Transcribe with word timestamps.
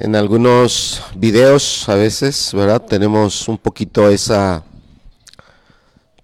En 0.00 0.14
algunos 0.14 1.02
videos 1.16 1.88
a 1.88 1.96
veces, 1.96 2.52
¿verdad? 2.54 2.80
Tenemos 2.80 3.48
un 3.48 3.58
poquito 3.58 4.08
esa, 4.08 4.62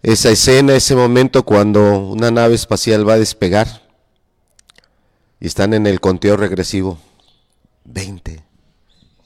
esa 0.00 0.30
escena, 0.30 0.76
ese 0.76 0.94
momento 0.94 1.44
cuando 1.44 1.98
una 1.98 2.30
nave 2.30 2.54
espacial 2.54 3.08
va 3.08 3.14
a 3.14 3.18
despegar 3.18 3.82
y 5.40 5.48
están 5.48 5.74
en 5.74 5.88
el 5.88 5.98
conteo 5.98 6.36
regresivo. 6.36 7.00
20, 7.86 8.44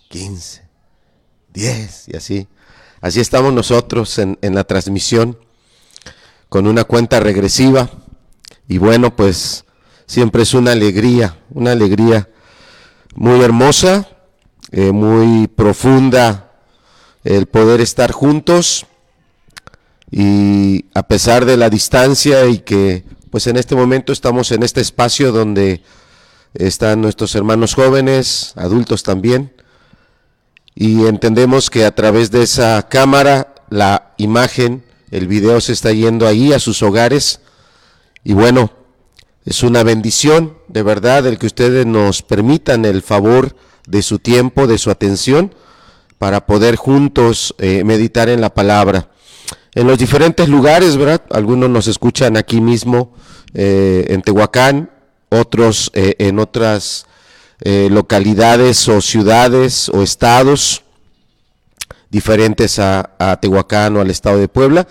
15, 0.09 0.63
10 1.53 2.09
y 2.09 2.17
así. 2.17 2.49
Así 3.03 3.21
estamos 3.21 3.53
nosotros 3.53 4.19
en, 4.19 4.39
en 4.41 4.55
la 4.55 4.65
transmisión 4.65 5.39
con 6.49 6.67
una 6.67 6.85
cuenta 6.85 7.21
regresiva 7.21 7.91
y 8.67 8.79
bueno, 8.79 9.15
pues 9.15 9.67
siempre 10.07 10.45
es 10.45 10.55
una 10.55 10.73
alegría, 10.73 11.37
una 11.51 11.73
alegría 11.73 12.31
muy 13.15 13.43
hermosa 13.43 14.09
eh, 14.71 14.93
muy 14.93 15.49
profunda 15.49 16.53
el 17.25 17.47
poder 17.47 17.81
estar 17.81 18.13
juntos 18.13 18.87
y 20.11 20.87
a 20.95 21.03
pesar 21.03 21.45
de 21.45 21.57
la 21.57 21.71
distancia 21.71 22.47
y 22.47 22.59
que 22.59 23.05
pues 23.31 23.47
en 23.47 23.57
este 23.57 23.75
momento 23.75 24.13
estamos 24.13 24.53
en 24.53 24.63
este 24.63 24.81
espacio 24.81 25.33
donde 25.33 25.83
están 26.55 27.01
nuestros 27.01 27.35
hermanos 27.35 27.75
jóvenes, 27.75 28.53
adultos 28.57 29.03
también, 29.03 29.53
y 30.75 31.07
entendemos 31.07 31.71
que 31.71 31.85
a 31.85 31.95
través 31.95 32.31
de 32.31 32.43
esa 32.43 32.89
cámara 32.89 33.55
la 33.69 34.15
imagen, 34.17 34.85
el 35.11 35.27
video 35.27 35.61
se 35.61 35.73
está 35.73 35.93
yendo 35.93 36.27
ahí 36.27 36.53
a 36.53 36.59
sus 36.59 36.83
hogares 36.83 37.41
y 38.25 38.33
bueno, 38.33 38.73
es 39.45 39.63
una 39.63 39.83
bendición 39.83 40.57
de 40.69 40.83
verdad 40.83 41.27
el 41.27 41.39
que 41.39 41.47
ustedes 41.47 41.87
nos 41.87 42.23
permitan 42.23 42.85
el 42.85 43.03
favor 43.03 43.57
de 43.89 44.03
su 44.03 44.19
tiempo, 44.19 44.67
de 44.67 44.79
su 44.79 44.91
atención, 44.91 45.55
para 46.19 46.47
poder 46.47 46.77
juntos 46.77 47.55
eh, 47.59 47.85
meditar 47.85 48.29
en 48.29 48.41
la 48.41 48.53
palabra. 48.53 49.11
En 49.75 49.87
los 49.87 49.99
diferentes 49.99 50.49
lugares, 50.49 50.97
¿verdad? 50.97 51.23
Algunos 51.31 51.71
nos 51.71 51.87
escuchan 51.87 52.37
aquí 52.37 52.61
mismo 52.61 53.15
eh, 53.55 54.07
en 54.09 54.23
Tehuacán, 54.23 54.91
otros 55.31 55.91
eh, 55.95 56.15
en 56.19 56.39
otras 56.39 57.07
localidades 57.61 58.89
o 58.89 59.01
ciudades 59.01 59.89
o 59.89 60.01
estados 60.01 60.85
diferentes 62.09 62.79
a, 62.79 63.11
a 63.19 63.41
Tehuacán 63.41 63.97
o 63.97 64.01
al 64.01 64.11
estado 64.11 64.39
de 64.39 64.47
Puebla. 64.47 64.87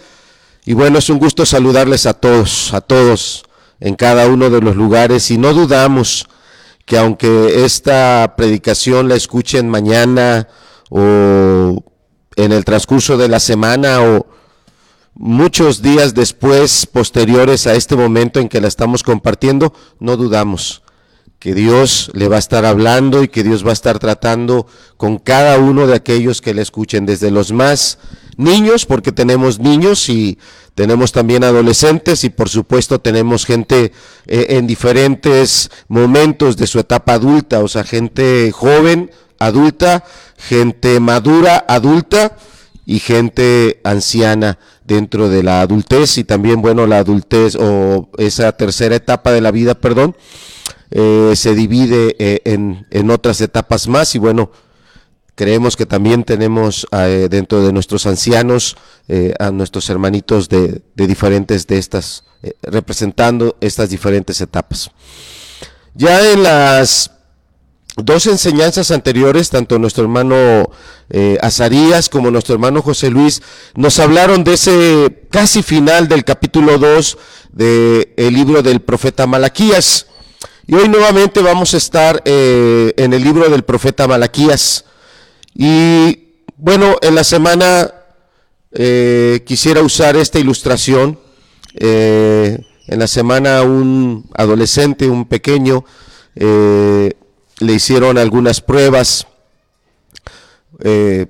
Y 0.66 0.74
bueno, 0.74 1.00
es 1.00 1.10
un 1.10 1.18
gusto 1.18 1.46
saludarles 1.46 2.06
a 2.06 2.14
todos, 2.14 2.74
a 2.74 2.82
todos 2.82 3.46
en 3.80 3.96
cada 3.96 4.28
uno 4.28 4.50
de 4.50 4.60
los 4.60 4.76
lugares 4.76 5.32
y 5.32 5.38
no 5.38 5.54
dudamos 5.54 6.28
que 6.88 6.98
aunque 6.98 7.66
esta 7.66 8.36
predicación 8.38 9.10
la 9.10 9.16
escuchen 9.16 9.68
mañana 9.68 10.48
o 10.90 11.84
en 12.38 12.52
el 12.54 12.64
transcurso 12.64 13.18
de 13.18 13.28
la 13.28 13.42
semana 13.42 14.02
o 14.02 14.26
muchos 15.14 15.82
días 15.82 16.14
después, 16.14 16.86
posteriores 16.86 17.68
a 17.68 17.76
este 17.76 17.98
momento 17.98 18.40
en 18.40 18.48
que 18.48 18.62
la 18.62 18.70
estamos 18.70 19.04
compartiendo, 19.04 19.74
no 20.00 20.16
dudamos 20.16 20.82
que 21.40 21.54
Dios 21.54 22.10
le 22.14 22.30
va 22.30 22.38
a 22.38 22.40
estar 22.40 22.66
hablando 22.66 23.22
y 23.22 23.28
que 23.28 23.44
Dios 23.44 23.66
va 23.66 23.72
a 23.72 23.74
estar 23.74 24.00
tratando 24.00 24.66
con 24.96 25.18
cada 25.18 25.60
uno 25.60 25.88
de 25.88 25.96
aquellos 25.96 26.42
que 26.42 26.54
le 26.54 26.62
escuchen, 26.62 27.06
desde 27.06 27.32
los 27.32 27.52
más 27.52 28.00
niños, 28.38 28.86
porque 28.86 29.12
tenemos 29.12 29.60
niños 29.60 30.08
y 30.10 30.38
tenemos 30.76 31.12
también 31.12 31.44
adolescentes 31.44 32.24
y 32.24 32.30
por 32.30 32.50
supuesto 32.50 33.00
tenemos 33.00 33.46
gente 33.46 33.92
eh, 34.28 34.46
en 34.50 34.68
diferentes 34.68 35.72
momentos 35.88 36.56
de 36.56 36.68
su 36.68 36.80
etapa 36.80 37.14
adulta, 37.14 37.60
o 37.60 37.68
sea, 37.68 37.84
gente 37.84 38.52
joven, 38.52 39.12
adulta, 39.40 40.04
gente 40.38 41.00
madura, 41.00 41.66
adulta 41.68 42.38
y 42.86 43.00
gente 43.00 43.82
anciana 43.84 44.60
dentro 44.86 45.30
de 45.30 45.44
la 45.44 45.62
adultez 45.62 46.18
y 46.18 46.24
también, 46.24 46.62
bueno, 46.62 46.88
la 46.88 47.00
adultez 47.00 47.58
o 47.60 48.10
esa 48.18 48.52
tercera 48.54 48.96
etapa 48.96 49.32
de 49.32 49.42
la 49.42 49.52
vida, 49.52 49.74
perdón, 49.76 50.16
eh, 50.92 51.34
se 51.36 51.54
divide 51.54 52.16
eh, 52.20 52.42
en, 52.46 52.86
en 52.92 53.12
otras 53.12 53.42
etapas 53.42 53.88
más 53.88 54.16
y 54.16 54.20
bueno, 54.20 54.52
Creemos 55.38 55.78
que 55.78 55.86
también 55.86 56.24
tenemos 56.24 56.88
eh, 56.92 57.28
dentro 57.30 57.64
de 57.64 57.72
nuestros 57.72 58.08
ancianos 58.08 58.76
eh, 59.08 59.36
a 59.38 59.52
nuestros 59.52 59.88
hermanitos 59.92 60.50
de, 60.50 60.82
diferentes 60.96 61.68
de 61.68 61.78
estas, 61.78 62.24
eh, 62.42 62.54
representando 62.64 63.56
estas 63.62 63.92
diferentes 63.92 64.42
etapas. 64.42 64.90
Ya 65.94 66.32
en 66.32 66.42
las 66.42 67.12
dos 67.98 68.26
enseñanzas 68.26 68.90
anteriores, 68.90 69.52
tanto 69.52 69.78
nuestro 69.78 70.06
hermano 70.06 70.72
Azarías 71.40 72.10
como 72.10 72.32
nuestro 72.32 72.56
hermano 72.56 72.82
José 72.82 73.12
Luis, 73.12 73.44
nos 73.76 74.00
hablaron 74.00 74.44
de 74.44 74.54
ese 74.56 75.28
casi 75.30 75.62
final 75.62 76.08
del 76.08 76.24
capítulo 76.24 76.80
2 76.80 77.18
del 77.52 78.34
libro 78.34 78.64
del 78.64 78.80
profeta 78.80 79.28
Malaquías. 79.28 80.08
Y 80.66 80.74
hoy 80.74 80.90
nuevamente 80.90 81.44
vamos 81.44 81.76
a 81.76 81.78
estar 81.78 82.24
en 82.26 83.14
el 83.14 83.24
libro 83.24 83.50
del 83.50 83.64
profeta 83.64 84.08
Malaquías. 84.08 84.84
Y 85.60 86.36
bueno, 86.56 86.98
en 87.02 87.16
la 87.16 87.24
semana 87.24 87.92
eh, 88.72 89.44
quisiera 89.44 89.82
usar 89.82 90.16
esta 90.16 90.38
ilustración. 90.38 91.20
Eh, 91.74 92.60
en 92.86 93.00
la 93.00 93.08
semana 93.08 93.64
un 93.64 94.30
adolescente, 94.36 95.10
un 95.10 95.26
pequeño, 95.26 95.84
eh, 96.36 97.12
le 97.58 97.74
hicieron 97.74 98.20
algunas 98.20 98.62
pruebas, 98.62 99.26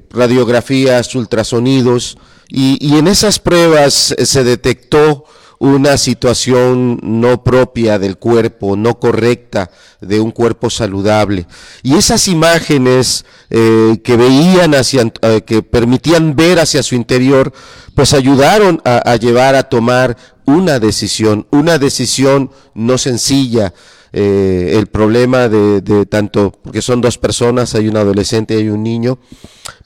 radiografías, 0.10 1.16
ultrasonidos, 1.16 2.18
y, 2.50 2.78
y, 2.86 2.98
en 2.98 3.08
esas 3.08 3.40
pruebas 3.40 4.14
se 4.22 4.44
detectó 4.44 5.24
una 5.60 5.98
situación 5.98 7.00
no 7.02 7.44
propia 7.44 7.98
del 7.98 8.18
cuerpo, 8.18 8.76
no 8.76 9.00
correcta 9.00 9.72
de 10.02 10.20
un 10.20 10.32
cuerpo 10.32 10.70
saludable. 10.70 11.48
Y 11.84 11.96
esas 11.96 12.28
imágenes 12.28 13.26
eh, 13.50 14.00
que 14.04 14.18
veían 14.18 14.76
hacia, 14.76 15.12
eh, 15.22 15.42
que 15.42 15.64
permitían 15.64 16.36
ver 16.36 16.60
hacia 16.60 16.84
su 16.84 16.96
interior, 16.96 17.52
pues 17.96 18.14
ayudaron 18.14 18.82
a, 18.86 19.16
llevar 19.16 19.56
a 19.56 19.64
tomar 19.64 20.18
una 20.46 20.80
decisión, 20.80 21.48
una 21.52 21.78
decisión 21.78 22.52
no 22.74 22.98
sencilla. 22.98 23.74
Eh, 24.14 24.74
el 24.78 24.88
problema 24.88 25.50
de, 25.50 25.82
de, 25.82 26.06
tanto, 26.06 26.52
porque 26.64 26.82
son 26.82 27.02
dos 27.02 27.18
personas, 27.18 27.76
hay 27.76 27.88
un 27.88 27.98
adolescente 27.98 28.54
y 28.54 28.58
hay 28.58 28.70
un 28.70 28.82
niño, 28.82 29.20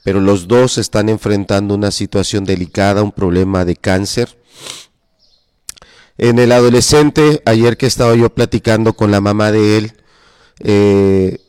pero 0.03 0.21
los 0.21 0.47
dos 0.47 0.77
están 0.77 1.09
enfrentando 1.09 1.73
una 1.73 1.91
situación 1.91 2.45
delicada, 2.45 3.01
un 3.01 3.11
problema 3.11 3.65
de 3.65 3.75
cáncer 3.75 4.37
en 6.21 6.37
el 6.37 6.51
adolescente, 6.51 7.41
ayer 7.45 7.77
que 7.77 7.87
estaba 7.87 8.15
yo 8.15 8.29
platicando 8.29 8.93
con 8.93 9.09
la 9.09 9.21
mamá 9.21 9.51
de 9.51 9.77
él, 9.79 9.93
eh, 10.59 11.39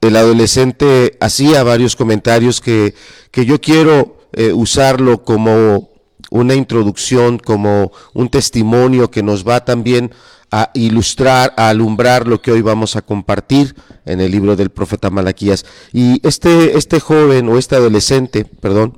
el 0.00 0.16
adolescente 0.16 1.18
hacía 1.20 1.62
varios 1.64 1.96
comentarios 1.96 2.62
que, 2.62 2.94
que 3.30 3.44
yo 3.44 3.60
quiero 3.60 4.26
eh, 4.32 4.54
usarlo 4.54 5.22
como 5.22 5.90
una 6.30 6.54
introducción, 6.54 7.38
como 7.38 7.92
un 8.14 8.30
testimonio 8.30 9.10
que 9.10 9.22
nos 9.22 9.46
va 9.46 9.66
también 9.66 10.12
a 10.50 10.70
ilustrar, 10.72 11.52
a 11.58 11.68
alumbrar 11.68 12.26
lo 12.26 12.40
que 12.40 12.52
hoy 12.52 12.62
vamos 12.62 12.96
a 12.96 13.02
compartir 13.02 13.76
en 14.06 14.22
el 14.22 14.30
libro 14.30 14.56
del 14.56 14.70
profeta 14.70 15.10
Malaquías. 15.10 15.66
Y 15.92 16.26
este, 16.26 16.78
este 16.78 17.00
joven 17.00 17.50
o 17.50 17.58
este 17.58 17.76
adolescente, 17.76 18.46
perdón, 18.46 18.96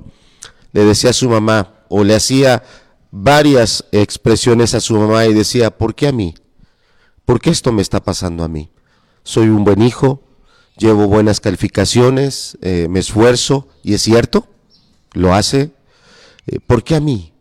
le 0.71 0.85
decía 0.85 1.09
a 1.09 1.13
su 1.13 1.29
mamá 1.29 1.73
o 1.89 2.05
le 2.05 2.15
hacía 2.15 2.63
varias 3.15 3.85
expresiones 3.91 4.73
a 4.73 4.79
su 4.79 4.97
mamá 4.97 5.27
y 5.27 5.35
decía, 5.35 5.77
¿por 5.77 5.93
qué 5.93 6.07
a 6.07 6.11
mí? 6.11 6.33
¿Por 7.25 7.39
qué 7.39 7.51
esto 7.51 7.71
me 7.71 7.83
está 7.83 8.03
pasando 8.03 8.43
a 8.43 8.47
mí? 8.47 8.71
Soy 9.21 9.49
un 9.49 9.63
buen 9.63 9.83
hijo, 9.83 10.23
llevo 10.79 11.07
buenas 11.07 11.39
calificaciones, 11.39 12.57
eh, 12.63 12.87
me 12.89 12.99
esfuerzo, 12.99 13.67
y 13.83 13.93
es 13.93 14.01
cierto, 14.01 14.47
lo 15.11 15.35
hace. 15.35 15.69
Eh, 16.47 16.57
¿Por 16.65 16.83
qué 16.83 16.95
a 16.95 16.99
mí? 16.99 17.33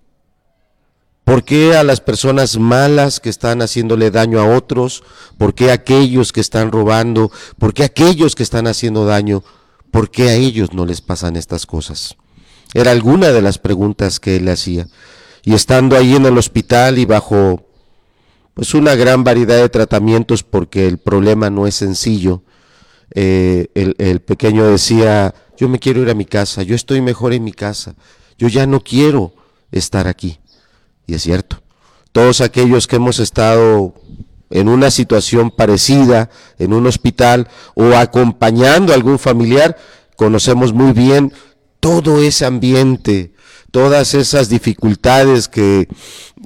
¿Por 1.24 1.42
qué 1.42 1.74
a 1.74 1.84
las 1.84 2.02
personas 2.02 2.58
malas 2.58 3.18
que 3.18 3.30
están 3.30 3.62
haciéndole 3.62 4.10
daño 4.10 4.40
a 4.40 4.54
otros? 4.54 5.02
¿Por 5.38 5.54
qué 5.54 5.70
a 5.70 5.74
aquellos 5.74 6.32
que 6.32 6.42
están 6.42 6.70
robando? 6.70 7.32
¿Por 7.58 7.72
qué 7.72 7.84
a 7.84 7.86
aquellos 7.86 8.34
que 8.34 8.42
están 8.42 8.66
haciendo 8.66 9.06
daño? 9.06 9.42
¿Por 9.90 10.10
qué 10.10 10.28
a 10.28 10.34
ellos 10.34 10.74
no 10.74 10.84
les 10.84 11.00
pasan 11.00 11.36
estas 11.36 11.64
cosas? 11.64 12.16
Era 12.74 12.90
alguna 12.90 13.28
de 13.28 13.40
las 13.40 13.56
preguntas 13.56 14.20
que 14.20 14.36
él 14.36 14.44
le 14.44 14.50
hacía 14.50 14.86
y 15.44 15.54
estando 15.54 15.96
ahí 15.96 16.14
en 16.14 16.26
el 16.26 16.38
hospital 16.38 16.98
y 16.98 17.04
bajo 17.04 17.66
pues 18.54 18.74
una 18.74 18.94
gran 18.94 19.24
variedad 19.24 19.56
de 19.56 19.68
tratamientos 19.68 20.42
porque 20.42 20.86
el 20.86 20.98
problema 20.98 21.50
no 21.50 21.66
es 21.66 21.74
sencillo, 21.74 22.42
eh, 23.14 23.68
el, 23.74 23.94
el, 23.98 24.20
pequeño 24.20 24.66
decía, 24.66 25.34
yo 25.56 25.68
me 25.68 25.78
quiero 25.78 26.02
ir 26.02 26.10
a 26.10 26.14
mi 26.14 26.24
casa, 26.24 26.62
yo 26.62 26.74
estoy 26.74 27.00
mejor 27.00 27.32
en 27.32 27.44
mi 27.44 27.52
casa, 27.52 27.94
yo 28.38 28.48
ya 28.48 28.66
no 28.66 28.80
quiero 28.80 29.34
estar 29.70 30.06
aquí. 30.06 30.38
Y 31.06 31.14
es 31.14 31.22
cierto, 31.22 31.62
todos 32.12 32.40
aquellos 32.40 32.86
que 32.86 32.96
hemos 32.96 33.18
estado 33.18 33.94
en 34.50 34.68
una 34.68 34.90
situación 34.90 35.50
parecida, 35.50 36.30
en 36.58 36.72
un 36.72 36.86
hospital 36.86 37.48
o 37.74 37.94
acompañando 37.94 38.92
a 38.92 38.96
algún 38.96 39.18
familiar, 39.18 39.76
conocemos 40.16 40.72
muy 40.72 40.92
bien 40.92 41.32
todo 41.80 42.22
ese 42.22 42.44
ambiente, 42.44 43.32
todas 43.72 44.14
esas 44.14 44.48
dificultades 44.48 45.48
que 45.48 45.88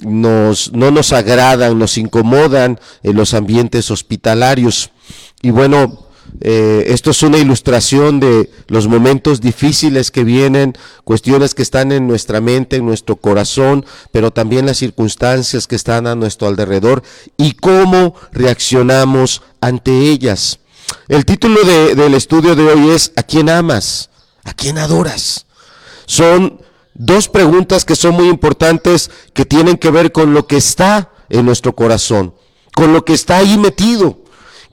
nos, 0.01 0.73
no 0.73 0.89
nos 0.89 1.13
agradan, 1.13 1.77
nos 1.77 1.97
incomodan 1.99 2.79
en 3.03 3.15
los 3.15 3.35
ambientes 3.35 3.91
hospitalarios. 3.91 4.91
Y 5.41 5.51
bueno, 5.51 6.07
eh, 6.39 6.85
esto 6.87 7.11
es 7.11 7.21
una 7.23 7.37
ilustración 7.37 8.19
de 8.19 8.49
los 8.67 8.87
momentos 8.87 9.41
difíciles 9.41 10.09
que 10.09 10.23
vienen, 10.23 10.73
cuestiones 11.03 11.53
que 11.53 11.63
están 11.63 11.91
en 11.91 12.07
nuestra 12.07 12.39
mente, 12.39 12.77
en 12.77 12.85
nuestro 12.85 13.17
corazón, 13.17 13.85
pero 14.11 14.31
también 14.31 14.65
las 14.65 14.77
circunstancias 14.77 15.67
que 15.67 15.75
están 15.75 16.07
a 16.07 16.15
nuestro 16.15 16.47
alrededor 16.47 17.03
y 17.37 17.53
cómo 17.53 18.15
reaccionamos 18.31 19.41
ante 19.59 19.91
ellas. 19.91 20.59
El 21.09 21.25
título 21.25 21.61
del 21.63 22.13
estudio 22.13 22.55
de 22.55 22.63
hoy 22.63 22.89
es 22.91 23.11
¿A 23.17 23.23
quién 23.23 23.49
amas? 23.49 24.09
¿A 24.45 24.53
quién 24.53 24.77
adoras? 24.77 25.45
Son 26.05 26.61
dos 26.97 27.29
preguntas 27.29 27.85
que 27.85 27.95
son 27.95 28.15
muy 28.15 28.27
importantes 28.27 29.09
que 29.33 29.45
tienen 29.45 29.77
que 29.77 29.91
ver 29.91 30.11
con 30.11 30.33
lo 30.33 30.47
que 30.47 30.57
está 30.57 31.11
en 31.29 31.45
nuestro 31.45 31.75
corazón, 31.75 32.33
con 32.75 32.93
lo 32.93 33.05
que 33.05 33.13
está 33.13 33.37
ahí 33.37 33.57
metido 33.57 34.17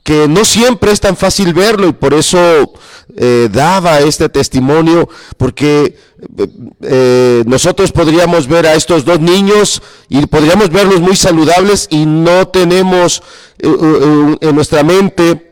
que 0.05 0.27
no 0.27 0.45
siempre 0.45 0.91
es 0.91 0.99
tan 0.99 1.17
fácil 1.17 1.51
verlo 1.51 1.87
y 1.87 1.93
por 1.93 2.13
eso 2.13 2.71
eh, 3.17 3.49
daba 3.51 4.01
este 4.01 4.29
testimonio, 4.29 5.09
porque 5.35 5.97
eh, 6.83 7.43
nosotros 7.47 7.91
podríamos 7.91 8.47
ver 8.47 8.67
a 8.67 8.75
estos 8.75 9.03
dos 9.03 9.19
niños 9.19 9.81
y 10.07 10.27
podríamos 10.27 10.69
verlos 10.69 10.99
muy 10.99 11.15
saludables 11.15 11.87
y 11.89 12.05
no 12.05 12.47
tenemos 12.49 13.23
eh, 13.57 14.37
en 14.41 14.55
nuestra 14.55 14.83
mente, 14.83 15.44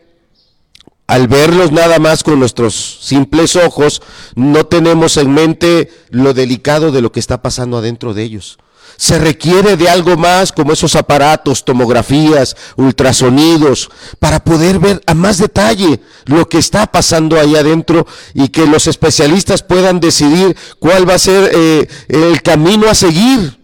al 1.13 1.27
verlos 1.27 1.71
nada 1.71 1.99
más 1.99 2.23
con 2.23 2.39
nuestros 2.39 2.97
simples 3.01 3.55
ojos, 3.55 4.01
no 4.33 4.65
tenemos 4.65 5.17
en 5.17 5.31
mente 5.31 5.91
lo 6.09 6.33
delicado 6.33 6.91
de 6.91 7.01
lo 7.01 7.11
que 7.11 7.19
está 7.19 7.43
pasando 7.43 7.77
adentro 7.77 8.15
de 8.15 8.23
ellos. 8.23 8.57
Se 8.97 9.19
requiere 9.19 9.77
de 9.77 9.89
algo 9.89 10.17
más 10.17 10.51
como 10.51 10.73
esos 10.73 10.95
aparatos, 10.95 11.65
tomografías, 11.65 12.57
ultrasonidos, 12.77 13.91
para 14.17 14.43
poder 14.43 14.79
ver 14.79 15.03
a 15.05 15.13
más 15.13 15.37
detalle 15.37 15.99
lo 16.25 16.49
que 16.49 16.57
está 16.57 16.87
pasando 16.87 17.39
ahí 17.39 17.55
adentro 17.55 18.07
y 18.33 18.47
que 18.47 18.65
los 18.65 18.87
especialistas 18.87 19.61
puedan 19.61 19.99
decidir 19.99 20.57
cuál 20.79 21.07
va 21.07 21.13
a 21.13 21.19
ser 21.19 21.51
eh, 21.53 21.87
el 22.07 22.41
camino 22.41 22.89
a 22.89 22.95
seguir. 22.95 23.59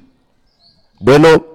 Bueno, 0.99 1.47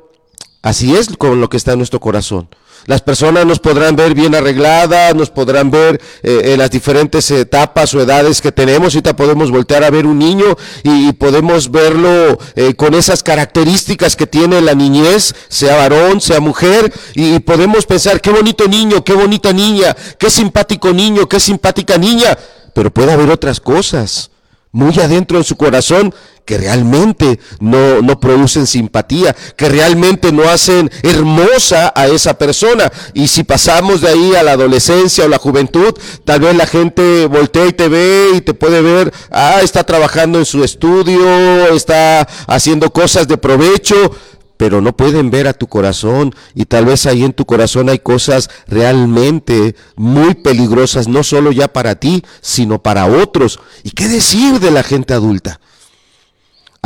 así 0.61 0.97
es 0.97 1.07
con 1.17 1.41
lo 1.41 1.49
que 1.49 1.57
está 1.57 1.75
en 1.75 1.79
nuestro 1.79 2.01
corazón. 2.01 2.49
Las 2.87 3.01
personas 3.01 3.47
nos 3.47 3.61
podrán 3.61 3.97
ver 3.97 4.15
bien 4.15 4.35
arregladas, 4.35 5.15
nos 5.15 5.31
podrán 5.31 5.71
ver 5.71 6.01
eh, 6.23 6.53
en 6.53 6.59
las 6.59 6.71
diferentes 6.71 7.31
etapas 7.31 7.95
o 7.95 8.01
edades 8.01 8.41
que 8.41 8.53
tenemos. 8.53 8.95
Ahorita 8.95 9.17
podemos 9.17 9.51
voltear 9.51 9.85
a 9.85 9.91
ver 9.91 10.07
un 10.07 10.19
niño 10.19 10.57
y, 10.83 11.13
podemos 11.13 11.71
verlo 11.71 12.39
eh, 12.57 12.75
con 12.75 12.93
esas 12.95 13.23
características 13.23 14.17
que 14.17 14.27
tiene 14.27 14.61
la 14.61 14.75
niñez, 14.75 15.35
sea 15.49 15.77
varón, 15.77 16.21
sea 16.21 16.41
mujer, 16.41 16.93
y, 17.15 17.37
y 17.37 17.39
podemos 17.39 17.87
pensar, 17.87 18.21
qué 18.21 18.31
bonito 18.31 18.69
niño, 18.69 19.05
qué 19.05 19.15
bonita 19.15 19.53
niña, 19.53 19.97
qué 20.19 20.29
simpático 20.29 20.93
niño, 20.93 21.29
qué 21.29 21.41
simpática 21.41 21.97
niña. 21.97 22.37
Pero 22.75 22.93
puede 22.93 23.13
haber 23.13 23.31
otras 23.31 23.61
cosas 23.61 24.31
muy 24.75 24.99
adentro 24.99 25.39
en 25.39 25.45
su 25.45 25.57
corazón 25.57 26.13
que 26.45 26.59
realmente 26.59 27.39
no, 27.61 28.03
no 28.03 28.21
producen 28.21 28.67
simpatía, 28.67 29.35
que 29.57 29.69
realmente 29.69 30.33
no 30.33 30.43
hacen 30.43 30.91
hermosa 31.03 31.93
a 31.95 32.09
esa 32.09 32.37
persona. 32.37 32.93
Y 33.15 33.29
si 33.29 33.45
pasamos 33.45 34.01
de 34.01 34.09
ahí 34.09 34.35
a 34.35 34.43
la 34.43 34.53
adolescencia 34.53 35.25
o 35.25 35.29
la 35.29 35.39
juventud, 35.39 35.95
tal 36.25 36.41
vez 36.41 36.57
la 36.57 36.67
gente 36.67 37.27
voltea 37.27 37.67
y 37.67 37.73
te 37.73 37.89
ve 37.89 38.33
y 38.35 38.41
te 38.41 38.53
puede 38.53 38.83
ver, 38.83 39.13
ah, 39.31 39.61
está 39.63 39.85
trabajando 39.85 40.39
en 40.39 40.45
su 40.45 40.63
estudio, 40.65 41.69
está 41.75 42.29
haciendo 42.47 42.93
cosas 42.93 43.29
de 43.29 43.39
provecho, 43.39 44.11
pero 44.57 44.81
no 44.81 44.97
pueden 44.97 45.31
ver 45.31 45.49
a 45.49 45.53
tu 45.53 45.67
corazón 45.67 46.35
y 46.55 46.67
tal 46.67 46.87
vez 46.87 47.07
ahí 47.07 47.25
en 47.25 47.33
tu 47.33 47.45
corazón 47.45 47.89
hay 47.89 47.99
cosas 47.99 48.51
realmente 48.67 49.75
muy 49.97 50.35
peligrosas, 50.35 51.09
no 51.09 51.23
solo 51.23 51.53
ya 51.53 51.69
para 51.69 51.97
ti, 51.97 52.25
sino 52.41 52.83
para 52.83 53.07
otros. 53.07 53.61
¿Y 53.83 53.91
qué 53.91 54.09
decir 54.09 54.61
de 54.61 54.71
la 54.71 54.83
gente 54.83 55.15
adulta? 55.15 55.61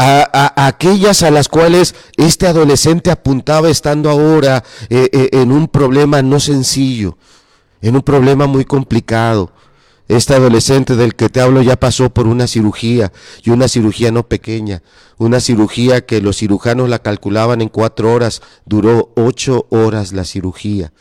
a, 0.00 0.66
aquellas 0.68 1.22
a 1.22 1.30
las 1.30 1.48
cuales 1.48 1.94
este 2.16 2.46
adolescente 2.46 3.10
apuntaba 3.10 3.68
estando 3.68 4.10
ahora 4.10 4.62
eh, 4.88 5.08
eh, 5.12 5.30
en 5.32 5.50
un 5.50 5.66
problema 5.66 6.22
no 6.22 6.38
sencillo, 6.38 7.18
en 7.82 7.96
un 7.96 8.02
problema 8.02 8.46
muy 8.46 8.64
complicado. 8.64 9.52
Este 10.08 10.34
adolescente 10.34 10.96
del 10.96 11.14
que 11.14 11.28
te 11.28 11.42
hablo 11.42 11.60
ya 11.60 11.76
pasó 11.76 12.08
por 12.08 12.26
una 12.26 12.46
cirugía 12.46 13.12
y 13.44 13.50
una 13.50 13.68
cirugía 13.68 14.10
no 14.10 14.26
pequeña, 14.26 14.82
una 15.18 15.38
cirugía 15.38 16.06
que 16.06 16.22
los 16.22 16.38
cirujanos 16.38 16.88
la 16.88 17.00
calculaban 17.00 17.60
en 17.60 17.68
cuatro 17.68 18.12
horas, 18.12 18.40
duró 18.64 19.12
ocho 19.16 19.66
horas 19.68 20.12
la 20.12 20.24
cirugía 20.24 20.92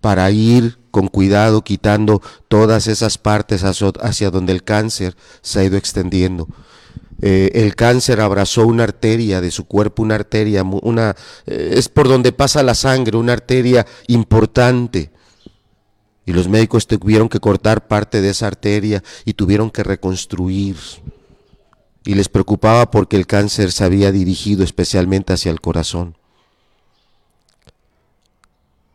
para 0.00 0.30
ir 0.30 0.78
con 0.92 1.08
cuidado 1.08 1.62
quitando 1.62 2.22
todas 2.46 2.86
esas 2.86 3.18
partes 3.18 3.64
hacia 3.64 4.30
donde 4.30 4.52
el 4.52 4.62
cáncer 4.62 5.16
se 5.42 5.60
ha 5.60 5.64
ido 5.64 5.76
extendiendo. 5.76 6.48
Eh, 7.20 7.50
el 7.54 7.74
cáncer 7.74 8.20
abrazó 8.20 8.64
una 8.64 8.84
arteria 8.84 9.40
de 9.40 9.50
su 9.50 9.66
cuerpo, 9.66 10.02
una 10.02 10.14
arteria, 10.14 10.62
una, 10.62 11.16
eh, 11.46 11.72
es 11.74 11.88
por 11.88 12.08
donde 12.08 12.30
pasa 12.30 12.62
la 12.62 12.74
sangre, 12.74 13.16
una 13.16 13.32
arteria 13.32 13.86
importante. 14.06 15.10
Y 16.28 16.34
los 16.34 16.46
médicos 16.46 16.86
tuvieron 16.86 17.30
que 17.30 17.40
cortar 17.40 17.88
parte 17.88 18.20
de 18.20 18.28
esa 18.28 18.48
arteria 18.48 19.02
y 19.24 19.32
tuvieron 19.32 19.70
que 19.70 19.82
reconstruir. 19.82 20.76
Y 22.04 22.16
les 22.16 22.28
preocupaba 22.28 22.90
porque 22.90 23.16
el 23.16 23.26
cáncer 23.26 23.72
se 23.72 23.82
había 23.82 24.12
dirigido 24.12 24.62
especialmente 24.62 25.32
hacia 25.32 25.50
el 25.50 25.62
corazón. 25.62 26.18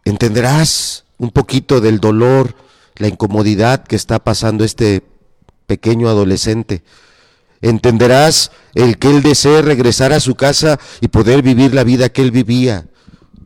Entenderás 0.06 1.06
un 1.18 1.32
poquito 1.32 1.82
del 1.82 2.00
dolor, 2.00 2.54
la 2.98 3.08
incomodidad 3.08 3.84
que 3.84 3.96
está 3.96 4.24
pasando 4.24 4.64
este 4.64 5.02
pequeño 5.66 6.10
adolescente 6.10 6.84
entenderás 7.64 8.52
el 8.76 9.00
que 9.00 9.10
él 9.10 9.24
desee 9.24 9.64
regresar 9.64 10.14
a 10.14 10.20
su 10.20 10.36
casa 10.36 10.80
y 11.02 11.08
poder 11.08 11.42
vivir 11.42 11.74
la 11.74 11.84
vida 11.84 12.10
que 12.10 12.22
él 12.22 12.30
vivía, 12.30 12.86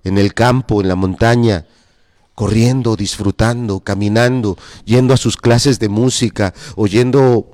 en 0.03 0.17
el 0.17 0.33
campo, 0.33 0.81
en 0.81 0.89
la 0.89 0.95
montaña, 0.95 1.67
corriendo, 2.37 2.95
disfrutando, 2.95 3.79
caminando, 3.79 4.59
yendo 4.85 5.15
a 5.15 5.17
sus 5.17 5.37
clases 5.37 5.79
de 5.79 5.89
música, 5.89 6.53
oyendo 6.75 7.47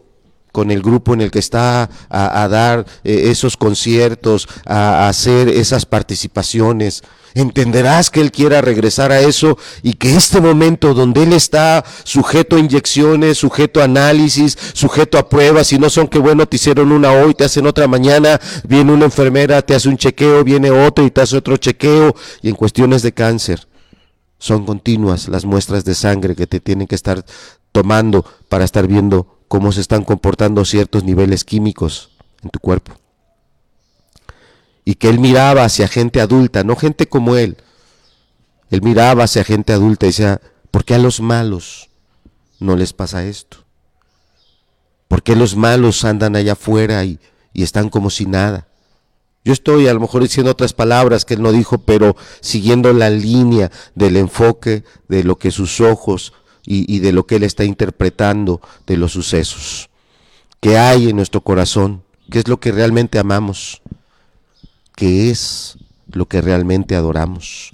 con 0.51 0.71
el 0.71 0.81
grupo 0.81 1.13
en 1.13 1.21
el 1.21 1.31
que 1.31 1.39
está 1.39 1.89
a, 2.09 2.47
dar 2.49 2.85
eh, 3.05 3.29
esos 3.31 3.55
conciertos, 3.55 4.49
a 4.65 5.07
hacer 5.07 5.47
esas 5.47 5.85
participaciones. 5.85 7.01
Entenderás 7.33 8.09
que 8.09 8.19
Él 8.19 8.29
quiera 8.33 8.59
regresar 8.59 9.13
a 9.13 9.21
eso 9.21 9.57
y 9.83 9.93
que 9.93 10.17
este 10.17 10.41
momento 10.41 10.93
donde 10.93 11.23
Él 11.23 11.31
está 11.31 11.85
sujeto 12.03 12.57
a 12.57 12.59
inyecciones, 12.59 13.37
sujeto 13.37 13.79
a 13.79 13.85
análisis, 13.85 14.57
sujeto 14.73 15.17
a 15.17 15.29
pruebas, 15.29 15.71
y 15.71 15.79
no 15.79 15.89
son 15.89 16.09
que 16.09 16.19
bueno, 16.19 16.45
te 16.45 16.57
hicieron 16.57 16.91
una 16.91 17.13
hoy, 17.13 17.35
te 17.35 17.45
hacen 17.45 17.65
otra 17.67 17.87
mañana, 17.87 18.37
viene 18.67 18.91
una 18.91 19.05
enfermera, 19.05 19.61
te 19.61 19.75
hace 19.75 19.87
un 19.87 19.95
chequeo, 19.95 20.43
viene 20.43 20.71
otro 20.71 21.05
y 21.05 21.09
te 21.09 21.21
hace 21.21 21.37
otro 21.37 21.55
chequeo, 21.55 22.13
y 22.41 22.49
en 22.49 22.55
cuestiones 22.55 23.01
de 23.01 23.13
cáncer 23.13 23.65
son 24.43 24.65
continuas 24.65 25.29
las 25.29 25.45
muestras 25.45 25.85
de 25.85 25.95
sangre 25.95 26.35
que 26.35 26.47
te 26.47 26.59
tienen 26.59 26.85
que 26.85 26.95
estar 26.95 27.23
tomando 27.71 28.25
para 28.49 28.65
estar 28.65 28.87
viendo 28.87 29.39
cómo 29.47 29.71
se 29.71 29.79
están 29.79 30.03
comportando 30.03 30.65
ciertos 30.65 31.05
niveles 31.05 31.45
químicos 31.45 32.11
en 32.41 32.49
tu 32.49 32.59
cuerpo 32.59 32.93
y 34.83 34.95
que 34.95 35.07
él 35.07 35.17
miraba 35.17 35.63
hacia 35.63 35.87
gente 35.87 36.19
adulta, 36.19 36.65
no 36.65 36.75
gente 36.75 37.07
como 37.07 37.37
él. 37.37 37.55
Él 38.69 38.81
miraba 38.81 39.23
hacia 39.23 39.45
gente 39.45 39.71
adulta 39.71 40.05
y 40.05 40.09
decía, 40.09 40.41
¿por 40.71 40.83
qué 40.83 40.95
a 40.95 40.99
los 40.99 41.21
malos 41.21 41.89
no 42.59 42.75
les 42.75 42.91
pasa 42.91 43.23
esto? 43.23 43.63
¿Por 45.07 45.23
qué 45.23 45.37
los 45.37 45.55
malos 45.55 46.03
andan 46.03 46.35
allá 46.35 46.51
afuera 46.51 47.05
y, 47.05 47.17
están 47.53 47.87
como 47.87 48.09
si 48.09 48.25
nada? 48.25 48.67
Yo 49.45 49.53
estoy 49.53 49.87
a 49.87 49.93
lo 49.93 49.99
mejor 49.99 50.21
diciendo 50.21 50.51
otras 50.51 50.73
palabras 50.73 51.25
que 51.25 51.33
él 51.33 51.41
no 51.41 51.51
dijo, 51.51 51.79
pero 51.79 52.15
siguiendo 52.39 52.93
la 52.93 53.09
línea 53.09 53.71
del 53.95 54.17
enfoque 54.17 54.83
de 55.07 55.23
lo 55.23 55.37
que 55.37 55.51
sus 55.51 55.81
ojos 55.81 56.33
y, 56.65 56.99
de 56.99 57.11
lo 57.11 57.27
que 57.27 57.35
él 57.35 57.43
está 57.43 57.65
interpretando 57.65 58.61
de 58.87 58.95
los 58.95 59.11
sucesos. 59.11 59.89
¿Qué 60.61 60.77
hay 60.77 61.09
en 61.09 61.17
nuestro 61.17 61.41
corazón? 61.41 62.03
¿Qué 62.31 62.39
es 62.39 62.47
lo 62.47 62.61
que 62.61 62.71
realmente 62.71 63.19
amamos? 63.19 63.81
qué 64.95 65.29
es 65.29 65.77
lo 66.11 66.27
que 66.27 66.41
realmente 66.41 66.95
adoramos. 66.95 67.71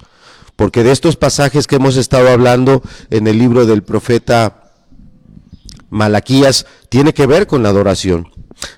Porque 0.56 0.84
de 0.84 0.92
estos 0.92 1.16
pasajes 1.16 1.66
que 1.66 1.76
hemos 1.76 1.96
estado 1.96 2.28
hablando 2.28 2.82
en 3.10 3.26
el 3.26 3.38
libro 3.38 3.66
del 3.66 3.82
profeta 3.82 4.72
Malaquías, 5.88 6.66
tiene 6.88 7.14
que 7.14 7.26
ver 7.26 7.46
con 7.46 7.62
la 7.62 7.70
adoración. 7.70 8.30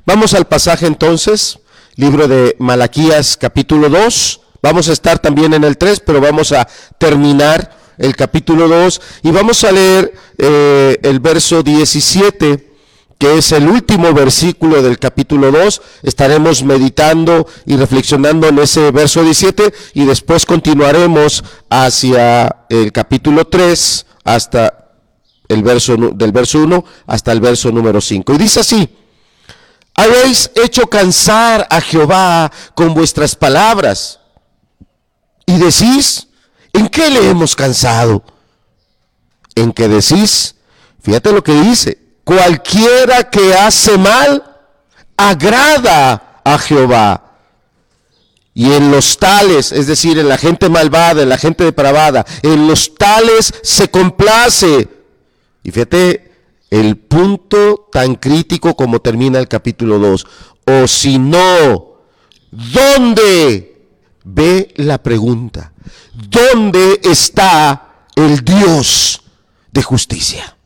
Vamos 0.06 0.32
al 0.32 0.46
pasaje 0.46 0.86
entonces, 0.86 1.58
libro 1.96 2.28
de 2.28 2.56
Malaquías 2.58 3.36
capítulo 3.36 3.88
2, 3.88 4.40
Vamos 4.62 4.88
a 4.88 4.92
estar 4.92 5.18
también 5.18 5.54
en 5.54 5.64
el 5.64 5.76
3, 5.76 6.00
pero 6.06 6.20
vamos 6.20 6.52
a 6.52 6.68
terminar 6.96 7.76
el 7.98 8.14
capítulo 8.14 8.68
2 8.68 9.00
y 9.24 9.32
vamos 9.32 9.64
a 9.64 9.72
leer 9.72 10.14
eh, 10.38 10.98
el 11.02 11.18
verso 11.18 11.64
17 11.64 12.70
que 13.18 13.38
es 13.38 13.52
el 13.52 13.68
último 13.68 14.12
versículo 14.12 14.82
del 14.82 14.98
capítulo 14.98 15.52
2. 15.52 15.82
Estaremos 16.02 16.64
meditando 16.64 17.46
y 17.66 17.76
reflexionando 17.76 18.48
en 18.48 18.58
ese 18.58 18.90
verso 18.90 19.22
17 19.22 19.72
y 19.94 20.04
después 20.04 20.44
continuaremos 20.44 21.44
hacia 21.70 22.64
el 22.68 22.90
capítulo 22.90 23.46
3 23.46 24.06
hasta 24.24 24.90
el 25.48 25.62
verso 25.62 25.96
del 25.96 26.32
verso 26.32 26.58
1 26.60 26.84
hasta 27.06 27.30
el 27.30 27.40
verso 27.40 27.70
número 27.70 28.00
5. 28.00 28.32
Y 28.32 28.38
dice 28.38 28.60
así: 28.60 28.88
Habéis 30.02 30.50
hecho 30.56 30.88
cansar 30.88 31.68
a 31.70 31.80
Jehová 31.80 32.50
con 32.74 32.92
vuestras 32.92 33.36
palabras. 33.36 34.18
Y 35.46 35.58
decís, 35.58 36.26
¿en 36.72 36.88
qué 36.88 37.08
le 37.08 37.30
hemos 37.30 37.54
cansado? 37.54 38.24
En 39.54 39.72
que 39.72 39.86
decís, 39.86 40.56
fíjate 41.02 41.30
lo 41.32 41.44
que 41.44 41.52
dice, 41.52 41.98
cualquiera 42.24 43.30
que 43.30 43.54
hace 43.54 43.96
mal, 43.96 44.42
agrada 45.16 46.40
a 46.42 46.58
Jehová. 46.58 47.22
Y 48.54 48.72
en 48.72 48.90
los 48.90 49.18
tales, 49.18 49.70
es 49.70 49.86
decir, 49.86 50.18
en 50.18 50.28
la 50.28 50.36
gente 50.36 50.68
malvada, 50.68 51.22
en 51.22 51.28
la 51.28 51.38
gente 51.38 51.62
depravada, 51.62 52.26
en 52.42 52.66
los 52.66 52.96
tales 52.96 53.54
se 53.62 53.88
complace. 53.88 54.88
Y 55.62 55.70
fíjate 55.70 56.31
el 56.72 56.96
punto 56.96 57.90
tan 57.92 58.14
crítico 58.14 58.74
como 58.74 58.98
termina 59.00 59.38
el 59.38 59.46
capítulo 59.46 59.98
2. 59.98 60.26
O 60.64 60.88
si 60.88 61.18
no, 61.18 61.98
¿dónde? 62.50 63.90
Ve 64.24 64.72
la 64.76 65.02
pregunta. 65.02 65.74
¿Dónde 66.14 66.98
está 67.04 68.06
el 68.16 68.42
Dios 68.42 69.20
de 69.70 69.82
justicia? 69.82 70.56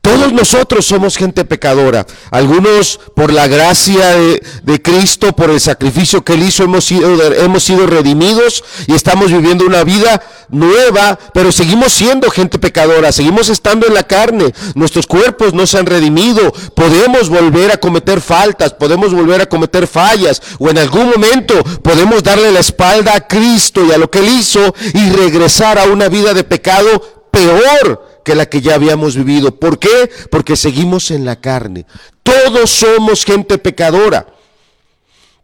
Todos 0.00 0.32
nosotros 0.32 0.86
somos 0.86 1.16
gente 1.16 1.44
pecadora. 1.44 2.06
Algunos 2.30 2.98
por 3.14 3.32
la 3.32 3.46
gracia 3.48 4.16
de, 4.62 4.82
Cristo, 4.82 5.32
por 5.32 5.50
el 5.50 5.60
sacrificio 5.60 6.24
que 6.24 6.32
Él 6.32 6.42
hizo, 6.42 6.64
hemos 6.64 6.86
sido, 6.86 7.22
hemos 7.34 7.62
sido 7.62 7.86
redimidos 7.86 8.64
y 8.86 8.94
estamos 8.94 9.30
viviendo 9.30 9.66
una 9.66 9.84
vida 9.84 10.22
nueva, 10.48 11.18
pero 11.34 11.52
seguimos 11.52 11.92
siendo 11.92 12.30
gente 12.30 12.58
pecadora, 12.58 13.12
seguimos 13.12 13.50
estando 13.50 13.86
en 13.86 13.92
la 13.92 14.02
carne. 14.02 14.54
Nuestros 14.74 15.06
cuerpos 15.06 15.52
no 15.52 15.66
se 15.66 15.78
han 15.78 15.86
redimido. 15.86 16.50
Podemos 16.74 17.28
volver 17.28 17.70
a 17.70 17.76
cometer 17.76 18.22
faltas, 18.22 18.72
podemos 18.72 19.12
volver 19.12 19.42
a 19.42 19.48
cometer 19.50 19.86
fallas 19.86 20.40
o 20.58 20.70
en 20.70 20.78
algún 20.78 21.10
momento 21.10 21.54
podemos 21.82 22.22
darle 22.22 22.50
la 22.50 22.60
espalda 22.60 23.14
a 23.14 23.28
Cristo 23.28 23.84
y 23.84 23.92
a 23.92 23.98
lo 23.98 24.10
que 24.10 24.20
Él 24.20 24.28
hizo 24.28 24.74
y 24.94 25.10
regresar 25.10 25.78
a 25.78 25.84
una 25.84 26.08
vida 26.08 26.32
de 26.32 26.44
pecado 26.44 27.28
peor 27.30 28.09
que 28.24 28.34
la 28.34 28.46
que 28.46 28.60
ya 28.60 28.74
habíamos 28.74 29.16
vivido. 29.16 29.54
¿Por 29.54 29.78
qué? 29.78 30.10
Porque 30.30 30.56
seguimos 30.56 31.10
en 31.10 31.24
la 31.24 31.36
carne. 31.36 31.86
Todos 32.22 32.70
somos 32.70 33.24
gente 33.24 33.58
pecadora, 33.58 34.26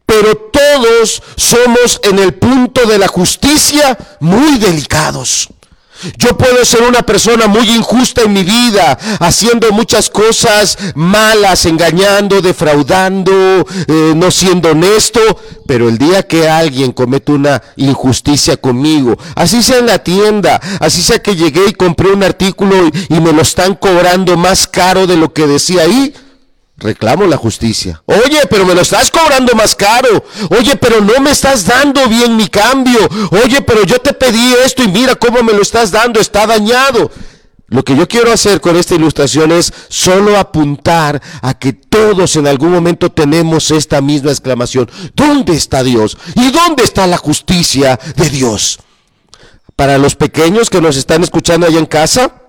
pero 0.05 0.37
todos 0.37 1.23
somos 1.37 2.01
en 2.05 2.19
el 2.19 2.35
punto 2.35 2.87
de 2.87 2.99
la 2.99 3.09
justicia 3.09 3.99
muy 4.21 4.59
delicados. 4.59 5.49
Yo 6.19 6.37
puedo 6.37 6.65
ser 6.65 6.83
una 6.83 7.03
persona 7.03 7.47
muy 7.47 7.71
injusta 7.71 8.23
en 8.23 8.33
mi 8.33 8.45
vida, 8.45 8.99
haciendo 9.21 9.73
muchas 9.73 10.11
cosas 10.11 10.77
malas, 10.95 11.67
engañando, 11.67 12.41
defraudando, 12.41 13.67
eh, 13.87 14.13
no 14.15 14.31
siendo 14.31 14.71
honesto, 14.71 15.21
pero 15.67 15.89
el 15.89 15.99
día 15.99 16.23
que 16.23 16.49
alguien 16.49 16.93
comete 16.93 17.33
una 17.33 17.63
injusticia 17.77 18.57
conmigo, 18.57 19.17
así 19.35 19.63
sea 19.63 19.79
en 19.79 19.87
la 19.87 19.99
tienda, 19.99 20.61
así 20.81 21.03
sea 21.03 21.21
que 21.21 21.37
llegué 21.37 21.69
y 21.69 21.73
compré 21.73 22.11
un 22.11 22.23
artículo 22.23 22.87
y, 22.87 23.15
y 23.15 23.21
me 23.21 23.33
lo 23.33 23.43
están 23.43 23.75
cobrando 23.75 24.37
más 24.37 24.67
caro 24.67 25.07
de 25.07 25.17
lo 25.17 25.33
que 25.33 25.47
decía 25.47 25.83
ahí, 25.83 26.15
reclamo 26.77 27.27
la 27.27 27.37
justicia. 27.37 28.03
Oye, 28.07 28.47
pero 28.51 28.67
me 28.67 28.75
lo 28.75 28.83
estás 28.83 29.11
cobrando 29.11 29.55
más 29.55 29.75
caro. 29.75 30.25
Oye, 30.59 30.77
pero 30.77 31.01
no 31.01 31.21
me 31.21 31.31
estás 31.31 31.65
dando 31.65 32.09
bien 32.09 32.37
mi 32.37 32.49
cambio. 32.49 32.99
Oye, 33.45 33.63
pero 33.63 33.85
yo 33.85 33.99
te 33.99 34.13
pedí 34.13 34.55
esto 34.65 34.83
y 34.83 34.89
mira 34.89 35.15
cómo 35.15 35.43
me 35.43 35.53
lo 35.53 35.63
estás 35.63 35.91
dando, 35.91 36.21
está 36.21 36.47
dañado. 36.47 37.11
Lo 37.69 37.85
que 37.85 37.97
yo 37.97 38.07
quiero 38.07 38.33
hacer 38.33 38.61
con 38.61 38.77
esta 38.77 38.95
ilustración 38.95 39.51
es 39.51 39.73
solo 39.89 40.39
apuntar 40.39 41.21
a 41.43 41.59
que 41.59 41.73
todos 41.73 42.37
en 42.37 42.47
algún 42.47 42.71
momento 42.71 43.11
tenemos 43.11 43.73
esta 43.73 44.01
misma 44.01 44.31
exclamación. 44.31 44.89
¿Dónde 45.15 45.55
está 45.55 45.83
Dios? 45.83 46.17
¿Y 46.37 46.53
dónde 46.53 46.85
está 46.85 47.09
la 47.09 47.17
justicia 47.17 47.99
de 48.15 48.31
Dios? 48.31 48.79
Para 49.75 49.99
los 49.99 50.15
pequeños 50.15 50.71
que 50.71 50.81
nos 50.81 50.97
están 50.97 51.25
escuchando 51.25 51.67
allá 51.67 51.79
en 51.79 51.87
casa, 51.87 52.46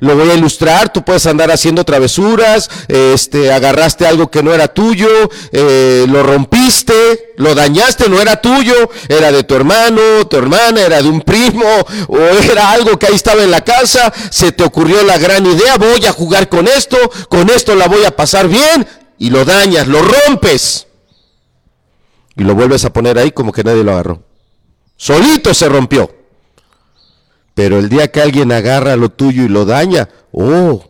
lo 0.00 0.16
voy 0.16 0.30
a 0.30 0.34
ilustrar, 0.34 0.92
tú 0.92 1.04
puedes 1.04 1.26
andar 1.26 1.50
haciendo 1.50 1.84
travesuras, 1.84 2.68
este, 2.88 3.52
agarraste 3.52 4.06
algo 4.06 4.30
que 4.30 4.42
no 4.42 4.52
era 4.52 4.68
tuyo, 4.68 5.08
eh, 5.52 6.06
lo 6.08 6.22
rompiste, 6.22 7.34
lo 7.36 7.54
dañaste, 7.54 8.08
no 8.08 8.20
era 8.20 8.40
tuyo, 8.40 8.74
era 9.08 9.30
de 9.30 9.44
tu 9.44 9.54
hermano, 9.54 10.26
tu 10.28 10.36
hermana, 10.36 10.80
era 10.80 11.02
de 11.02 11.08
un 11.08 11.20
primo, 11.20 11.66
o 12.08 12.18
era 12.18 12.72
algo 12.72 12.98
que 12.98 13.06
ahí 13.06 13.14
estaba 13.14 13.42
en 13.42 13.50
la 13.50 13.62
casa, 13.62 14.12
se 14.30 14.52
te 14.52 14.64
ocurrió 14.64 15.02
la 15.04 15.18
gran 15.18 15.44
idea, 15.44 15.76
voy 15.76 16.04
a 16.06 16.12
jugar 16.12 16.48
con 16.48 16.66
esto, 16.66 16.96
con 17.28 17.50
esto 17.50 17.74
la 17.74 17.86
voy 17.86 18.04
a 18.04 18.16
pasar 18.16 18.48
bien, 18.48 18.86
y 19.18 19.30
lo 19.30 19.44
dañas, 19.44 19.86
lo 19.86 20.00
rompes, 20.02 20.86
y 22.36 22.42
lo 22.42 22.54
vuelves 22.54 22.84
a 22.86 22.92
poner 22.92 23.18
ahí 23.18 23.32
como 23.32 23.52
que 23.52 23.64
nadie 23.64 23.84
lo 23.84 23.92
agarró. 23.92 24.22
Solito 24.96 25.52
se 25.52 25.68
rompió. 25.68 26.19
Pero 27.54 27.78
el 27.78 27.88
día 27.88 28.10
que 28.10 28.20
alguien 28.20 28.52
agarra 28.52 28.96
lo 28.96 29.10
tuyo 29.10 29.44
y 29.44 29.48
lo 29.48 29.64
daña, 29.64 30.08
oh, 30.32 30.84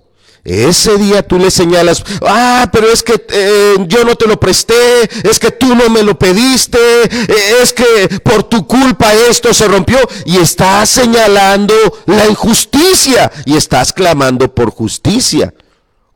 ese 0.44 0.96
día 0.96 1.22
tú 1.22 1.38
le 1.38 1.50
señalas, 1.50 2.02
ah, 2.22 2.68
pero 2.72 2.90
es 2.90 3.02
que 3.02 3.22
eh, 3.28 3.76
yo 3.86 4.04
no 4.04 4.16
te 4.16 4.26
lo 4.26 4.40
presté, 4.40 4.74
es 5.22 5.38
que 5.38 5.50
tú 5.50 5.74
no 5.74 5.90
me 5.90 6.02
lo 6.02 6.18
pediste, 6.18 6.78
eh, 7.02 7.62
es 7.62 7.74
que 7.74 8.20
por 8.22 8.44
tu 8.44 8.66
culpa 8.66 9.12
esto 9.28 9.52
se 9.52 9.68
rompió 9.68 9.98
y 10.24 10.38
estás 10.38 10.88
señalando 10.88 11.74
la 12.06 12.26
injusticia 12.26 13.30
y 13.44 13.56
estás 13.56 13.92
clamando 13.92 14.54
por 14.54 14.70
justicia. 14.70 15.52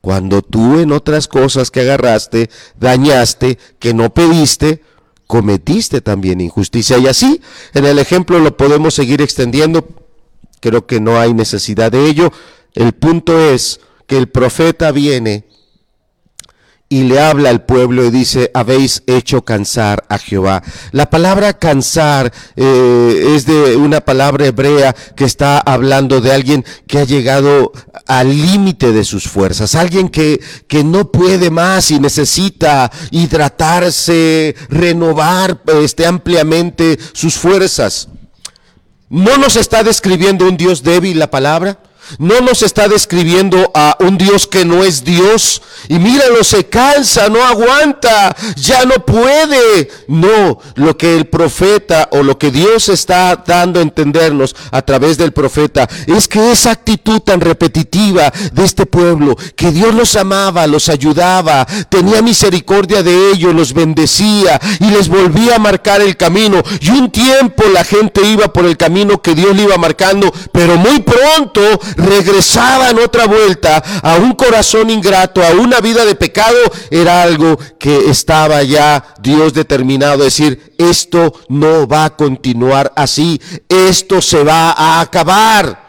Cuando 0.00 0.42
tú 0.42 0.80
en 0.80 0.92
otras 0.92 1.28
cosas 1.28 1.70
que 1.70 1.80
agarraste, 1.80 2.50
dañaste, 2.78 3.58
que 3.78 3.94
no 3.94 4.12
pediste, 4.12 4.82
cometiste 5.26 6.00
también 6.00 6.40
injusticia. 6.40 6.98
Y 6.98 7.06
así, 7.06 7.40
en 7.72 7.86
el 7.86 7.98
ejemplo 7.98 8.38
lo 8.38 8.56
podemos 8.56 8.94
seguir 8.94 9.22
extendiendo 9.22 9.86
Creo 10.64 10.86
que 10.86 10.98
no 10.98 11.20
hay 11.20 11.34
necesidad 11.34 11.92
de 11.92 12.06
ello. 12.08 12.32
El 12.72 12.94
punto 12.94 13.38
es 13.38 13.80
que 14.06 14.16
el 14.16 14.28
profeta 14.28 14.92
viene 14.92 15.44
y 16.88 17.02
le 17.02 17.20
habla 17.20 17.50
al 17.50 17.66
pueblo 17.66 18.02
y 18.06 18.10
dice, 18.10 18.50
habéis 18.54 19.02
hecho 19.06 19.44
cansar 19.44 20.06
a 20.08 20.16
Jehová. 20.16 20.62
La 20.92 21.10
palabra 21.10 21.52
cansar 21.52 22.32
eh, 22.56 23.32
es 23.36 23.44
de 23.44 23.76
una 23.76 24.00
palabra 24.00 24.46
hebrea 24.46 24.94
que 25.14 25.24
está 25.26 25.58
hablando 25.58 26.22
de 26.22 26.32
alguien 26.32 26.64
que 26.86 27.00
ha 27.00 27.04
llegado 27.04 27.72
al 28.06 28.30
límite 28.30 28.92
de 28.92 29.04
sus 29.04 29.28
fuerzas, 29.28 29.74
alguien 29.74 30.08
que, 30.08 30.40
que 30.66 30.82
no 30.82 31.12
puede 31.12 31.50
más 31.50 31.90
y 31.90 32.00
necesita 32.00 32.90
hidratarse, 33.10 34.56
renovar 34.70 35.60
este, 35.82 36.06
ampliamente 36.06 36.98
sus 37.12 37.34
fuerzas. 37.34 38.08
¿No 39.14 39.38
nos 39.38 39.54
está 39.54 39.84
describiendo 39.84 40.44
un 40.48 40.56
Dios 40.56 40.82
débil 40.82 41.20
la 41.20 41.30
palabra? 41.30 41.78
No 42.18 42.40
nos 42.40 42.62
está 42.62 42.88
describiendo 42.88 43.70
a 43.74 43.96
un 44.00 44.18
Dios 44.18 44.46
que 44.46 44.64
no 44.64 44.84
es 44.84 45.04
Dios. 45.04 45.62
Y 45.88 45.98
míralo, 45.98 46.44
se 46.44 46.64
cansa, 46.64 47.28
no 47.28 47.44
aguanta, 47.44 48.34
ya 48.56 48.84
no 48.84 49.04
puede. 49.04 49.90
No, 50.08 50.58
lo 50.74 50.96
que 50.96 51.16
el 51.16 51.26
profeta 51.26 52.08
o 52.12 52.22
lo 52.22 52.38
que 52.38 52.50
Dios 52.50 52.88
está 52.88 53.42
dando 53.46 53.80
a 53.80 53.82
entendernos 53.82 54.54
a 54.70 54.82
través 54.82 55.18
del 55.18 55.32
profeta 55.32 55.88
es 56.06 56.28
que 56.28 56.52
esa 56.52 56.70
actitud 56.70 57.20
tan 57.20 57.40
repetitiva 57.40 58.32
de 58.52 58.64
este 58.64 58.86
pueblo, 58.86 59.36
que 59.56 59.70
Dios 59.70 59.94
los 59.94 60.16
amaba, 60.16 60.66
los 60.66 60.88
ayudaba, 60.88 61.66
tenía 61.88 62.22
misericordia 62.22 63.02
de 63.02 63.30
ellos, 63.32 63.54
los 63.54 63.72
bendecía 63.72 64.60
y 64.80 64.90
les 64.90 65.08
volvía 65.08 65.56
a 65.56 65.58
marcar 65.58 66.00
el 66.00 66.16
camino. 66.16 66.62
Y 66.80 66.90
un 66.90 67.10
tiempo 67.10 67.64
la 67.72 67.84
gente 67.84 68.26
iba 68.26 68.52
por 68.52 68.64
el 68.64 68.76
camino 68.76 69.20
que 69.20 69.34
Dios 69.34 69.54
le 69.56 69.64
iba 69.64 69.76
marcando, 69.76 70.32
pero 70.52 70.76
muy 70.76 71.00
pronto 71.00 71.60
regresaban 71.96 72.98
otra 72.98 73.26
vuelta 73.26 73.82
a 74.02 74.16
un 74.16 74.32
corazón 74.32 74.90
ingrato, 74.90 75.42
a 75.42 75.50
una 75.50 75.80
vida 75.80 76.04
de 76.04 76.14
pecado, 76.14 76.58
era 76.90 77.22
algo 77.22 77.58
que 77.78 78.10
estaba 78.10 78.62
ya 78.62 79.14
Dios 79.20 79.54
determinado 79.54 80.22
a 80.22 80.26
decir, 80.26 80.74
esto 80.78 81.32
no 81.48 81.86
va 81.86 82.06
a 82.06 82.16
continuar 82.16 82.92
así, 82.96 83.40
esto 83.68 84.20
se 84.20 84.42
va 84.42 84.72
a 84.72 85.00
acabar. 85.00 85.83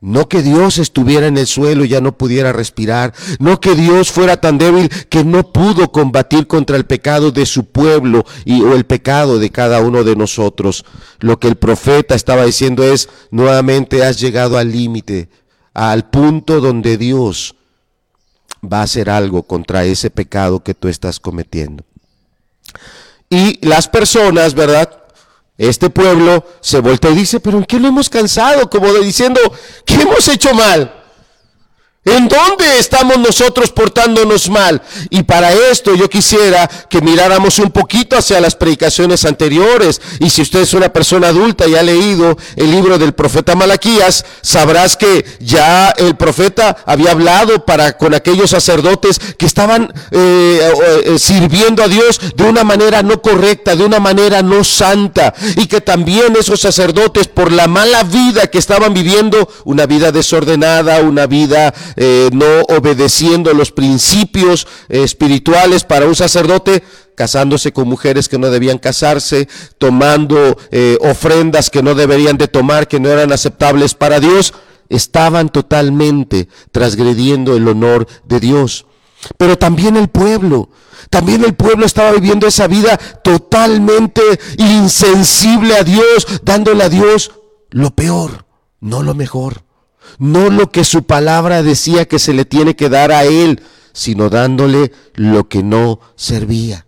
No 0.00 0.28
que 0.28 0.42
Dios 0.42 0.78
estuviera 0.78 1.26
en 1.26 1.38
el 1.38 1.46
suelo 1.48 1.84
y 1.84 1.88
ya 1.88 2.00
no 2.00 2.16
pudiera 2.16 2.52
respirar. 2.52 3.12
No 3.40 3.60
que 3.60 3.74
Dios 3.74 4.12
fuera 4.12 4.40
tan 4.40 4.56
débil 4.56 4.88
que 5.08 5.24
no 5.24 5.52
pudo 5.52 5.90
combatir 5.90 6.46
contra 6.46 6.76
el 6.76 6.86
pecado 6.86 7.32
de 7.32 7.46
su 7.46 7.64
pueblo 7.64 8.24
y, 8.44 8.62
o 8.62 8.74
el 8.74 8.86
pecado 8.86 9.38
de 9.40 9.50
cada 9.50 9.80
uno 9.80 10.04
de 10.04 10.14
nosotros. 10.14 10.84
Lo 11.18 11.40
que 11.40 11.48
el 11.48 11.56
profeta 11.56 12.14
estaba 12.14 12.44
diciendo 12.44 12.84
es, 12.84 13.08
nuevamente 13.32 14.04
has 14.04 14.20
llegado 14.20 14.56
al 14.56 14.70
límite, 14.70 15.28
al 15.74 16.08
punto 16.08 16.60
donde 16.60 16.96
Dios 16.96 17.56
va 18.62 18.80
a 18.80 18.84
hacer 18.84 19.10
algo 19.10 19.42
contra 19.42 19.84
ese 19.84 20.10
pecado 20.10 20.62
que 20.62 20.74
tú 20.74 20.86
estás 20.86 21.18
cometiendo. 21.18 21.84
Y 23.30 23.64
las 23.66 23.88
personas, 23.88 24.54
¿verdad? 24.54 24.90
Este 25.58 25.90
pueblo 25.90 26.44
se 26.60 26.80
voltea 26.80 27.10
y 27.10 27.16
dice, 27.16 27.40
pero 27.40 27.58
¿en 27.58 27.64
qué 27.64 27.80
lo 27.80 27.88
hemos 27.88 28.08
cansado? 28.08 28.70
Como 28.70 28.92
diciendo, 28.94 29.40
¿qué 29.84 29.94
hemos 29.94 30.26
hecho 30.28 30.54
mal? 30.54 30.97
¿En 32.16 32.26
dónde 32.26 32.78
estamos 32.78 33.18
nosotros 33.18 33.70
portándonos 33.70 34.48
mal? 34.48 34.80
Y 35.10 35.24
para 35.24 35.52
esto 35.52 35.94
yo 35.94 36.08
quisiera 36.08 36.66
que 36.88 37.02
miráramos 37.02 37.58
un 37.58 37.70
poquito 37.70 38.16
hacia 38.16 38.40
las 38.40 38.54
predicaciones 38.54 39.26
anteriores. 39.26 40.00
Y 40.18 40.30
si 40.30 40.40
usted 40.40 40.60
es 40.60 40.72
una 40.72 40.90
persona 40.90 41.28
adulta 41.28 41.66
y 41.66 41.74
ha 41.74 41.82
leído 41.82 42.38
el 42.56 42.70
libro 42.70 42.98
del 42.98 43.12
profeta 43.12 43.54
Malaquías, 43.54 44.24
sabrás 44.40 44.96
que 44.96 45.24
ya 45.40 45.90
el 45.90 46.16
profeta 46.16 46.78
había 46.86 47.10
hablado 47.10 47.66
para 47.66 47.98
con 47.98 48.14
aquellos 48.14 48.50
sacerdotes 48.50 49.20
que 49.36 49.44
estaban 49.44 49.92
eh, 50.10 50.72
eh, 51.04 51.18
sirviendo 51.18 51.82
a 51.82 51.88
Dios 51.88 52.20
de 52.34 52.44
una 52.44 52.64
manera 52.64 53.02
no 53.02 53.20
correcta, 53.20 53.76
de 53.76 53.84
una 53.84 54.00
manera 54.00 54.42
no 54.42 54.64
santa. 54.64 55.34
Y 55.56 55.66
que 55.66 55.82
también 55.82 56.36
esos 56.40 56.60
sacerdotes, 56.60 57.28
por 57.28 57.52
la 57.52 57.68
mala 57.68 58.02
vida 58.02 58.46
que 58.46 58.58
estaban 58.58 58.94
viviendo, 58.94 59.50
una 59.64 59.84
vida 59.84 60.10
desordenada, 60.10 61.00
una 61.00 61.26
vida 61.26 61.74
eh, 62.00 62.30
no 62.32 62.62
obedeciendo 62.68 63.52
los 63.54 63.72
principios 63.72 64.68
eh, 64.88 65.02
espirituales 65.02 65.82
para 65.82 66.06
un 66.06 66.14
sacerdote, 66.14 66.84
casándose 67.16 67.72
con 67.72 67.88
mujeres 67.88 68.28
que 68.28 68.38
no 68.38 68.50
debían 68.50 68.78
casarse, 68.78 69.48
tomando 69.78 70.56
eh, 70.70 70.96
ofrendas 71.00 71.70
que 71.70 71.82
no 71.82 71.96
deberían 71.96 72.38
de 72.38 72.46
tomar, 72.46 72.86
que 72.86 73.00
no 73.00 73.08
eran 73.08 73.32
aceptables 73.32 73.94
para 73.94 74.20
Dios, 74.20 74.54
estaban 74.88 75.48
totalmente 75.48 76.48
transgrediendo 76.70 77.56
el 77.56 77.66
honor 77.66 78.06
de 78.24 78.38
Dios. 78.38 78.86
Pero 79.36 79.58
también 79.58 79.96
el 79.96 80.06
pueblo, 80.06 80.70
también 81.10 81.42
el 81.42 81.56
pueblo 81.56 81.84
estaba 81.84 82.12
viviendo 82.12 82.46
esa 82.46 82.68
vida 82.68 82.96
totalmente 83.24 84.22
insensible 84.56 85.74
a 85.74 85.82
Dios, 85.82 86.28
dándole 86.44 86.84
a 86.84 86.88
Dios 86.88 87.32
lo 87.70 87.90
peor, 87.90 88.46
no 88.78 89.02
lo 89.02 89.14
mejor 89.14 89.67
no 90.18 90.50
lo 90.50 90.70
que 90.70 90.84
su 90.84 91.04
palabra 91.04 91.62
decía 91.62 92.06
que 92.06 92.18
se 92.18 92.32
le 92.32 92.44
tiene 92.44 92.76
que 92.76 92.88
dar 92.88 93.12
a 93.12 93.24
él, 93.24 93.62
sino 93.92 94.30
dándole 94.30 94.92
lo 95.14 95.48
que 95.48 95.62
no 95.62 96.00
servía. 96.16 96.86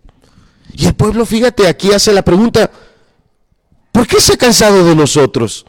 Y 0.73 0.85
el 0.85 0.93
pueblo, 0.93 1.25
fíjate, 1.25 1.67
aquí 1.67 1.91
hace 1.91 2.13
la 2.13 2.23
pregunta, 2.23 2.71
¿por 3.91 4.07
qué 4.07 4.21
se 4.21 4.33
ha 4.33 4.37
cansado 4.37 4.85
de 4.85 4.95
nosotros? 4.95 5.65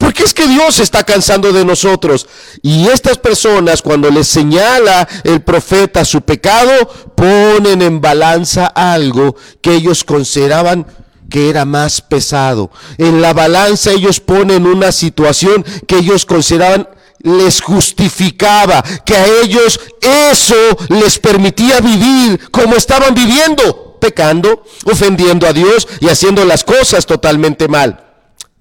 ¿Por 0.00 0.14
qué 0.14 0.22
es 0.22 0.32
que 0.32 0.48
Dios 0.48 0.78
está 0.78 1.04
cansando 1.04 1.52
de 1.52 1.62
nosotros? 1.62 2.26
Y 2.62 2.88
estas 2.88 3.18
personas, 3.18 3.82
cuando 3.82 4.10
les 4.10 4.28
señala 4.28 5.06
el 5.24 5.42
profeta 5.42 6.06
su 6.06 6.22
pecado, 6.22 6.72
ponen 7.14 7.82
en 7.82 8.00
balanza 8.00 8.66
algo 8.66 9.36
que 9.60 9.74
ellos 9.74 10.02
consideraban 10.02 10.86
que 11.30 11.48
era 11.48 11.64
más 11.64 12.02
pesado. 12.02 12.70
En 12.98 13.22
la 13.22 13.32
balanza 13.32 13.92
ellos 13.92 14.20
ponen 14.20 14.66
una 14.66 14.92
situación 14.92 15.64
que 15.86 15.98
ellos 15.98 16.26
consideraban 16.26 16.88
les 17.22 17.60
justificaba, 17.60 18.82
que 19.04 19.14
a 19.14 19.26
ellos 19.42 19.78
eso 20.00 20.54
les 20.88 21.18
permitía 21.18 21.80
vivir 21.80 22.50
como 22.50 22.76
estaban 22.76 23.14
viviendo, 23.14 23.98
pecando, 24.00 24.64
ofendiendo 24.84 25.46
a 25.46 25.52
Dios 25.52 25.86
y 26.00 26.08
haciendo 26.08 26.44
las 26.44 26.64
cosas 26.64 27.06
totalmente 27.06 27.68
mal. 27.68 28.06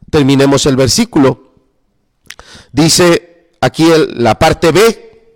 Terminemos 0.09 0.65
el 0.65 0.75
versículo. 0.75 1.53
Dice 2.71 3.51
aquí 3.61 3.85
la 4.15 4.37
parte 4.37 4.71
B, 4.71 5.33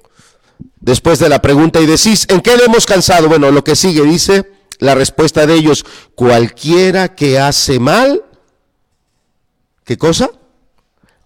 después 0.79 1.19
de 1.19 1.29
la 1.29 1.41
pregunta 1.41 1.79
y 1.79 1.85
decís, 1.85 2.25
¿en 2.29 2.41
qué 2.41 2.57
le 2.57 2.65
hemos 2.65 2.85
cansado? 2.85 3.29
Bueno, 3.29 3.51
lo 3.51 3.63
que 3.63 3.75
sigue 3.75 4.03
dice, 4.03 4.51
la 4.79 4.95
respuesta 4.95 5.45
de 5.45 5.55
ellos, 5.55 5.85
cualquiera 6.15 7.15
que 7.15 7.39
hace 7.39 7.79
mal, 7.79 8.23
¿qué 9.83 9.97
cosa? 9.97 10.29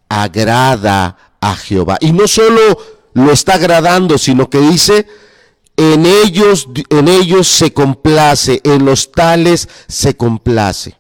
Agrada 0.10 1.18
a 1.42 1.56
Jehová. 1.56 1.98
Y 2.02 2.12
no 2.12 2.28
solo 2.28 2.78
lo 3.14 3.32
está 3.32 3.56
agradando, 3.56 4.18
sino 4.18 4.50
que 4.50 4.60
dice, 4.60 5.08
en 5.76 6.06
ellos, 6.06 6.68
en 6.90 7.08
ellos 7.08 7.48
se 7.48 7.72
complace, 7.72 8.62
en 8.64 8.86
los 8.86 9.12
tales 9.12 9.70
se 9.88 10.16
complace. 10.16 10.98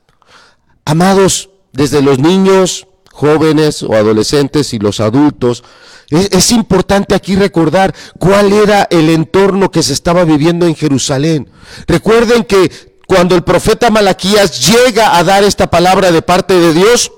Amados, 0.85 1.49
desde 1.73 2.01
los 2.01 2.19
niños, 2.19 2.87
jóvenes 3.11 3.81
o 3.83 3.93
adolescentes 3.93 4.73
y 4.73 4.79
los 4.79 4.99
adultos, 4.99 5.63
es, 6.09 6.51
importante 6.51 7.15
aquí 7.15 7.35
recordar 7.35 7.93
cuál 8.17 8.53
era 8.53 8.87
el 8.89 9.09
entorno 9.09 9.71
que 9.71 9.83
se 9.83 9.93
estaba 9.93 10.23
viviendo 10.23 10.65
en 10.65 10.75
Jerusalén. 10.75 11.49
Recuerden 11.85 12.45
que 12.45 12.97
cuando 13.07 13.35
el 13.35 13.43
profeta 13.43 13.89
Malaquías 13.89 14.67
llega 14.67 15.17
a 15.17 15.23
dar 15.23 15.43
esta 15.43 15.69
palabra 15.69 16.11
de 16.11 16.21
parte 16.21 16.53
de 16.53 16.73
Dios, 16.73 17.11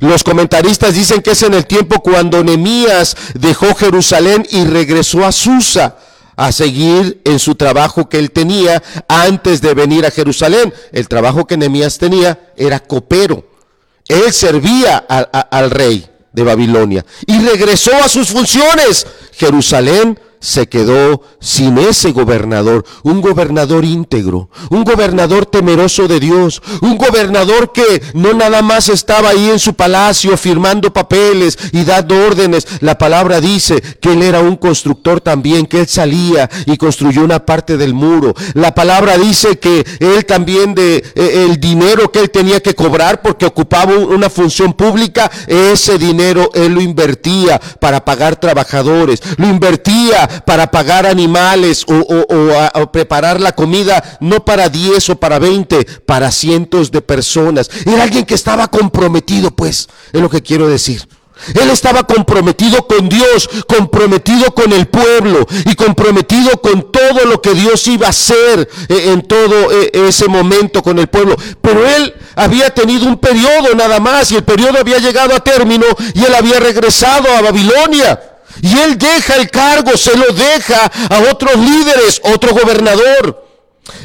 los 0.00 0.22
comentaristas 0.22 0.94
dicen 0.94 1.22
que 1.22 1.30
es 1.30 1.42
en 1.42 1.54
el 1.54 1.66
tiempo 1.66 2.02
cuando 2.02 2.44
Nemías 2.44 3.16
dejó 3.34 3.74
Jerusalén 3.74 4.46
y 4.50 4.64
regresó 4.64 5.24
a 5.24 5.32
Susa 5.32 5.96
a 6.36 6.52
seguir 6.52 7.22
en 7.24 7.38
su 7.38 7.54
trabajo 7.54 8.08
que 8.08 8.18
él 8.18 8.32
tenía 8.32 8.82
antes 9.08 9.62
de 9.62 9.74
venir 9.74 10.04
a 10.04 10.10
Jerusalén. 10.10 10.74
El 10.92 11.08
trabajo 11.08 11.46
que 11.46 11.56
Nemías 11.56 11.98
tenía 11.98 12.52
era 12.56 12.80
copero. 12.80 13.46
Él 14.08 14.32
servía 14.32 14.98
al 14.98 15.70
rey 15.70 16.11
de 16.32 16.42
Babilonia 16.42 17.04
y 17.26 17.38
regresó 17.40 17.94
a 17.94 18.08
sus 18.08 18.28
funciones. 18.28 19.06
Jerusalén 19.32 20.18
se 20.42 20.68
quedó 20.68 21.22
sin 21.40 21.78
ese 21.78 22.10
gobernador, 22.10 22.84
un 23.04 23.20
gobernador 23.20 23.84
íntegro, 23.84 24.50
un 24.70 24.82
gobernador 24.82 25.46
temeroso 25.46 26.08
de 26.08 26.18
Dios, 26.18 26.60
un 26.80 26.98
gobernador 26.98 27.72
que 27.72 28.02
no 28.14 28.34
nada 28.34 28.60
más 28.60 28.88
estaba 28.88 29.30
ahí 29.30 29.50
en 29.50 29.60
su 29.60 29.74
palacio 29.74 30.36
firmando 30.36 30.92
papeles 30.92 31.56
y 31.70 31.84
dando 31.84 32.26
órdenes. 32.26 32.66
La 32.80 32.98
palabra 32.98 33.40
dice 33.40 33.80
que 34.00 34.12
él 34.12 34.22
era 34.22 34.40
un 34.40 34.56
constructor 34.56 35.20
también, 35.20 35.64
que 35.66 35.80
él 35.80 35.86
salía 35.86 36.50
y 36.66 36.76
construyó 36.76 37.22
una 37.22 37.46
parte 37.46 37.76
del 37.76 37.94
muro. 37.94 38.34
La 38.54 38.74
palabra 38.74 39.16
dice 39.18 39.60
que 39.60 39.86
él 40.00 40.26
también 40.26 40.74
de 40.74 40.96
eh, 41.14 41.46
el 41.48 41.60
dinero 41.60 42.10
que 42.10 42.18
él 42.18 42.30
tenía 42.30 42.60
que 42.60 42.74
cobrar 42.74 43.22
porque 43.22 43.46
ocupaba 43.46 43.94
una 43.94 44.28
función 44.28 44.72
pública, 44.72 45.30
ese 45.46 45.98
dinero 45.98 46.50
él 46.54 46.72
lo 46.72 46.80
invertía 46.80 47.60
para 47.78 48.04
pagar 48.04 48.34
trabajadores, 48.40 49.22
lo 49.36 49.46
invertía 49.46 50.28
para 50.44 50.70
pagar 50.70 51.06
animales 51.06 51.84
o, 51.88 52.92
preparar 52.92 53.40
la 53.40 53.52
comida, 53.52 54.18
no 54.20 54.44
para 54.44 54.68
10 54.68 55.10
o 55.10 55.16
para 55.16 55.38
20, 55.38 55.84
para 56.06 56.30
cientos 56.30 56.90
de 56.90 57.00
personas. 57.00 57.70
Era 57.86 58.02
alguien 58.02 58.24
que 58.24 58.34
estaba 58.34 58.68
comprometido, 58.68 59.50
pues, 59.50 59.88
es 60.12 60.20
lo 60.20 60.28
que 60.28 60.42
quiero 60.42 60.68
decir. 60.68 61.06
Él 61.54 61.70
estaba 61.70 62.04
comprometido 62.04 62.86
con 62.86 63.08
Dios, 63.08 63.48
comprometido 63.66 64.54
con 64.54 64.72
el 64.72 64.86
pueblo 64.86 65.44
y 65.64 65.74
comprometido 65.74 66.60
con 66.60 66.92
todo 66.92 67.24
lo 67.26 67.40
que 67.42 67.54
Dios 67.54 67.86
iba 67.88 68.06
a 68.06 68.10
hacer 68.10 68.68
eh, 68.88 69.12
en 69.12 69.22
todo 69.22 69.72
eh, 69.72 69.90
ese 69.92 70.28
momento 70.28 70.82
con 70.82 70.98
el 70.98 71.08
pueblo. 71.08 71.34
Pero 71.60 71.86
él 71.86 72.14
había 72.36 72.70
tenido 72.70 73.06
un 73.06 73.18
periodo 73.18 73.74
nada 73.74 73.98
más 73.98 74.30
y 74.30 74.36
el 74.36 74.44
periodo 74.44 74.78
había 74.78 74.98
llegado 74.98 75.34
a 75.34 75.40
término 75.40 75.86
y 76.14 76.24
él 76.24 76.34
había 76.34 76.60
regresado 76.60 77.28
a 77.36 77.42
Babilonia. 77.42 78.31
Y 78.60 78.78
él 78.78 78.98
deja 78.98 79.36
el 79.36 79.50
cargo, 79.50 79.96
se 79.96 80.16
lo 80.16 80.26
deja 80.32 80.86
a 81.08 81.30
otros 81.30 81.56
líderes, 81.56 82.20
otro 82.24 82.52
gobernador, 82.52 83.46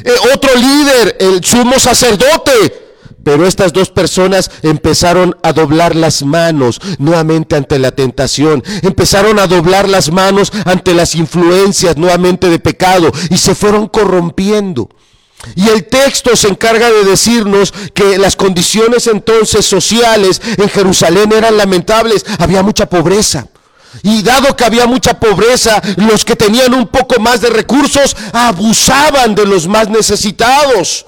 eh, 0.04 0.14
otro 0.32 0.54
líder, 0.54 1.16
el 1.20 1.44
sumo 1.44 1.78
sacerdote. 1.78 2.86
Pero 3.24 3.46
estas 3.46 3.74
dos 3.74 3.90
personas 3.90 4.50
empezaron 4.62 5.36
a 5.42 5.52
doblar 5.52 5.94
las 5.94 6.22
manos 6.22 6.80
nuevamente 6.98 7.56
ante 7.56 7.78
la 7.78 7.90
tentación. 7.90 8.62
Empezaron 8.82 9.38
a 9.38 9.46
doblar 9.46 9.86
las 9.86 10.10
manos 10.10 10.50
ante 10.64 10.94
las 10.94 11.14
influencias 11.14 11.98
nuevamente 11.98 12.48
de 12.48 12.58
pecado 12.58 13.12
y 13.28 13.36
se 13.36 13.54
fueron 13.54 13.86
corrompiendo. 13.88 14.88
Y 15.54 15.68
el 15.68 15.84
texto 15.84 16.34
se 16.36 16.48
encarga 16.48 16.90
de 16.90 17.04
decirnos 17.04 17.72
que 17.92 18.18
las 18.18 18.34
condiciones 18.34 19.06
entonces 19.06 19.66
sociales 19.66 20.40
en 20.56 20.68
Jerusalén 20.68 21.32
eran 21.32 21.56
lamentables. 21.56 22.24
Había 22.38 22.62
mucha 22.62 22.86
pobreza. 22.86 23.48
Y 24.02 24.22
dado 24.22 24.56
que 24.56 24.64
había 24.64 24.86
mucha 24.86 25.18
pobreza, 25.18 25.80
los 25.96 26.24
que 26.24 26.36
tenían 26.36 26.74
un 26.74 26.88
poco 26.88 27.20
más 27.20 27.40
de 27.40 27.50
recursos 27.50 28.16
abusaban 28.32 29.34
de 29.34 29.46
los 29.46 29.66
más 29.66 29.88
necesitados. 29.88 31.06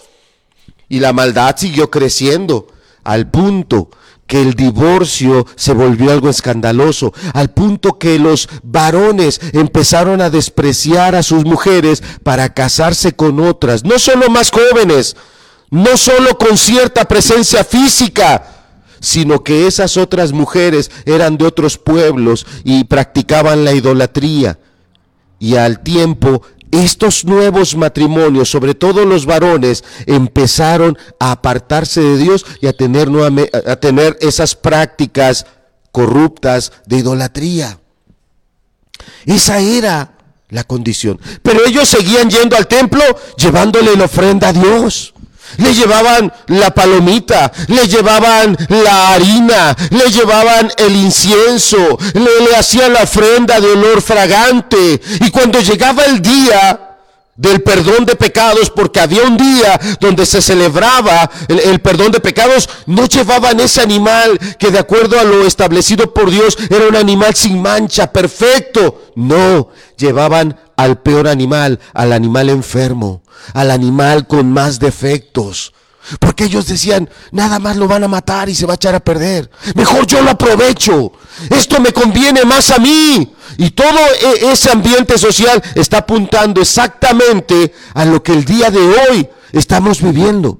Y 0.89 1.01
la 1.01 1.13
maldad 1.13 1.57
siguió 1.57 1.91
creciendo 1.91 2.67
al 3.05 3.31
punto 3.31 3.91
que 4.31 4.41
el 4.41 4.55
divorcio 4.55 5.45
se 5.57 5.73
volvió 5.73 6.13
algo 6.13 6.29
escandaloso, 6.31 7.13
al 7.35 7.51
punto 7.51 7.99
que 7.99 8.17
los 8.21 8.49
varones 8.63 9.41
empezaron 9.53 10.21
a 10.21 10.31
despreciar 10.31 11.17
a 11.17 11.25
sus 11.25 11.45
mujeres 11.45 12.01
para 12.23 12.55
casarse 12.55 13.13
con 13.13 13.41
otras, 13.41 13.83
no 13.85 13.99
solo 13.99 14.31
más 14.31 14.53
jóvenes, 14.53 15.17
no 15.71 15.97
solo 15.97 16.39
con 16.39 16.57
cierta 16.57 17.07
presencia 17.07 17.65
física, 17.65 18.60
sino 19.01 19.43
que 19.43 19.67
esas 19.67 19.97
otras 19.97 20.33
mujeres 20.33 20.91
eran 21.05 21.37
de 21.39 21.47
otros 21.47 21.79
pueblos 21.79 22.47
y 22.65 22.85
practicaban 22.85 23.65
la 23.65 23.73
idolatría. 23.73 24.59
Y 25.39 25.57
al 25.57 25.81
tiempo 25.81 26.43
estos 26.71 27.25
nuevos 27.25 27.75
matrimonios, 27.75 28.49
sobre 28.49 28.75
todo 28.75 29.05
los 29.05 29.27
varones, 29.27 29.83
empezaron 30.07 30.97
a 31.19 31.33
apartarse 31.33 32.01
de 32.01 32.17
Dios 32.17 32.47
y 32.61 32.69
a 32.69 32.73
tener, 32.73 33.09
a 33.67 33.77
tener 33.77 34.17
esas 34.21 34.55
prácticas 34.55 35.47
corruptas 35.91 36.73
de 36.87 36.99
idolatría. 36.99 37.81
Esa 39.27 39.59
era 39.59 40.13
la 40.49 40.65
condición. 40.65 41.21
Pero 41.43 41.65
ellos 41.67 41.89
seguían 41.89 42.31
yendo 42.31 42.57
al 42.57 42.69
templo 42.69 43.03
llevándole 43.37 43.97
la 43.97 44.05
ofrenda 44.05 44.49
a 44.49 44.53
Dios. 44.53 45.15
Le 45.59 45.75
llevaban 45.75 46.33
la 46.47 46.71
palomita, 46.73 47.53
le 47.69 47.87
llevaban 47.87 48.57
la 48.69 49.15
harina, 49.15 49.77
le 49.91 50.11
llevaban 50.11 50.71
el 50.77 50.97
incienso, 50.97 51.99
le, 52.15 52.57
hacían 52.57 52.93
la 52.93 53.03
ofrenda 53.03 53.61
de 53.61 53.71
olor 53.71 54.03
fragante. 54.03 55.01
Y 55.21 55.31
cuando 55.31 55.61
llegaba 55.61 56.05
el 56.05 56.21
día 56.23 56.87
del 57.37 57.63
perdón 57.63 58.05
de 58.05 58.17
pecados, 58.17 58.69
porque 58.71 59.01
había 59.01 59.23
un 59.23 59.37
día 59.37 59.81
donde 59.99 60.27
se 60.27 60.43
celebraba 60.43 61.31
el, 61.49 61.59
el, 61.61 61.81
perdón 61.81 62.13
de 62.13 62.21
pecados, 62.21 62.69
no 62.85 63.07
llevaban 63.07 63.61
ese 63.61 63.81
animal 63.81 64.39
que 64.59 64.71
de 64.71 64.79
acuerdo 64.79 65.19
a 65.19 65.25
lo 65.25 65.47
establecido 65.47 66.13
por 66.13 66.31
Dios 66.31 66.59
era 66.69 66.87
un 66.87 66.97
animal 66.97 67.35
sin 67.35 67.63
mancha, 67.63 68.13
perfecto. 68.13 69.13
No, 69.17 69.69
llevaban 69.97 70.55
al 70.81 70.99
peor 70.99 71.29
animal, 71.29 71.79
al 71.93 72.13
animal 72.13 72.49
enfermo, 72.49 73.23
al 73.53 73.71
animal 73.71 74.27
con 74.27 74.51
más 74.51 74.79
defectos. 74.79 75.75
Porque 76.19 76.45
ellos 76.45 76.67
decían, 76.67 77.11
nada 77.33 77.59
más 77.59 77.77
lo 77.77 77.87
van 77.87 78.03
a 78.03 78.09
matar 78.09 78.49
y 78.49 78.55
se 78.55 78.65
va 78.65 78.73
a 78.73 78.77
echar 78.77 78.95
a 78.95 79.01
perder. 79.01 79.51
Mejor 79.75 80.07
yo 80.07 80.23
lo 80.23 80.31
aprovecho. 80.31 81.13
Esto 81.51 81.81
me 81.81 81.93
conviene 81.93 82.45
más 82.45 82.71
a 82.71 82.79
mí. 82.79 83.35
Y 83.59 83.71
todo 83.73 83.99
e, 84.23 84.51
ese 84.51 84.71
ambiente 84.71 85.19
social 85.19 85.63
está 85.75 85.99
apuntando 85.99 86.63
exactamente 86.63 87.75
a 87.93 88.07
lo 88.07 88.23
que 88.23 88.33
el 88.33 88.47
día 88.47 88.71
de 88.71 88.81
hoy 88.81 89.29
estamos 89.53 90.01
viviendo. 90.01 90.60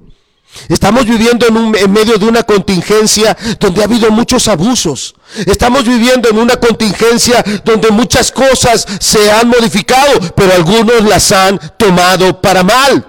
Estamos 0.67 1.05
viviendo 1.05 1.47
en, 1.47 1.57
un, 1.57 1.75
en, 1.75 1.91
medio 1.91 2.17
de 2.17 2.25
una 2.25 2.43
contingencia 2.43 3.37
donde 3.59 3.81
ha 3.81 3.85
habido 3.85 4.11
muchos 4.11 4.47
abusos. 4.47 5.15
Estamos 5.45 5.85
viviendo 5.85 6.29
en 6.29 6.37
una 6.37 6.57
contingencia 6.57 7.43
donde 7.63 7.89
muchas 7.91 8.31
cosas 8.31 8.85
se 8.99 9.31
han 9.31 9.47
modificado, 9.47 10.19
pero 10.35 10.53
algunos 10.53 11.03
las 11.03 11.31
han 11.31 11.59
tomado 11.77 12.41
para 12.41 12.63
mal. 12.63 13.05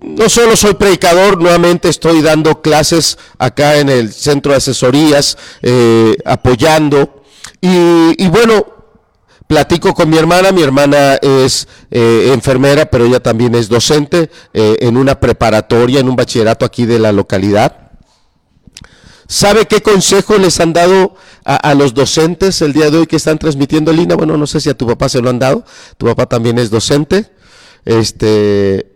No 0.00 0.28
solo 0.28 0.56
soy 0.56 0.74
predicador, 0.74 1.40
nuevamente 1.40 1.88
estoy 1.88 2.22
dando 2.22 2.62
clases 2.62 3.18
acá 3.38 3.76
en 3.78 3.88
el 3.88 4.12
centro 4.12 4.52
de 4.52 4.58
asesorías, 4.58 5.36
eh, 5.62 6.16
apoyando. 6.24 7.22
Y, 7.60 8.22
y 8.22 8.28
bueno, 8.28 8.77
platico 9.48 9.94
con 9.94 10.10
mi 10.10 10.18
hermana, 10.18 10.52
mi 10.52 10.62
hermana 10.62 11.14
es 11.14 11.66
eh, 11.90 12.30
enfermera, 12.32 12.86
pero 12.86 13.06
ella 13.06 13.18
también 13.18 13.54
es 13.54 13.68
docente 13.68 14.30
eh, 14.52 14.76
en 14.80 14.96
una 14.96 15.18
preparatoria, 15.18 16.00
en 16.00 16.08
un 16.08 16.14
bachillerato 16.14 16.64
aquí 16.64 16.84
de 16.86 16.98
la 16.98 17.10
localidad. 17.10 17.88
¿Sabe 19.26 19.66
qué 19.66 19.82
consejo 19.82 20.38
les 20.38 20.60
han 20.60 20.72
dado 20.72 21.14
a, 21.44 21.74
los 21.74 21.92
docentes 21.92 22.62
el 22.62 22.72
día 22.72 22.90
de 22.90 22.98
hoy 22.98 23.06
que 23.06 23.16
están 23.16 23.38
transmitiendo 23.38 23.92
Lina? 23.92 24.16
Bueno, 24.16 24.36
no 24.38 24.46
sé 24.46 24.60
si 24.60 24.70
a 24.70 24.74
tu 24.74 24.86
papá 24.86 25.08
se 25.08 25.20
lo 25.20 25.28
han 25.28 25.38
dado, 25.38 25.64
tu 25.98 26.06
papá 26.06 26.26
también 26.26 26.58
es 26.58 26.70
docente. 26.70 27.30
Este, 27.84 28.90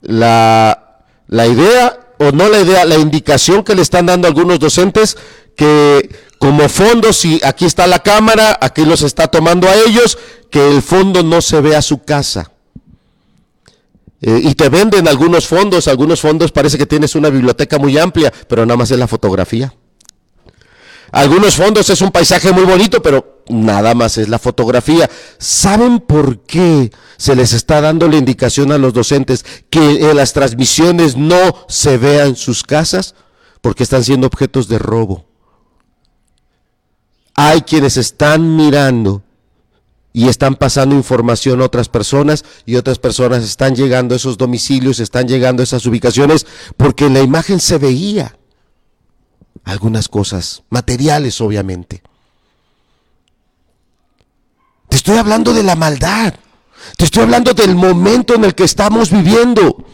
la, 0.00 1.02
la 1.28 1.46
idea, 1.46 2.14
o 2.18 2.30
no 2.32 2.48
la 2.48 2.60
idea, 2.60 2.86
la 2.86 2.96
indicación 2.96 3.62
que 3.62 3.74
le 3.74 3.82
están 3.82 4.06
dando 4.06 4.26
algunos 4.26 4.58
docentes 4.58 5.18
que 5.54 6.08
como 6.38 6.68
fondo, 6.68 7.12
si 7.12 7.40
aquí 7.44 7.64
está 7.64 7.86
la 7.86 8.00
cámara, 8.00 8.58
aquí 8.60 8.84
los 8.84 9.02
está 9.02 9.28
tomando 9.28 9.68
a 9.68 9.74
ellos, 9.74 10.18
que 10.50 10.68
el 10.68 10.82
fondo 10.82 11.22
no 11.22 11.40
se 11.40 11.60
vea 11.60 11.80
su 11.80 12.02
casa. 12.02 12.52
Eh, 14.20 14.40
y 14.42 14.54
te 14.54 14.68
venden 14.68 15.08
algunos 15.08 15.46
fondos, 15.46 15.88
algunos 15.88 16.20
fondos 16.20 16.52
parece 16.52 16.78
que 16.78 16.86
tienes 16.86 17.14
una 17.14 17.30
biblioteca 17.30 17.78
muy 17.78 17.96
amplia, 17.98 18.32
pero 18.48 18.66
nada 18.66 18.76
más 18.76 18.90
es 18.90 18.98
la 18.98 19.08
fotografía. 19.08 19.72
Algunos 21.12 21.54
fondos 21.54 21.88
es 21.88 22.00
un 22.02 22.10
paisaje 22.10 22.52
muy 22.52 22.64
bonito, 22.64 23.00
pero 23.00 23.44
nada 23.48 23.94
más 23.94 24.18
es 24.18 24.28
la 24.28 24.38
fotografía. 24.38 25.08
¿Saben 25.38 26.00
por 26.00 26.40
qué 26.40 26.90
se 27.16 27.36
les 27.36 27.52
está 27.52 27.80
dando 27.80 28.08
la 28.08 28.16
indicación 28.16 28.72
a 28.72 28.78
los 28.78 28.92
docentes 28.92 29.44
que 29.70 30.10
en 30.10 30.16
las 30.16 30.32
transmisiones 30.32 31.16
no 31.16 31.64
se 31.68 31.96
vean 31.96 32.36
sus 32.36 32.62
casas? 32.64 33.14
Porque 33.60 33.84
están 33.84 34.04
siendo 34.04 34.26
objetos 34.26 34.68
de 34.68 34.78
robo 34.78 35.35
hay 37.36 37.60
quienes 37.62 37.98
están 37.98 38.56
mirando 38.56 39.22
y 40.12 40.28
están 40.28 40.56
pasando 40.56 40.94
información 40.94 41.60
a 41.60 41.66
otras 41.66 41.90
personas 41.90 42.42
y 42.64 42.76
otras 42.76 42.98
personas 42.98 43.44
están 43.44 43.76
llegando 43.76 44.14
a 44.14 44.16
esos 44.16 44.38
domicilios, 44.38 44.98
están 44.98 45.28
llegando 45.28 45.62
a 45.62 45.64
esas 45.64 45.84
ubicaciones 45.84 46.46
porque 46.78 47.04
en 47.04 47.14
la 47.14 47.20
imagen 47.20 47.60
se 47.60 47.76
veía 47.76 48.38
algunas 49.64 50.08
cosas 50.08 50.62
materiales 50.70 51.40
obviamente. 51.42 52.02
Te 54.88 54.96
estoy 54.96 55.18
hablando 55.18 55.52
de 55.52 55.62
la 55.62 55.76
maldad. 55.76 56.34
Te 56.96 57.04
estoy 57.04 57.24
hablando 57.24 57.52
del 57.52 57.74
momento 57.74 58.34
en 58.34 58.44
el 58.44 58.54
que 58.54 58.64
estamos 58.64 59.10
viviendo. 59.10 59.84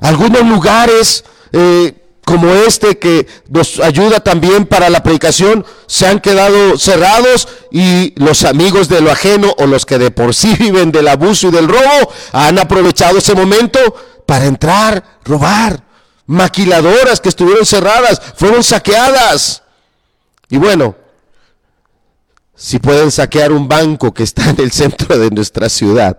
Algunos 0.00 0.42
lugares 0.44 1.24
eh, 1.52 2.03
como 2.24 2.52
este 2.52 2.98
que 2.98 3.26
nos 3.48 3.80
ayuda 3.80 4.20
también 4.20 4.66
para 4.66 4.90
la 4.90 5.02
predicación, 5.02 5.64
se 5.86 6.06
han 6.06 6.20
quedado 6.20 6.78
cerrados 6.78 7.48
y 7.70 8.14
los 8.16 8.44
amigos 8.44 8.88
de 8.88 9.00
lo 9.00 9.10
ajeno 9.10 9.54
o 9.58 9.66
los 9.66 9.84
que 9.86 9.98
de 9.98 10.10
por 10.10 10.34
sí 10.34 10.54
viven 10.58 10.92
del 10.92 11.08
abuso 11.08 11.48
y 11.48 11.50
del 11.50 11.68
robo 11.68 12.12
han 12.32 12.58
aprovechado 12.58 13.18
ese 13.18 13.34
momento 13.34 13.78
para 14.26 14.46
entrar, 14.46 15.18
robar. 15.24 15.84
Maquiladoras 16.26 17.20
que 17.20 17.28
estuvieron 17.28 17.66
cerradas, 17.66 18.20
fueron 18.36 18.64
saqueadas. 18.64 19.62
Y 20.48 20.56
bueno, 20.56 20.96
si 22.54 22.78
pueden 22.78 23.10
saquear 23.10 23.52
un 23.52 23.68
banco 23.68 24.14
que 24.14 24.22
está 24.22 24.48
en 24.48 24.60
el 24.60 24.72
centro 24.72 25.18
de 25.18 25.30
nuestra 25.30 25.68
ciudad, 25.68 26.16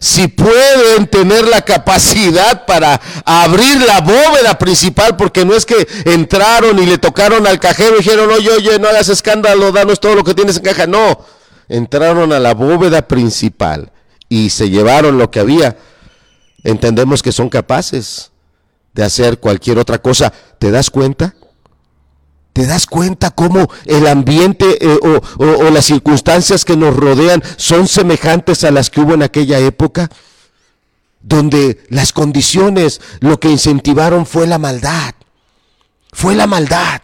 si 0.00 0.28
pueden 0.28 1.06
tener 1.06 1.46
la 1.46 1.62
capacidad 1.62 2.66
para 2.66 3.00
abrir 3.24 3.80
la 3.82 4.00
bóveda 4.00 4.58
principal, 4.58 5.16
porque 5.16 5.44
no 5.44 5.54
es 5.54 5.66
que 5.66 5.86
entraron 6.04 6.78
y 6.78 6.86
le 6.86 6.98
tocaron 6.98 7.46
al 7.46 7.60
cajero 7.60 7.94
y 7.94 7.98
dijeron, 7.98 8.30
oye, 8.30 8.50
oye, 8.50 8.78
no 8.78 8.88
hagas 8.88 9.08
escándalo, 9.08 9.72
danos 9.72 10.00
todo 10.00 10.14
lo 10.14 10.24
que 10.24 10.34
tienes 10.34 10.56
en 10.56 10.62
caja. 10.62 10.86
No, 10.86 11.24
entraron 11.68 12.32
a 12.32 12.40
la 12.40 12.54
bóveda 12.54 13.06
principal 13.08 13.92
y 14.28 14.50
se 14.50 14.70
llevaron 14.70 15.18
lo 15.18 15.30
que 15.30 15.40
había. 15.40 15.76
Entendemos 16.62 17.22
que 17.22 17.32
son 17.32 17.48
capaces 17.48 18.30
de 18.92 19.04
hacer 19.04 19.38
cualquier 19.38 19.78
otra 19.78 19.98
cosa. 19.98 20.32
¿Te 20.58 20.70
das 20.70 20.90
cuenta? 20.90 21.34
¿Te 22.54 22.66
das 22.66 22.86
cuenta 22.86 23.32
cómo 23.32 23.68
el 23.84 24.06
ambiente 24.06 24.78
eh, 24.80 24.98
o, 25.02 25.70
las 25.70 25.86
circunstancias 25.86 26.64
que 26.64 26.76
nos 26.76 26.96
rodean 26.96 27.42
son 27.56 27.88
semejantes 27.88 28.62
a 28.62 28.70
las 28.70 28.90
que 28.90 29.00
hubo 29.00 29.12
en 29.14 29.24
aquella 29.24 29.58
época? 29.58 30.08
Donde 31.20 31.84
las 31.88 32.12
condiciones 32.12 33.00
lo 33.18 33.40
que 33.40 33.50
incentivaron 33.50 34.24
fue 34.24 34.46
la 34.46 34.58
maldad. 34.58 35.14
Fue 36.12 36.36
la 36.36 36.46
maldad. 36.46 37.02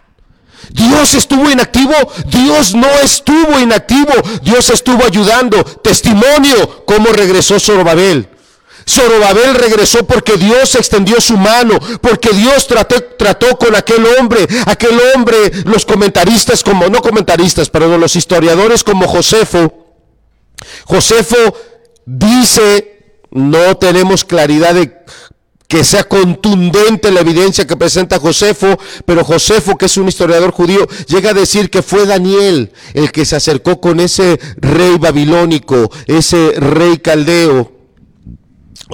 Dios 0.70 1.14
estuvo 1.14 1.50
inactivo, 1.50 1.94
Dios 2.28 2.76
no 2.76 2.88
estuvo 3.02 3.58
inactivo, 3.58 4.12
Dios 4.44 4.70
estuvo 4.70 5.04
ayudando. 5.04 5.64
Testimonio, 5.64 6.84
cómo 6.86 7.06
regresó 7.06 7.58
Zorobabel. 7.58 8.28
Zorobabel 8.88 9.54
regresó 9.54 10.06
porque 10.06 10.36
Dios 10.36 10.74
extendió 10.74 11.20
su 11.20 11.36
mano, 11.36 11.78
porque 12.00 12.30
Dios 12.30 12.66
trató, 12.66 13.02
trató, 13.18 13.56
con 13.56 13.74
aquel 13.74 14.04
hombre, 14.18 14.46
aquel 14.66 14.98
hombre, 15.14 15.36
los 15.64 15.84
comentaristas 15.84 16.62
como, 16.62 16.88
no 16.88 17.00
comentaristas, 17.00 17.68
pero 17.68 17.98
los 17.98 18.16
historiadores 18.16 18.84
como 18.84 19.06
Josefo. 19.06 19.86
Josefo 20.84 21.36
dice, 22.04 23.20
no 23.30 23.76
tenemos 23.76 24.24
claridad 24.24 24.74
de 24.74 25.00
que 25.68 25.84
sea 25.84 26.02
contundente 26.02 27.12
la 27.12 27.20
evidencia 27.20 27.64
que 27.64 27.76
presenta 27.76 28.18
Josefo, 28.18 28.76
pero 29.04 29.24
Josefo, 29.24 29.78
que 29.78 29.86
es 29.86 29.96
un 29.96 30.08
historiador 30.08 30.50
judío, 30.50 30.84
llega 31.06 31.30
a 31.30 31.34
decir 31.34 31.70
que 31.70 31.80
fue 31.80 32.06
Daniel 32.06 32.72
el 32.92 33.12
que 33.12 33.24
se 33.24 33.36
acercó 33.36 33.80
con 33.80 34.00
ese 34.00 34.40
rey 34.56 34.98
babilónico, 34.98 35.88
ese 36.08 36.54
rey 36.56 36.98
caldeo 36.98 37.79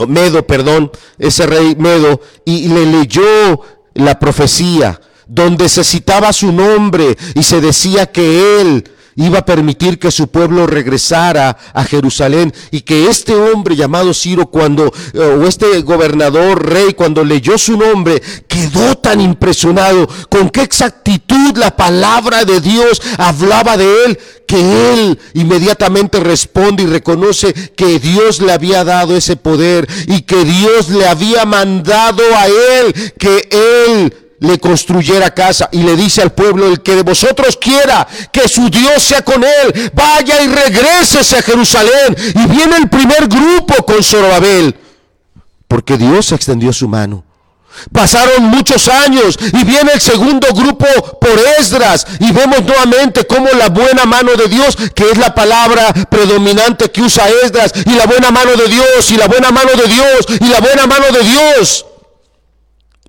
Medo, 0.07 0.47
perdón, 0.47 0.91
ese 1.19 1.47
rey 1.47 1.75
Medo, 1.77 2.21
y 2.45 2.69
le 2.69 2.87
leyó 2.87 3.61
la 3.95 4.19
profecía, 4.19 5.01
donde 5.27 5.69
se 5.69 5.85
citaba 5.85 6.33
su 6.33 6.53
nombre 6.53 7.17
y 7.35 7.43
se 7.43 7.61
decía 7.61 8.07
que 8.07 8.61
él 8.61 8.85
iba 9.17 9.39
a 9.39 9.45
permitir 9.45 9.99
que 9.99 10.11
su 10.11 10.29
pueblo 10.29 10.67
regresara 10.67 11.57
a 11.73 11.85
Jerusalén 11.85 12.53
y 12.71 12.83
que 12.83 13.09
este 13.09 13.35
hombre 13.35 13.75
llamado 13.75 14.13
Ciro 14.13 14.47
cuando 14.47 14.93
eh, 15.15 15.19
o 15.19 15.47
este 15.47 15.81
gobernador 15.83 16.65
rey 16.65 16.93
cuando 16.95 17.25
leyó 17.25 17.59
su 17.59 17.77
nombre 17.77 18.23
quedó 18.47 18.97
tan 18.97 19.21
impresionado 19.21 20.07
con 20.29 20.51
qué 20.51 20.63
exactitud 20.63 21.57
la 21.57 21.75
palabra 21.77 22.45
de 22.45 22.61
Dios 22.61 23.01
hablaba 23.17 23.77
de 23.77 24.05
él 24.05 24.19
que 24.47 24.93
él 24.93 25.19
inmediatamente 25.35 26.21
responde 26.21 26.85
y 26.85 26.87
reconoce 26.87 27.53
que 27.53 27.99
Dios 27.99 28.41
le 28.41 28.53
había 28.53 28.85
dado 28.85 29.17
ese 29.17 29.37
poder 29.37 29.89
y 30.07 30.23
que 30.23 30.45
Dios 30.45 30.89
le 30.91 31.07
había 31.07 31.45
mandado 31.45 32.23
a 32.37 32.47
él 32.47 33.13
que 33.19 33.49
él 33.51 34.26
le 34.41 34.59
construyera 34.59 35.33
casa 35.33 35.69
y 35.73 35.83
le 35.83 35.97
dice 35.97 36.23
al 36.23 36.33
pueblo, 36.33 36.67
el 36.67 36.83
que 36.83 36.97
de 36.97 37.03
vosotros 37.03 37.57
quiera 37.57 38.07
que 38.33 38.49
su 38.49 38.69
Dios 38.69 39.03
sea 39.03 39.23
con 39.23 39.43
él, 39.43 39.91
vaya 39.95 40.43
y 40.43 40.49
regrese 40.49 41.19
a 41.19 41.43
Jerusalén. 41.43 42.17
Y 42.35 42.47
viene 42.47 42.77
el 42.77 42.89
primer 42.89 43.29
grupo 43.29 43.85
con 43.85 44.03
Zorobabel, 44.03 44.75
porque 45.69 45.97
Dios 45.97 46.33
extendió 46.33 46.73
su 46.73 46.89
mano. 46.89 47.25
Pasaron 47.93 48.45
muchos 48.45 48.89
años 48.89 49.39
y 49.41 49.65
viene 49.65 49.93
el 49.93 50.01
segundo 50.01 50.49
grupo 50.55 50.87
por 51.21 51.39
Esdras 51.61 52.07
y 52.21 52.33
vemos 52.33 52.63
nuevamente 52.65 53.27
cómo 53.27 53.49
la 53.59 53.69
buena 53.69 54.07
mano 54.07 54.35
de 54.35 54.49
Dios, 54.49 54.77
que 54.95 55.11
es 55.11 55.19
la 55.19 55.35
palabra 55.35 55.93
predominante 56.09 56.91
que 56.91 57.03
usa 57.03 57.29
Esdras, 57.45 57.73
y 57.85 57.91
la 57.91 58.07
buena 58.07 58.31
mano 58.31 58.57
de 58.57 58.69
Dios, 58.69 59.11
y 59.11 59.17
la 59.17 59.27
buena 59.27 59.51
mano 59.51 59.73
de 59.73 59.89
Dios, 59.89 60.27
y 60.41 60.49
la 60.49 60.61
buena 60.61 60.87
mano 60.87 61.05
de 61.13 61.23
Dios. 61.23 61.87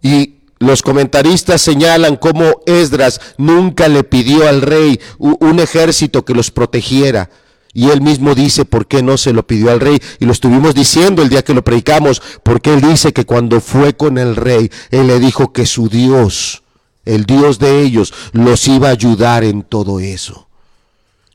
Y 0.02 0.37
los 0.60 0.82
comentaristas 0.82 1.62
señalan 1.62 2.16
cómo 2.16 2.62
Esdras 2.66 3.22
nunca 3.38 3.88
le 3.88 4.04
pidió 4.04 4.48
al 4.48 4.62
rey 4.62 5.00
un 5.20 5.60
ejército 5.60 6.26
que 6.26 6.34
los 6.34 6.52
protegiera. 6.52 7.30
Y 7.74 7.92
él 7.92 8.02
mismo 8.02 8.34
dice 8.34 8.66
por 8.66 8.88
qué 8.88 9.04
no 9.04 9.18
se 9.18 9.34
lo 9.34 9.46
pidió 9.46 9.70
al 9.70 9.80
rey. 9.80 10.00
Y 10.20 10.26
lo 10.26 10.32
estuvimos 10.32 10.74
diciendo 10.74 11.22
el 11.22 11.30
día 11.30 11.44
que 11.44 11.54
lo 11.54 11.64
predicamos, 11.64 12.24
porque 12.42 12.74
él 12.74 12.82
dice 12.82 13.14
que 13.14 13.26
cuando 13.26 13.62
fue 13.62 13.96
con 13.96 14.18
el 14.18 14.36
rey, 14.36 14.72
él 14.90 15.06
le 15.06 15.20
dijo 15.20 15.54
que 15.54 15.68
su 15.68 15.88
Dios, 15.88 16.64
el 17.06 17.26
Dios 17.26 17.60
de 17.60 17.84
ellos, 17.84 18.14
los 18.32 18.68
iba 18.68 18.88
a 18.88 18.94
ayudar 18.94 19.44
en 19.44 19.62
todo 19.62 20.00
eso. 20.00 20.48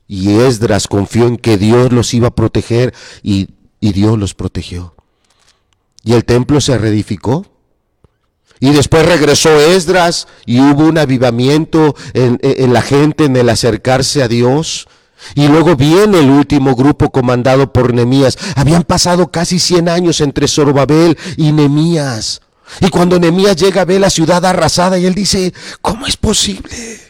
Y 0.09 0.31
Esdras 0.33 0.89
confió 0.89 1.29
en 1.29 1.37
que 1.37 1.59
Dios 1.59 1.93
los 1.93 2.13
iba 2.13 2.29
a 2.29 2.35
proteger 2.35 2.93
y, 3.23 3.51
y 3.81 3.93
Dios 3.93 4.19
los 4.19 4.35
protegió. 4.35 4.97
Y 6.03 6.15
el 6.15 6.25
templo 6.25 6.61
se 6.61 6.77
reedificó. 6.77 7.47
Y 8.63 8.71
después 8.71 9.05
regresó 9.05 9.51
Esdras 9.61 10.29
y 10.47 10.61
hubo 10.61 10.85
un 10.85 10.97
avivamiento 10.97 11.97
en, 12.15 12.73
la 12.73 12.81
gente 12.81 13.25
en 13.25 13.35
el 13.35 13.49
acercarse 13.49 14.23
a 14.23 14.29
Dios. 14.29 14.87
Y 15.35 15.49
luego 15.49 15.75
viene 15.75 16.21
el 16.21 16.31
último 16.31 16.77
grupo 16.77 17.11
comandado 17.11 17.73
por 17.73 17.93
Nemías. 17.93 18.39
Habían 18.55 18.85
pasado 18.85 19.33
casi 19.33 19.59
100 19.59 19.89
años 19.89 20.21
entre 20.21 20.47
Zorobabel 20.47 21.19
y 21.37 21.51
Nemías. 21.51 22.41
Y 22.81 22.89
cuando 22.91 23.19
Nemías 23.19 23.57
llega 23.57 23.81
a 23.81 23.85
ver 23.85 24.01
la 24.01 24.11
ciudad 24.11 24.47
arrasada 24.47 24.97
y 24.97 25.07
él 25.07 25.15
dice, 25.17 25.53
¿cómo 25.81 26.07
es 26.07 26.17
posible? 26.17 27.01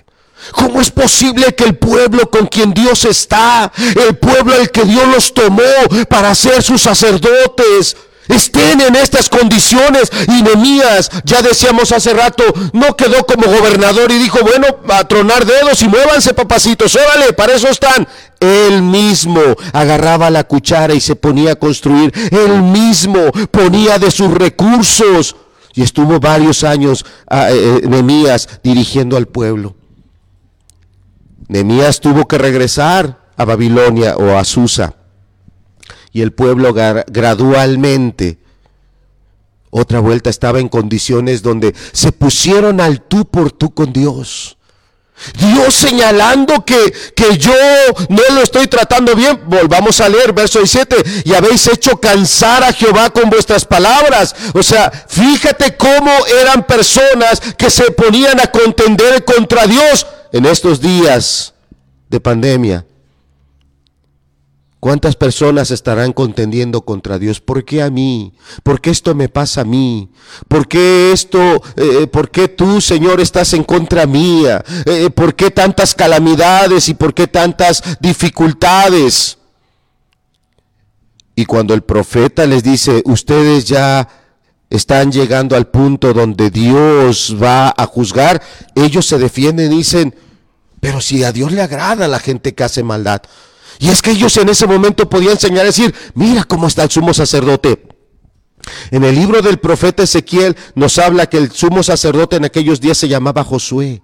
¿Cómo 0.52 0.80
es 0.80 0.90
posible 0.90 1.54
que 1.54 1.64
el 1.64 1.76
pueblo 1.76 2.30
con 2.30 2.46
quien 2.46 2.72
Dios 2.72 3.04
está, 3.04 3.70
el 4.08 4.16
pueblo 4.16 4.54
al 4.54 4.70
que 4.70 4.84
Dios 4.86 5.06
los 5.06 5.34
tomó 5.34 5.60
para 6.08 6.34
ser 6.34 6.62
sus 6.62 6.80
sacerdotes, 6.80 7.94
estén 8.34 8.80
en 8.80 8.96
estas 8.96 9.28
condiciones. 9.28 10.10
Y 10.28 10.42
Nemías, 10.42 11.10
ya 11.24 11.42
decíamos 11.42 11.92
hace 11.92 12.12
rato, 12.12 12.44
no 12.72 12.96
quedó 12.96 13.24
como 13.24 13.44
gobernador 13.44 14.10
y 14.10 14.18
dijo, 14.18 14.38
bueno, 14.42 14.66
a 14.88 15.06
tronar 15.06 15.44
dedos 15.44 15.82
y 15.82 15.88
muévanse 15.88 16.34
papacitos, 16.34 16.96
órale, 16.96 17.32
para 17.32 17.54
eso 17.54 17.68
están. 17.68 18.06
Él 18.40 18.82
mismo 18.82 19.40
agarraba 19.72 20.30
la 20.30 20.44
cuchara 20.44 20.94
y 20.94 21.00
se 21.00 21.14
ponía 21.16 21.52
a 21.52 21.56
construir. 21.56 22.12
Él 22.30 22.62
mismo 22.62 23.30
ponía 23.50 23.98
de 23.98 24.10
sus 24.10 24.32
recursos. 24.32 25.36
Y 25.74 25.82
estuvo 25.82 26.20
varios 26.20 26.64
años 26.64 27.04
ah, 27.28 27.48
eh, 27.50 27.80
Nemías 27.88 28.48
dirigiendo 28.62 29.16
al 29.16 29.26
pueblo. 29.26 29.74
Nemías 31.48 32.00
tuvo 32.00 32.26
que 32.26 32.36
regresar 32.36 33.20
a 33.36 33.44
Babilonia 33.44 34.16
o 34.16 34.36
a 34.36 34.44
Susa 34.44 34.94
y 36.12 36.20
el 36.20 36.32
pueblo 36.32 36.74
gradualmente 36.74 38.38
otra 39.74 40.00
vuelta 40.00 40.28
estaba 40.28 40.60
en 40.60 40.68
condiciones 40.68 41.42
donde 41.42 41.74
se 41.92 42.12
pusieron 42.12 42.78
al 42.78 43.00
tú 43.00 43.24
por 43.24 43.52
tú 43.52 43.72
con 43.72 43.90
Dios. 43.90 44.58
Dios 45.38 45.74
señalando 45.74 46.62
que, 46.62 46.92
que 47.16 47.38
yo 47.38 47.54
no 48.10 48.22
lo 48.34 48.42
estoy 48.42 48.66
tratando 48.66 49.16
bien. 49.16 49.40
Volvamos 49.46 49.98
a 50.02 50.10
leer 50.10 50.34
verso 50.34 50.58
17. 50.58 51.22
Y 51.24 51.32
habéis 51.32 51.66
hecho 51.68 51.98
cansar 51.98 52.62
a 52.62 52.72
Jehová 52.74 53.08
con 53.08 53.30
vuestras 53.30 53.64
palabras. 53.64 54.34
O 54.52 54.62
sea, 54.62 54.90
fíjate 54.90 55.74
cómo 55.78 56.10
eran 56.42 56.66
personas 56.66 57.40
que 57.56 57.70
se 57.70 57.92
ponían 57.92 58.40
a 58.40 58.48
contender 58.48 59.24
contra 59.24 59.66
Dios 59.66 60.06
en 60.32 60.44
estos 60.44 60.82
días 60.82 61.54
de 62.10 62.20
pandemia. 62.20 62.84
¿Cuántas 64.82 65.14
personas 65.14 65.70
estarán 65.70 66.12
contendiendo 66.12 66.80
contra 66.80 67.20
Dios? 67.20 67.40
¿Por 67.40 67.64
qué 67.64 67.82
a 67.82 67.88
mí? 67.88 68.34
¿Por 68.64 68.80
qué 68.80 68.90
esto 68.90 69.14
me 69.14 69.28
pasa 69.28 69.60
a 69.60 69.64
mí? 69.64 70.10
¿Por 70.48 70.66
qué 70.66 71.12
esto, 71.12 71.62
eh, 71.76 72.08
por 72.08 72.32
qué 72.32 72.48
tú, 72.48 72.80
Señor, 72.80 73.20
estás 73.20 73.52
en 73.52 73.62
contra 73.62 74.06
mía? 74.06 74.64
Eh, 74.84 75.08
¿Por 75.10 75.36
qué 75.36 75.52
tantas 75.52 75.94
calamidades 75.94 76.88
y 76.88 76.94
por 76.94 77.14
qué 77.14 77.28
tantas 77.28 77.80
dificultades? 78.00 79.38
Y 81.36 81.44
cuando 81.44 81.74
el 81.74 81.82
profeta 81.82 82.44
les 82.44 82.64
dice, 82.64 83.02
ustedes 83.04 83.66
ya 83.66 84.08
están 84.68 85.12
llegando 85.12 85.54
al 85.54 85.68
punto 85.68 86.12
donde 86.12 86.50
Dios 86.50 87.36
va 87.40 87.72
a 87.76 87.86
juzgar, 87.86 88.42
ellos 88.74 89.06
se 89.06 89.18
defienden 89.18 89.72
y 89.72 89.76
dicen, 89.76 90.12
pero 90.80 91.00
si 91.00 91.22
a 91.22 91.30
Dios 91.30 91.52
le 91.52 91.62
agrada 91.62 92.08
la 92.08 92.18
gente 92.18 92.52
que 92.56 92.64
hace 92.64 92.82
maldad. 92.82 93.22
Y 93.78 93.88
es 93.88 94.02
que 94.02 94.12
ellos 94.12 94.36
en 94.36 94.48
ese 94.48 94.66
momento 94.66 95.08
podían 95.08 95.32
enseñar 95.32 95.62
a 95.62 95.66
decir, 95.66 95.94
mira 96.14 96.44
cómo 96.44 96.66
está 96.66 96.84
el 96.84 96.90
sumo 96.90 97.12
sacerdote. 97.14 97.86
En 98.90 99.04
el 99.04 99.14
libro 99.14 99.42
del 99.42 99.58
profeta 99.58 100.02
Ezequiel 100.02 100.56
nos 100.74 100.98
habla 100.98 101.28
que 101.28 101.38
el 101.38 101.50
sumo 101.50 101.82
sacerdote 101.82 102.36
en 102.36 102.44
aquellos 102.44 102.80
días 102.80 102.98
se 102.98 103.08
llamaba 103.08 103.44
Josué. 103.44 104.02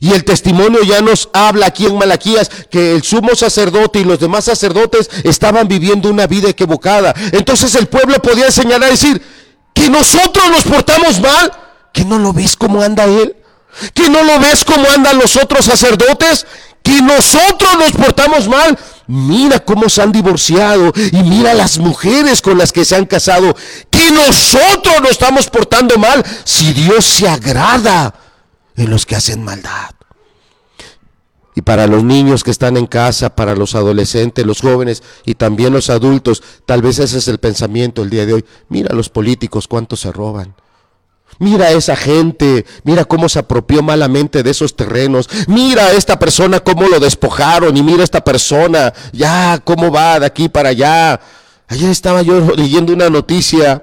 Y 0.00 0.12
el 0.12 0.24
testimonio 0.24 0.82
ya 0.82 1.00
nos 1.00 1.28
habla 1.32 1.66
aquí 1.66 1.86
en 1.86 1.96
Malaquías 1.96 2.50
que 2.70 2.92
el 2.92 3.02
sumo 3.02 3.34
sacerdote 3.34 4.00
y 4.00 4.04
los 4.04 4.18
demás 4.18 4.44
sacerdotes 4.44 5.08
estaban 5.22 5.68
viviendo 5.68 6.10
una 6.10 6.26
vida 6.26 6.48
equivocada. 6.48 7.14
Entonces 7.32 7.74
el 7.76 7.86
pueblo 7.86 8.20
podía 8.20 8.46
enseñar 8.46 8.82
a 8.82 8.88
decir 8.88 9.22
que 9.72 9.88
nosotros 9.88 10.50
nos 10.50 10.64
portamos 10.64 11.20
mal, 11.20 11.52
que 11.92 12.04
no 12.04 12.18
lo 12.18 12.32
ves 12.32 12.56
como 12.56 12.82
anda 12.82 13.04
él, 13.04 13.36
que 13.92 14.08
no 14.08 14.22
lo 14.24 14.40
ves 14.40 14.64
como 14.64 14.84
andan 14.90 15.18
los 15.18 15.36
otros 15.36 15.64
sacerdotes, 15.64 16.46
que 16.84 17.00
nosotros 17.02 17.72
nos 17.78 17.92
portamos 17.92 18.46
mal. 18.46 18.78
Mira 19.06 19.58
cómo 19.58 19.88
se 19.88 20.02
han 20.02 20.12
divorciado 20.12 20.92
y 21.10 21.22
mira 21.22 21.54
las 21.54 21.78
mujeres 21.78 22.40
con 22.40 22.58
las 22.58 22.72
que 22.72 22.84
se 22.84 22.94
han 22.94 23.06
casado. 23.06 23.56
Que 23.90 24.10
nosotros 24.12 25.00
nos 25.00 25.12
estamos 25.12 25.48
portando 25.48 25.98
mal 25.98 26.24
si 26.44 26.72
Dios 26.72 27.04
se 27.04 27.26
agrada 27.28 28.14
en 28.76 28.90
los 28.90 29.06
que 29.06 29.16
hacen 29.16 29.42
maldad. 29.42 29.90
Y 31.56 31.62
para 31.62 31.86
los 31.86 32.04
niños 32.04 32.44
que 32.44 32.50
están 32.50 32.76
en 32.76 32.86
casa, 32.86 33.34
para 33.34 33.54
los 33.54 33.74
adolescentes, 33.74 34.44
los 34.44 34.60
jóvenes 34.60 35.02
y 35.24 35.36
también 35.36 35.72
los 35.72 35.88
adultos, 35.88 36.42
tal 36.66 36.82
vez 36.82 36.98
ese 36.98 37.18
es 37.18 37.28
el 37.28 37.38
pensamiento 37.38 38.02
el 38.02 38.10
día 38.10 38.26
de 38.26 38.34
hoy. 38.34 38.44
Mira 38.68 38.94
los 38.94 39.08
políticos 39.08 39.68
cuánto 39.68 39.96
se 39.96 40.12
roban. 40.12 40.54
Mira 41.38 41.66
a 41.66 41.70
esa 41.72 41.96
gente, 41.96 42.64
mira 42.84 43.04
cómo 43.04 43.28
se 43.28 43.40
apropió 43.40 43.82
malamente 43.82 44.42
de 44.42 44.50
esos 44.50 44.76
terrenos. 44.76 45.28
Mira 45.48 45.86
a 45.86 45.92
esta 45.92 46.18
persona 46.18 46.60
cómo 46.60 46.86
lo 46.86 47.00
despojaron 47.00 47.76
y 47.76 47.82
mira 47.82 48.02
a 48.02 48.04
esta 48.04 48.22
persona, 48.22 48.92
ya, 49.12 49.60
cómo 49.64 49.90
va 49.90 50.20
de 50.20 50.26
aquí 50.26 50.48
para 50.48 50.68
allá. 50.68 51.20
Ayer 51.68 51.90
estaba 51.90 52.22
yo 52.22 52.52
leyendo 52.54 52.92
una 52.92 53.10
noticia 53.10 53.82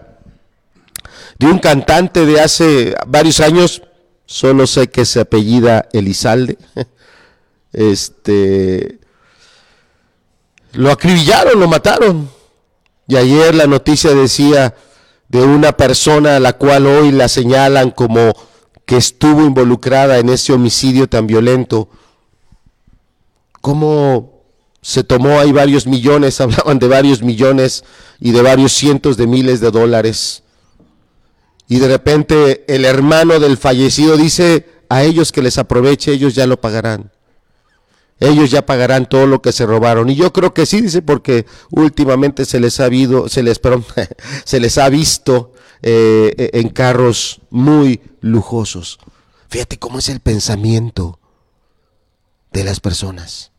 de 1.38 1.48
un 1.48 1.60
cantante 1.60 2.26
de 2.26 2.40
hace 2.40 2.96
varios 3.08 3.40
años, 3.40 3.82
solo 4.26 4.66
sé 4.66 4.90
que 4.90 5.06
se 5.06 5.20
apellida 5.20 5.88
Elizalde. 5.94 6.58
Este 7.74 9.00
lo 10.74 10.92
acribillaron, 10.92 11.60
lo 11.60 11.68
mataron. 11.68 12.30
Y 13.08 13.16
ayer 13.16 13.56
la 13.56 13.68
noticia 13.68 14.14
decía 14.14 14.76
de 15.32 15.42
una 15.42 15.72
persona 15.72 16.36
a 16.36 16.40
la 16.42 16.54
cual 16.54 16.86
hoy 16.86 17.14
la 17.14 17.30
señalan 17.30 17.92
como 17.92 18.34
que 18.86 18.98
estuvo 18.98 19.46
involucrada 19.46 20.20
en 20.20 20.28
ese 20.28 20.52
homicidio 20.52 21.08
tan 21.08 21.26
violento. 21.26 21.88
¿Cómo 23.62 24.42
se 24.82 25.06
tomó 25.06 25.40
ahí 25.40 25.54
varios 25.54 25.88
millones? 25.88 26.42
Hablaban 26.42 26.80
de 26.80 26.88
varios 26.90 27.22
millones 27.22 27.86
y 28.20 28.32
de 28.32 28.42
varios 28.42 28.74
cientos 28.74 29.16
de 29.16 29.26
miles 29.26 29.62
de 29.62 29.72
dólares. 29.72 30.44
y 31.70 31.80
de 31.80 31.88
repente 31.88 32.66
el 32.68 32.84
hermano 32.84 33.40
del 33.40 33.56
fallecido 33.56 34.18
dice 34.18 34.66
a 34.90 35.04
ellos 35.04 35.32
que 35.32 35.42
les 35.42 35.58
aproveche, 35.58 36.12
ellos 36.12 36.36
ya 36.36 36.46
lo 36.46 36.60
pagarán. 36.60 37.10
Ellos 38.22 38.52
ya 38.52 38.68
pagarán 38.68 39.10
todo 39.10 39.26
lo 39.26 39.42
que 39.42 39.52
se 39.52 39.66
robaron. 39.66 40.08
Y 40.12 40.16
yo 40.16 40.32
creo 40.32 40.54
que 40.54 40.68
sí, 40.68 40.80
dice, 40.80 41.02
porque 41.02 41.48
últimamente 41.72 42.46
se 42.46 42.60
les 42.60 42.80
ha, 42.80 42.86
habido, 42.86 43.28
se 43.28 43.42
les, 43.42 43.60
visto 44.92 45.54
eh, 45.82 46.52
en 46.54 46.70
carros 46.70 47.42
muy 47.50 48.00
lujosos. 48.22 49.00
Fíjate 49.50 49.80
cómo 49.80 49.98
es 49.98 50.08
el 50.10 50.20
pensamiento 50.20 51.20
de 52.54 52.64
las 52.64 52.80
personas. 52.80 53.52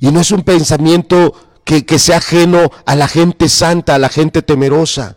Y 0.00 0.10
no 0.10 0.20
es 0.20 0.32
un 0.32 0.42
pensamiento 0.42 1.32
que, 1.62 1.86
que 1.86 2.00
sea 2.00 2.16
ajeno 2.16 2.72
a 2.86 2.96
la 2.96 3.06
gente 3.06 3.48
santa, 3.48 3.94
a 3.94 3.98
la 4.00 4.08
gente 4.08 4.42
temerosa. 4.42 5.16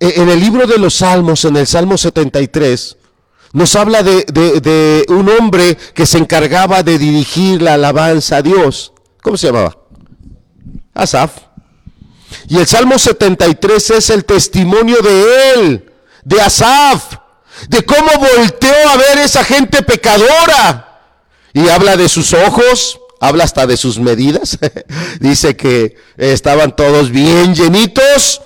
E, 0.00 0.22
en 0.22 0.30
el 0.30 0.40
libro 0.40 0.66
de 0.66 0.78
los 0.78 0.94
Salmos, 0.94 1.44
en 1.44 1.56
el 1.56 1.66
Salmo 1.66 1.98
73, 1.98 2.96
nos 3.54 3.76
habla 3.76 4.02
de, 4.02 5.06
un 5.08 5.28
hombre 5.30 5.76
que 5.94 6.06
se 6.06 6.18
encargaba 6.18 6.82
de 6.82 6.98
dirigir 6.98 7.62
la 7.62 7.74
alabanza 7.74 8.38
a 8.38 8.42
Dios. 8.42 8.92
¿Cómo 9.22 9.36
se 9.36 9.46
llamaba? 9.46 9.78
Asaf. 10.92 11.30
Y 12.48 12.58
el 12.58 12.66
Salmo 12.66 12.98
73 12.98 13.90
es 13.90 14.10
el 14.10 14.24
testimonio 14.24 14.96
de 15.00 15.52
él, 15.54 15.92
de 16.24 16.40
Asaf, 16.42 17.14
de 17.68 17.84
cómo 17.84 18.10
volteó 18.18 18.88
a 18.88 18.96
ver 18.96 19.18
esa 19.18 19.44
gente 19.44 19.82
pecadora. 19.82 21.00
Y 21.52 21.68
habla 21.68 21.96
de 21.96 22.08
sus 22.08 22.32
ojos, 22.32 22.98
habla 23.20 23.44
hasta 23.44 23.68
de 23.68 23.76
sus 23.76 24.00
medidas. 24.00 24.58
Dice 25.20 25.56
que 25.56 25.96
estaban 26.16 26.74
todos 26.74 27.12
bien 27.12 27.54
llenitos 27.54 28.42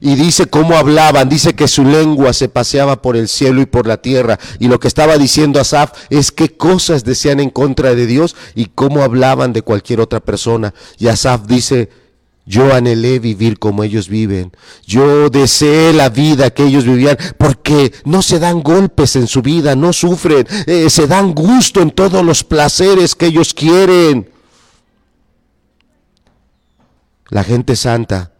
y 0.00 0.14
dice 0.14 0.46
cómo 0.46 0.76
hablaban, 0.76 1.28
dice 1.28 1.54
que 1.54 1.68
su 1.68 1.84
lengua 1.84 2.32
se 2.32 2.48
paseaba 2.48 3.02
por 3.02 3.16
el 3.16 3.28
cielo 3.28 3.60
y 3.60 3.66
por 3.66 3.86
la 3.86 3.98
tierra. 3.98 4.38
Y 4.58 4.68
lo 4.68 4.80
que 4.80 4.88
estaba 4.88 5.18
diciendo 5.18 5.60
Asaf 5.60 5.92
es 6.10 6.32
qué 6.32 6.56
cosas 6.56 7.04
decían 7.04 7.40
en 7.40 7.50
contra 7.50 7.94
de 7.94 8.06
Dios 8.06 8.34
y 8.54 8.66
cómo 8.66 9.02
hablaban 9.02 9.52
de 9.52 9.62
cualquier 9.62 10.00
otra 10.00 10.20
persona. 10.20 10.74
Y 10.98 11.08
Asaf 11.08 11.46
dice, 11.46 11.88
yo 12.44 12.74
anhelé 12.74 13.18
vivir 13.18 13.58
como 13.58 13.84
ellos 13.84 14.08
viven. 14.08 14.52
Yo 14.84 15.30
deseé 15.30 15.92
la 15.92 16.08
vida 16.08 16.50
que 16.50 16.64
ellos 16.64 16.84
vivían 16.84 17.16
porque 17.38 17.92
no 18.04 18.22
se 18.22 18.38
dan 18.38 18.62
golpes 18.62 19.14
en 19.16 19.28
su 19.28 19.42
vida, 19.42 19.76
no 19.76 19.92
sufren, 19.92 20.46
eh, 20.66 20.90
se 20.90 21.06
dan 21.06 21.34
gusto 21.34 21.80
en 21.80 21.90
todos 21.92 22.24
los 22.24 22.42
placeres 22.42 23.14
que 23.14 23.26
ellos 23.26 23.54
quieren. 23.54 24.28
La 27.28 27.44
gente 27.44 27.76
santa 27.76 28.31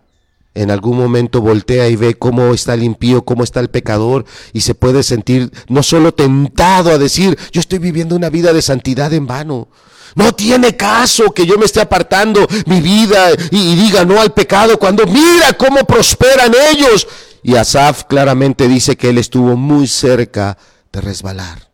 en 0.54 0.70
algún 0.70 0.98
momento 0.98 1.40
voltea 1.40 1.88
y 1.88 1.96
ve 1.96 2.14
cómo 2.14 2.52
está 2.52 2.74
el 2.74 2.82
impío, 2.82 3.24
cómo 3.24 3.42
está 3.42 3.60
el 3.60 3.70
pecador 3.70 4.24
y 4.52 4.60
se 4.60 4.74
puede 4.74 5.02
sentir 5.02 5.50
no 5.68 5.82
solo 5.82 6.12
tentado 6.12 6.90
a 6.90 6.98
decir, 6.98 7.38
yo 7.52 7.60
estoy 7.60 7.78
viviendo 7.78 8.14
una 8.14 8.28
vida 8.28 8.52
de 8.52 8.62
santidad 8.62 9.12
en 9.12 9.26
vano. 9.26 9.68
No 10.14 10.34
tiene 10.34 10.76
caso 10.76 11.30
que 11.30 11.46
yo 11.46 11.56
me 11.56 11.64
esté 11.64 11.80
apartando 11.80 12.46
mi 12.66 12.80
vida 12.82 13.30
y, 13.50 13.76
diga 13.76 14.04
no 14.04 14.20
al 14.20 14.34
pecado 14.34 14.78
cuando 14.78 15.06
mira 15.06 15.54
cómo 15.56 15.84
prosperan 15.86 16.52
ellos. 16.70 17.06
Y 17.42 17.56
Asaf 17.56 18.04
claramente 18.04 18.68
dice 18.68 18.96
que 18.96 19.08
él 19.08 19.18
estuvo 19.18 19.56
muy 19.56 19.86
cerca 19.86 20.58
de 20.92 21.00
resbalar. 21.00 21.70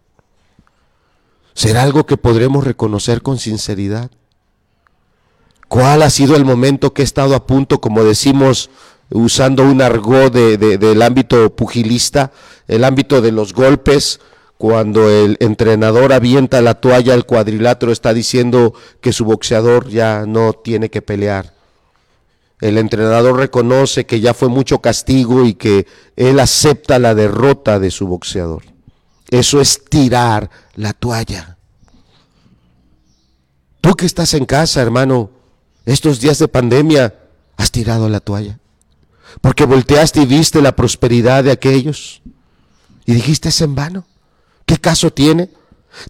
¿Será 1.53 1.83
algo 1.83 2.07
que 2.07 2.17
podremos 2.17 2.65
reconocer 2.65 3.23
con 3.23 3.39
sinceridad? 3.39 4.13
¿Cuál 5.69 6.03
ha 6.03 6.11
sido 6.11 6.35
el 6.35 6.47
momento 6.47 6.95
que 6.95 7.03
he 7.03 7.05
estado 7.05 7.35
a 7.35 7.47
punto, 7.47 7.81
como 7.81 8.03
decimos, 8.03 8.71
usando 9.11 9.63
un 9.65 9.83
argot 9.83 10.33
de, 10.33 10.57
del 10.57 11.03
ámbito 11.03 11.55
pugilista, 11.55 12.33
el 12.67 12.85
ámbito 12.85 13.21
de 13.21 13.33
los 13.33 13.53
golpes, 13.53 14.21
cuando 14.57 15.09
el 15.09 15.37
entrenador 15.41 16.13
avienta 16.13 16.61
la 16.63 16.75
toalla 16.75 17.15
al 17.15 17.27
cuadrilátero, 17.27 17.93
está 17.93 18.13
diciendo 18.13 18.75
que 19.01 19.13
su 19.13 19.25
boxeador 19.25 19.89
ya 19.89 20.25
no 20.27 20.53
tiene 20.53 20.91
que 20.91 21.03
pelear. 21.03 21.55
El 22.61 22.77
entrenador 22.77 23.37
reconoce 23.37 24.05
que 24.05 24.21
ya 24.21 24.35
fue 24.35 24.49
mucho 24.49 24.81
castigo 24.81 25.45
y 25.45 25.55
que 25.55 25.87
él 26.17 26.41
acepta 26.41 26.99
la 26.99 27.15
derrota 27.15 27.79
de 27.79 27.93
su 27.93 28.09
boxeador. 28.09 28.65
Eso 29.31 29.61
es 29.61 29.85
tirar 29.85 30.51
la 30.75 30.93
toalla. 30.93 31.57
Tú 33.81 33.95
que 33.95 34.07
estás 34.07 34.35
en 34.35 34.45
casa, 34.45 34.83
hermano, 34.83 35.31
estos 35.93 36.21
días 36.21 36.39
de 36.39 36.49
pandemia 36.49 37.15
has 37.57 37.71
tirado 37.71 38.09
la 38.09 38.21
toalla. 38.21 38.59
Porque 39.41 39.65
volteaste 39.65 40.21
y 40.21 40.27
viste 40.27 40.61
la 40.61 40.77
prosperidad 40.77 41.45
de 41.45 41.51
aquellos. 41.51 42.21
Y 43.07 43.15
dijiste, 43.15 43.49
es 43.49 43.61
en 43.63 43.75
vano. 43.75 44.07
¿Qué 44.67 44.77
caso 44.77 45.11
tiene? 45.11 45.49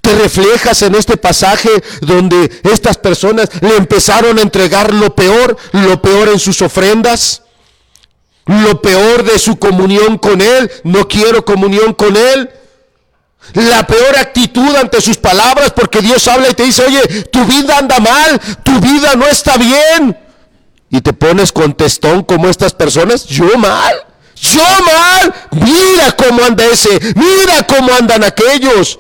Te 0.01 0.19
reflejas 0.19 0.83
en 0.83 0.97
este 0.97 1.17
pasaje 1.17 1.71
donde 2.01 2.61
estas 2.64 2.99
personas 2.99 3.49
le 3.61 3.77
empezaron 3.77 4.38
a 4.38 4.43
entregar 4.43 4.93
lo 4.93 5.14
peor, 5.14 5.57
lo 5.73 6.03
peor 6.03 6.29
en 6.29 6.41
sus 6.41 6.61
ofrendas, 6.61 7.43
lo 8.47 8.83
peor 8.83 9.23
de 9.23 9.38
su 9.38 9.59
comunión 9.59 10.19
con 10.19 10.41
Él. 10.41 10.71
No 10.83 11.07
quiero 11.07 11.45
comunión 11.45 11.95
con 11.95 12.17
Él 12.17 12.51
la 13.54 13.87
peor 13.87 14.18
actitud 14.18 14.74
ante 14.76 15.00
sus 15.00 15.16
palabras, 15.16 15.72
porque 15.74 16.00
Dios 16.00 16.26
habla 16.28 16.50
y 16.50 16.54
te 16.54 16.64
dice, 16.64 16.82
oye, 16.84 17.24
tu 17.24 17.44
vida 17.44 17.78
anda 17.78 17.98
mal, 18.00 18.40
tu 18.62 18.78
vida 18.80 19.14
no 19.16 19.26
está 19.26 19.56
bien. 19.56 20.16
Y 20.90 21.00
te 21.00 21.12
pones 21.12 21.52
contestón 21.52 22.22
como 22.22 22.48
estas 22.48 22.72
personas, 22.72 23.26
yo 23.26 23.58
mal, 23.58 23.94
yo 24.37 24.62
mal, 24.62 25.34
mira 25.52 26.12
cómo 26.12 26.42
anda 26.44 26.64
ese, 26.64 26.98
mira 27.14 27.66
cómo 27.66 27.92
andan 27.92 28.24
aquellos. 28.24 28.98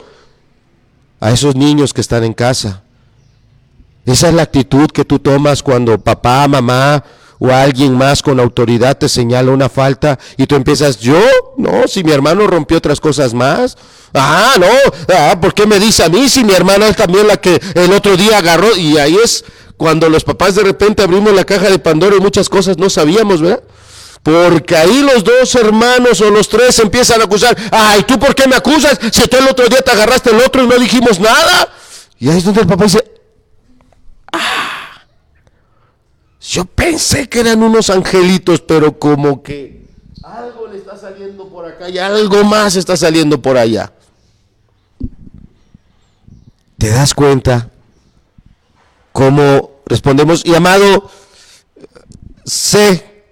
A 1.20 1.30
esos 1.30 1.56
niños 1.56 1.92
que 1.92 2.00
están 2.00 2.24
en 2.24 2.32
casa. 2.32 2.82
Esa 4.06 4.28
es 4.28 4.34
la 4.34 4.42
actitud 4.42 4.88
que 4.88 5.04
tú 5.04 5.18
tomas 5.18 5.62
cuando 5.62 5.98
papá, 5.98 6.46
mamá, 6.48 7.04
o 7.38 7.50
alguien 7.52 7.96
más 7.96 8.22
con 8.22 8.40
autoridad 8.40 8.98
te 8.98 9.08
señala 9.08 9.52
una 9.52 9.68
falta 9.68 10.18
y 10.36 10.46
tú 10.46 10.56
empiezas, 10.56 10.98
yo, 10.98 11.20
no, 11.56 11.86
si 11.86 12.02
mi 12.02 12.12
hermano 12.12 12.46
rompió 12.46 12.78
otras 12.78 13.00
cosas 13.00 13.34
más. 13.34 13.76
Ah, 14.14 14.54
no, 14.58 14.66
ah, 15.14 15.38
¿por 15.40 15.54
qué 15.54 15.66
me 15.66 15.78
dice 15.78 16.02
a 16.02 16.08
mí 16.08 16.28
si 16.28 16.42
mi 16.42 16.52
hermana 16.52 16.88
es 16.88 16.96
también 16.96 17.26
la 17.26 17.36
que 17.36 17.60
el 17.74 17.92
otro 17.92 18.16
día 18.16 18.38
agarró? 18.38 18.74
Y 18.76 18.98
ahí 18.98 19.16
es 19.22 19.44
cuando 19.76 20.08
los 20.08 20.24
papás 20.24 20.54
de 20.54 20.64
repente 20.64 21.02
abrimos 21.02 21.32
la 21.32 21.44
caja 21.44 21.70
de 21.70 21.78
Pandora 21.78 22.16
y 22.16 22.20
muchas 22.20 22.48
cosas 22.48 22.78
no 22.78 22.90
sabíamos, 22.90 23.40
¿verdad? 23.40 23.62
Porque 24.22 24.76
ahí 24.76 25.02
los 25.02 25.22
dos 25.22 25.54
hermanos 25.54 26.20
o 26.20 26.30
los 26.30 26.48
tres 26.48 26.78
empiezan 26.80 27.20
a 27.20 27.24
acusar, 27.24 27.56
ay, 27.70 28.02
¿tú 28.02 28.18
por 28.18 28.34
qué 28.34 28.48
me 28.48 28.56
acusas? 28.56 28.98
Si 29.12 29.28
tú 29.28 29.36
el 29.36 29.46
otro 29.46 29.68
día 29.68 29.80
te 29.80 29.92
agarraste 29.92 30.30
el 30.30 30.40
otro 30.40 30.64
y 30.64 30.66
no 30.66 30.78
dijimos 30.78 31.20
nada. 31.20 31.68
Y 32.18 32.28
ahí 32.28 32.38
es 32.38 32.44
donde 32.44 32.62
el 32.62 32.66
papá 32.66 32.84
dice, 32.84 33.04
ah 34.32 34.68
yo 36.40 36.64
pensé 36.64 37.28
que 37.28 37.40
eran 37.40 37.62
unos 37.62 37.90
angelitos, 37.90 38.60
pero 38.60 38.98
como 38.98 39.42
que 39.42 39.86
algo 40.22 40.68
le 40.68 40.78
está 40.78 40.96
saliendo 40.96 41.48
por 41.48 41.66
acá 41.66 41.88
y 41.88 41.98
algo 41.98 42.44
más 42.44 42.76
está 42.76 42.96
saliendo 42.96 43.40
por 43.42 43.56
allá. 43.56 43.92
¿Te 46.76 46.90
das 46.90 47.12
cuenta 47.12 47.70
cómo 49.12 49.82
respondemos? 49.86 50.46
Y 50.46 50.54
amado, 50.54 51.10
sé 52.44 53.24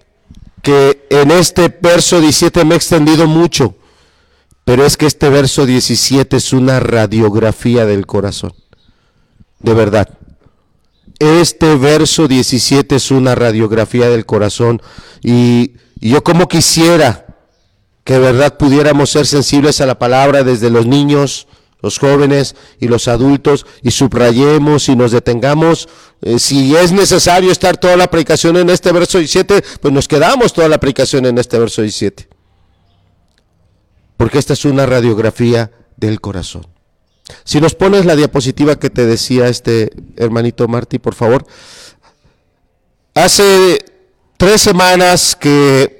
que 0.61 1.07
en 1.09 1.31
este 1.31 1.69
verso 1.69 2.19
17 2.19 2.65
me 2.65 2.75
he 2.75 2.77
extendido 2.77 3.25
mucho, 3.25 3.75
pero 4.65 4.85
es 4.85 4.97
que 4.97 5.05
este 5.05 5.29
verso 5.29 5.65
17 5.65 6.35
es 6.35 6.51
una 6.51 6.81
radiografía 6.81 7.85
del 7.85 8.05
corazón. 8.05 8.53
De 9.59 9.73
verdad. 9.73 10.09
Este 11.19 11.75
verso 11.75 12.27
17 12.27 12.95
es 12.95 13.11
una 13.11 13.33
radiografía 13.33 14.07
del 14.09 14.25
corazón 14.25 14.81
y, 15.23 15.73
yo 15.99 16.23
como 16.23 16.47
quisiera 16.47 17.25
que 18.03 18.19
verdad 18.19 18.57
pudiéramos 18.57 19.09
ser 19.09 19.25
sensibles 19.25 19.81
a 19.81 19.87
la 19.87 19.97
palabra 19.97 20.43
desde 20.43 20.69
los 20.69 20.85
niños, 20.85 21.47
los 21.81 21.97
jóvenes 21.97 22.55
y 22.79 22.87
los 22.87 23.07
adultos 23.07 23.65
y 23.81 23.91
subrayemos 23.91 24.89
y 24.89 24.95
nos 24.95 25.11
detengamos. 25.11 25.89
Eh, 26.21 26.37
si 26.37 26.75
es 26.75 26.91
necesario 26.91 27.51
estar 27.51 27.77
toda 27.77 27.97
la 27.97 28.11
predicación 28.11 28.57
en 28.57 28.69
este 28.69 28.91
verso 28.91 29.17
17, 29.17 29.63
pues 29.81 29.93
nos 29.93 30.07
quedamos 30.07 30.53
toda 30.53 30.67
la 30.67 30.79
predicación 30.79 31.25
en 31.25 31.39
este 31.39 31.57
verso 31.57 31.81
17. 31.81 32.29
Porque 34.17 34.37
esta 34.37 34.53
es 34.53 34.65
una 34.65 34.85
radiografía 34.85 35.71
del 35.97 36.21
corazón. 36.21 36.76
Si 37.43 37.59
nos 37.59 37.75
pones 37.75 38.05
la 38.05 38.15
diapositiva 38.15 38.79
que 38.79 38.89
te 38.89 39.05
decía 39.05 39.47
este 39.47 39.91
hermanito 40.15 40.67
Martí, 40.67 40.99
por 40.99 41.15
favor. 41.15 41.45
Hace 43.13 43.79
tres 44.37 44.61
semanas 44.61 45.35
que 45.35 45.97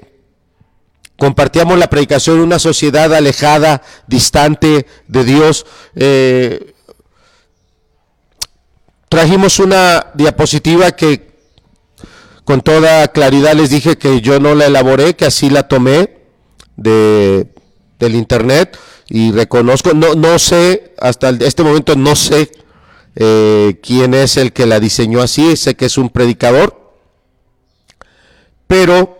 compartíamos 1.18 1.78
la 1.78 1.90
predicación 1.90 2.36
en 2.36 2.42
una 2.44 2.58
sociedad 2.58 3.12
alejada, 3.12 3.82
distante 4.06 4.86
de 5.08 5.24
Dios. 5.24 5.66
Eh, 5.96 6.74
trajimos 9.08 9.58
una 9.58 10.06
diapositiva 10.14 10.92
que 10.92 11.28
con 12.44 12.60
toda 12.62 13.08
claridad 13.08 13.54
les 13.54 13.70
dije 13.70 13.98
que 13.98 14.20
yo 14.20 14.38
no 14.40 14.54
la 14.54 14.66
elaboré, 14.66 15.16
que 15.16 15.26
así 15.26 15.50
la 15.50 15.68
tomé 15.68 16.18
de, 16.76 17.52
del 17.98 18.14
internet 18.14 18.78
y 19.08 19.32
reconozco, 19.32 19.94
no, 19.94 20.14
no 20.14 20.38
sé, 20.38 20.94
hasta 21.00 21.30
este 21.30 21.62
momento 21.62 21.96
no 21.96 22.14
sé 22.14 22.50
eh, 23.16 23.80
quién 23.82 24.14
es 24.14 24.36
el 24.36 24.52
que 24.52 24.66
la 24.66 24.80
diseñó 24.80 25.20
así, 25.22 25.56
sé 25.56 25.74
que 25.76 25.86
es 25.86 25.96
un 25.96 26.10
predicador, 26.10 26.92
pero 28.66 29.18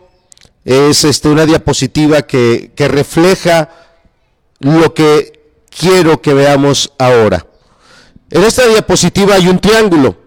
es 0.64 1.04
este, 1.04 1.28
una 1.28 1.46
diapositiva 1.46 2.22
que, 2.22 2.72
que 2.74 2.88
refleja 2.88 3.70
lo 4.60 4.92
que 4.92 5.38
quiero 5.70 6.20
que 6.20 6.34
veamos 6.34 6.92
ahora. 6.98 7.46
En 8.30 8.44
esta 8.44 8.66
diapositiva 8.66 9.36
hay 9.36 9.48
un 9.48 9.58
triángulo 9.58 10.18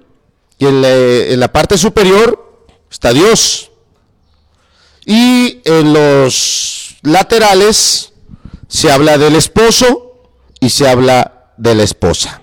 y 0.58 0.66
en 0.66 0.82
la, 0.82 0.90
en 0.90 1.40
la 1.40 1.52
parte 1.52 1.78
superior 1.78 2.66
está 2.90 3.14
Dios 3.14 3.72
y 5.06 5.62
en 5.66 5.94
los 5.94 6.98
laterales 7.04 8.11
se 8.72 8.90
habla 8.90 9.18
del 9.18 9.36
esposo 9.36 10.14
y 10.62 10.70
se 10.70 10.88
habla 10.88 11.50
de 11.58 11.76
la 11.76 11.84
esposa. 11.84 12.42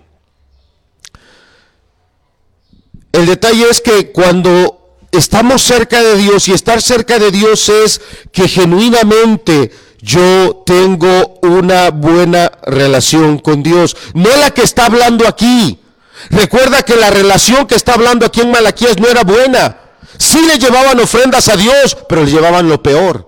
El 3.12 3.24
detalle 3.24 3.64
es 3.70 3.80
que 3.80 4.12
cuando 4.12 4.98
estamos 5.10 5.62
cerca 5.62 6.02
de 6.02 6.16
Dios 6.16 6.46
y 6.48 6.52
estar 6.52 6.82
cerca 6.82 7.18
de 7.18 7.30
Dios 7.30 7.70
es 7.70 8.02
que 8.30 8.46
genuinamente 8.46 9.72
yo 10.02 10.62
tengo 10.66 11.40
una 11.40 11.90
buena 11.90 12.52
relación 12.66 13.38
con 13.38 13.62
Dios, 13.62 13.96
no 14.12 14.28
la 14.36 14.50
que 14.50 14.62
está 14.62 14.84
hablando 14.84 15.26
aquí. 15.26 15.80
Recuerda 16.28 16.82
que 16.82 16.96
la 16.96 17.08
relación 17.08 17.66
que 17.66 17.74
está 17.74 17.94
hablando 17.94 18.26
aquí 18.26 18.42
en 18.42 18.50
Malaquías 18.50 18.98
no 18.98 19.08
era 19.08 19.24
buena. 19.24 19.78
Sí 20.18 20.42
le 20.42 20.58
llevaban 20.58 21.00
ofrendas 21.00 21.48
a 21.48 21.56
Dios, 21.56 21.96
pero 22.06 22.24
le 22.24 22.30
llevaban 22.30 22.68
lo 22.68 22.82
peor. 22.82 23.27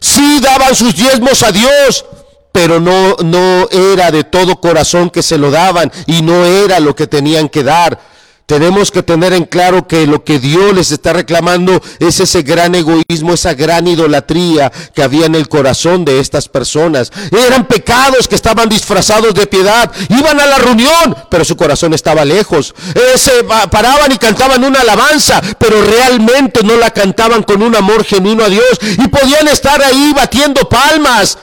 Sí 0.00 0.40
daban 0.40 0.74
sus 0.74 0.94
diezmos 0.94 1.42
a 1.42 1.52
Dios, 1.52 2.04
pero 2.52 2.80
no, 2.80 3.16
no 3.22 3.68
era 3.70 4.10
de 4.10 4.24
todo 4.24 4.60
corazón 4.60 5.10
que 5.10 5.22
se 5.22 5.38
lo 5.38 5.50
daban 5.50 5.92
y 6.06 6.22
no 6.22 6.44
era 6.44 6.80
lo 6.80 6.96
que 6.96 7.06
tenían 7.06 7.48
que 7.48 7.62
dar. 7.62 8.09
Tenemos 8.50 8.90
que 8.90 9.04
tener 9.04 9.32
en 9.32 9.44
claro 9.44 9.86
que 9.86 10.08
lo 10.08 10.24
que 10.24 10.40
Dios 10.40 10.74
les 10.74 10.90
está 10.90 11.12
reclamando 11.12 11.80
es 12.00 12.18
ese 12.18 12.42
gran 12.42 12.74
egoísmo, 12.74 13.34
esa 13.34 13.54
gran 13.54 13.86
idolatría 13.86 14.72
que 14.92 15.04
había 15.04 15.26
en 15.26 15.36
el 15.36 15.48
corazón 15.48 16.04
de 16.04 16.18
estas 16.18 16.48
personas. 16.48 17.12
Eran 17.30 17.68
pecados 17.68 18.26
que 18.26 18.34
estaban 18.34 18.68
disfrazados 18.68 19.34
de 19.34 19.46
piedad. 19.46 19.92
Iban 20.08 20.40
a 20.40 20.46
la 20.46 20.58
reunión, 20.58 21.16
pero 21.30 21.44
su 21.44 21.56
corazón 21.56 21.94
estaba 21.94 22.24
lejos. 22.24 22.74
Eh, 22.92 23.16
se 23.16 23.44
paraban 23.44 24.10
y 24.10 24.18
cantaban 24.18 24.64
una 24.64 24.80
alabanza, 24.80 25.40
pero 25.56 25.84
realmente 25.84 26.64
no 26.64 26.74
la 26.74 26.90
cantaban 26.90 27.44
con 27.44 27.62
un 27.62 27.76
amor 27.76 28.02
genuino 28.02 28.42
a 28.42 28.48
Dios. 28.48 28.80
Y 28.82 29.06
podían 29.06 29.46
estar 29.46 29.80
ahí 29.80 30.12
batiendo 30.12 30.68
palmas. 30.68 31.38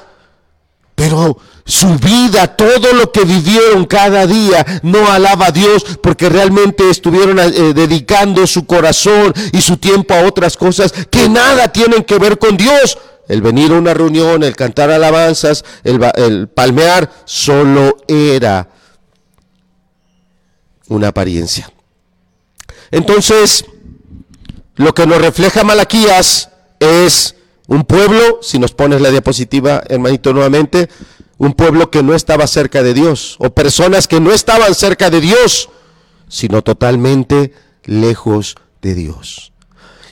Pero 0.94 1.38
su 1.68 1.96
vida, 2.00 2.56
todo 2.56 2.94
lo 2.94 3.12
que 3.12 3.26
vivieron 3.26 3.86
cada 3.86 4.26
día, 4.26 4.66
no 4.84 5.12
alaba 5.12 5.48
a 5.48 5.52
Dios 5.52 5.84
porque 6.02 6.30
realmente 6.30 6.90
estuvieron 6.90 7.40
eh, 7.40 7.74
dedicando 7.74 8.48
su 8.48 8.66
corazón 8.66 9.34
y 9.52 9.62
su 9.62 9.76
tiempo 9.76 10.14
a 10.14 10.26
otras 10.26 10.56
cosas 10.56 10.94
que 11.12 11.28
nada 11.28 11.72
tienen 11.74 12.06
que 12.06 12.18
ver 12.18 12.40
con 12.40 12.56
Dios. 12.56 12.98
El 13.28 13.42
venir 13.42 13.74
a 13.74 13.76
una 13.76 13.94
reunión, 13.94 14.44
el 14.44 14.56
cantar 14.56 14.90
alabanzas, 14.90 15.66
el, 15.84 16.00
el 16.16 16.48
palmear, 16.48 17.12
solo 17.26 17.98
era 18.08 18.70
una 20.88 21.10
apariencia. 21.10 21.70
Entonces, 22.92 23.66
lo 24.76 24.94
que 24.94 25.06
nos 25.06 25.22
refleja 25.22 25.66
Malaquías 25.66 26.50
es 26.80 27.36
un 27.68 27.84
pueblo, 27.84 28.40
si 28.42 28.58
nos 28.58 28.72
pones 28.72 29.02
la 29.02 29.12
diapositiva, 29.12 29.84
hermanito, 29.90 30.32
nuevamente, 30.32 30.88
un 31.38 31.54
pueblo 31.54 31.92
que 31.92 32.04
no 32.04 32.16
estaba 32.16 32.48
cerca 32.48 32.84
de 32.84 32.94
Dios, 32.94 33.36
o 33.40 33.50
personas 33.52 34.08
que 34.08 34.20
no 34.20 34.32
estaban 34.32 34.74
cerca 34.74 35.10
de 35.10 35.22
Dios, 35.22 35.70
sino 36.28 36.62
totalmente 36.64 37.54
lejos 37.86 38.56
de 38.82 38.96
Dios. 38.96 39.54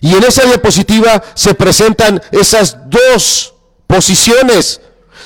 Y 0.02 0.14
en 0.14 0.24
esa 0.24 0.46
diapositiva 0.46 1.24
se 1.34 1.56
presentan 1.56 2.22
esas 2.32 2.78
dos 2.90 3.56
posiciones, 3.88 4.82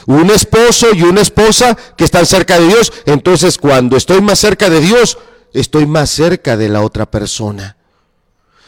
un 0.06 0.30
esposo 0.32 0.88
y 0.94 1.04
una 1.04 1.22
esposa 1.22 1.76
que 1.98 2.06
están 2.06 2.26
cerca 2.26 2.60
de 2.60 2.68
Dios. 2.68 2.94
Entonces 3.06 3.58
cuando 3.58 3.98
estoy 3.98 4.22
más 4.22 4.40
cerca 4.40 4.70
de 4.70 4.80
Dios, 4.80 5.18
estoy 5.54 5.86
más 5.86 6.10
cerca 6.10 6.56
de 6.56 6.70
la 6.70 6.82
otra 6.82 7.10
persona. 7.10 7.76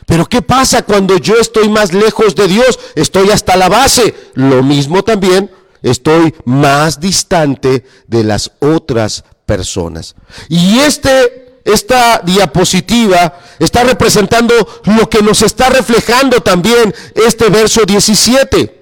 Pero 0.06 0.26
¿qué 0.26 0.42
pasa 0.42 0.82
cuando 0.82 1.18
yo 1.18 1.36
estoy 1.36 1.70
más 1.70 1.94
lejos 1.94 2.36
de 2.36 2.48
Dios? 2.48 2.80
Estoy 2.96 3.30
hasta 3.30 3.56
la 3.56 3.70
base. 3.70 4.14
Lo 4.34 4.64
mismo 4.64 5.04
también 5.04 5.50
estoy 5.82 6.34
más 6.46 7.00
distante 7.00 7.86
de 8.08 8.24
las 8.24 8.52
otras 8.60 9.24
personas. 9.46 10.16
Y 10.50 10.80
este, 10.80 11.60
esta 11.66 12.22
diapositiva 12.24 13.40
está 13.60 13.84
representando 13.84 14.54
lo 14.86 15.10
que 15.10 15.22
nos 15.22 15.42
está 15.42 15.70
reflejando 15.70 16.42
también 16.42 16.94
este 17.16 17.50
verso 17.50 17.82
17. 17.86 18.82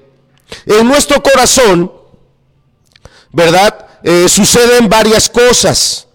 En 0.66 0.88
nuestro 0.88 1.22
corazón, 1.22 1.92
¿verdad? 3.32 3.88
Eh, 4.04 4.28
suceden 4.30 4.90
varias 4.90 5.30
cosas. 5.30 6.09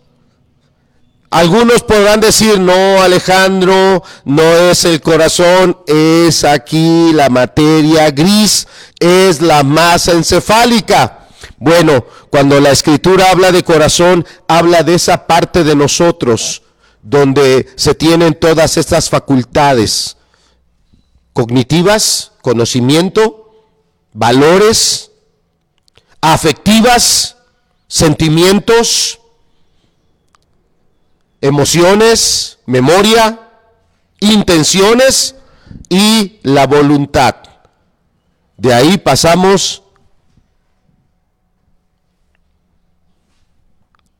Algunos 1.34 1.82
podrán 1.82 2.20
decir, 2.20 2.60
no, 2.60 3.02
Alejandro, 3.02 4.04
no 4.24 4.42
es 4.70 4.84
el 4.84 5.00
corazón, 5.00 5.76
es 5.84 6.44
aquí 6.44 7.12
la 7.12 7.28
materia 7.28 8.08
gris, 8.12 8.68
es 9.00 9.42
la 9.42 9.64
masa 9.64 10.12
encefálica. 10.12 11.26
Bueno, 11.56 12.06
cuando 12.30 12.60
la 12.60 12.70
escritura 12.70 13.32
habla 13.32 13.50
de 13.50 13.64
corazón, 13.64 14.24
habla 14.46 14.84
de 14.84 14.94
esa 14.94 15.26
parte 15.26 15.64
de 15.64 15.74
nosotros 15.74 16.62
donde 17.02 17.66
se 17.74 17.96
tienen 17.96 18.34
todas 18.34 18.76
estas 18.76 19.10
facultades 19.10 20.16
cognitivas, 21.32 22.30
conocimiento, 22.42 23.50
valores, 24.12 25.10
afectivas, 26.20 27.38
sentimientos, 27.88 29.18
emociones, 31.44 32.58
memoria, 32.64 33.38
intenciones 34.18 35.34
y 35.90 36.38
la 36.42 36.66
voluntad. 36.66 37.36
De 38.56 38.72
ahí 38.72 38.96
pasamos 38.96 39.82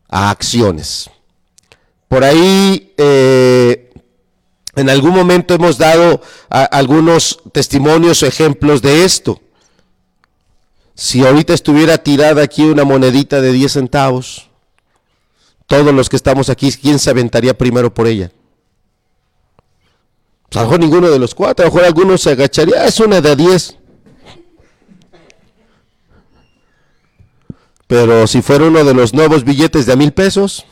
a 0.07 0.29
acciones. 0.29 1.09
Por 2.09 2.25
ahí 2.25 2.93
eh, 2.99 3.91
en 4.77 4.91
algún 4.91 5.15
momento 5.15 5.55
hemos 5.55 5.79
dado 5.79 6.21
algunos 6.51 7.41
testimonios 7.53 8.23
o 8.23 8.27
ejemplos 8.27 8.83
de 8.83 9.07
esto. 9.07 9.41
Si 10.95 11.25
ahorita 11.25 11.55
estuviera 11.55 11.97
tirada 11.97 12.43
aquí 12.43 12.65
una 12.65 12.85
monedita 12.85 13.41
de 13.41 13.51
10 13.51 13.73
centavos, 13.73 14.51
todos 15.67 15.95
los 15.95 16.09
que 16.09 16.17
estamos 16.17 16.51
aquí, 16.51 16.71
¿quién 16.73 16.99
se 16.99 17.11
aventaría 17.11 17.57
primero 17.57 17.93
por 17.93 18.07
ella? 18.07 18.31
Pues 20.49 20.57
a 20.57 20.61
lo 20.61 20.67
mejor 20.67 20.81
ninguno 20.81 21.11
de 21.11 21.19
los 21.19 21.35
cuatro, 21.35 21.65
a 21.65 21.69
lo 21.69 21.75
mejor 21.75 21.87
alguno 21.87 22.19
se 22.19 22.31
agacharía, 22.31 22.85
es 22.85 23.01
una 23.01 23.21
de 23.21 23.35
diez. 23.35 23.77
Pero 27.87 28.27
si 28.27 28.43
fuera 28.43 28.67
uno 28.67 28.85
de 28.85 28.95
los 28.95 29.15
nuevos 29.15 29.45
billetes 29.45 29.87
de 29.87 29.93
a 29.93 29.97
mil 29.97 30.13
pesos, 30.13 30.65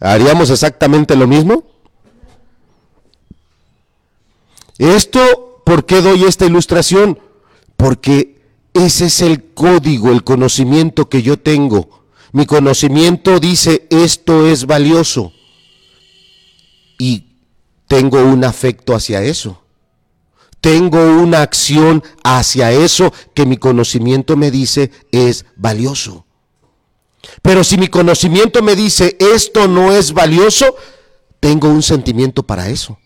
¿haríamos 0.00 0.50
exactamente 0.50 1.16
lo 1.16 1.26
mismo? 1.26 1.64
Esto, 4.78 5.62
¿por 5.64 5.86
qué 5.86 6.02
doy 6.02 6.24
esta 6.24 6.44
ilustración? 6.44 7.18
Porque 7.76 8.40
ese 8.72 9.06
es 9.06 9.22
el 9.22 9.52
código, 9.54 10.10
el 10.10 10.22
conocimiento 10.22 11.08
que 11.08 11.22
yo 11.22 11.38
tengo 11.38 11.95
mi 12.36 12.44
conocimiento 12.44 13.40
dice, 13.40 13.86
esto 13.88 14.46
es 14.46 14.66
valioso. 14.66 15.32
Y 16.98 17.24
tengo 17.88 18.22
un 18.22 18.44
afecto 18.44 18.94
hacia 18.94 19.22
eso. 19.22 19.62
Tengo 20.60 20.98
una 20.98 21.40
acción 21.40 22.04
hacia 22.22 22.72
eso 22.72 23.10
que 23.32 23.46
mi 23.46 23.56
conocimiento 23.56 24.36
me 24.36 24.50
dice 24.50 24.90
es 25.12 25.46
valioso. 25.56 26.26
Pero 27.40 27.64
si 27.64 27.78
mi 27.78 27.88
conocimiento 27.88 28.62
me 28.62 28.76
dice 28.76 29.16
esto 29.18 29.66
no 29.66 29.92
es 29.92 30.12
valioso, 30.12 30.76
tengo 31.40 31.70
un 31.70 31.82
sentimiento 31.82 32.42
para 32.42 32.68
eso. 32.68 32.98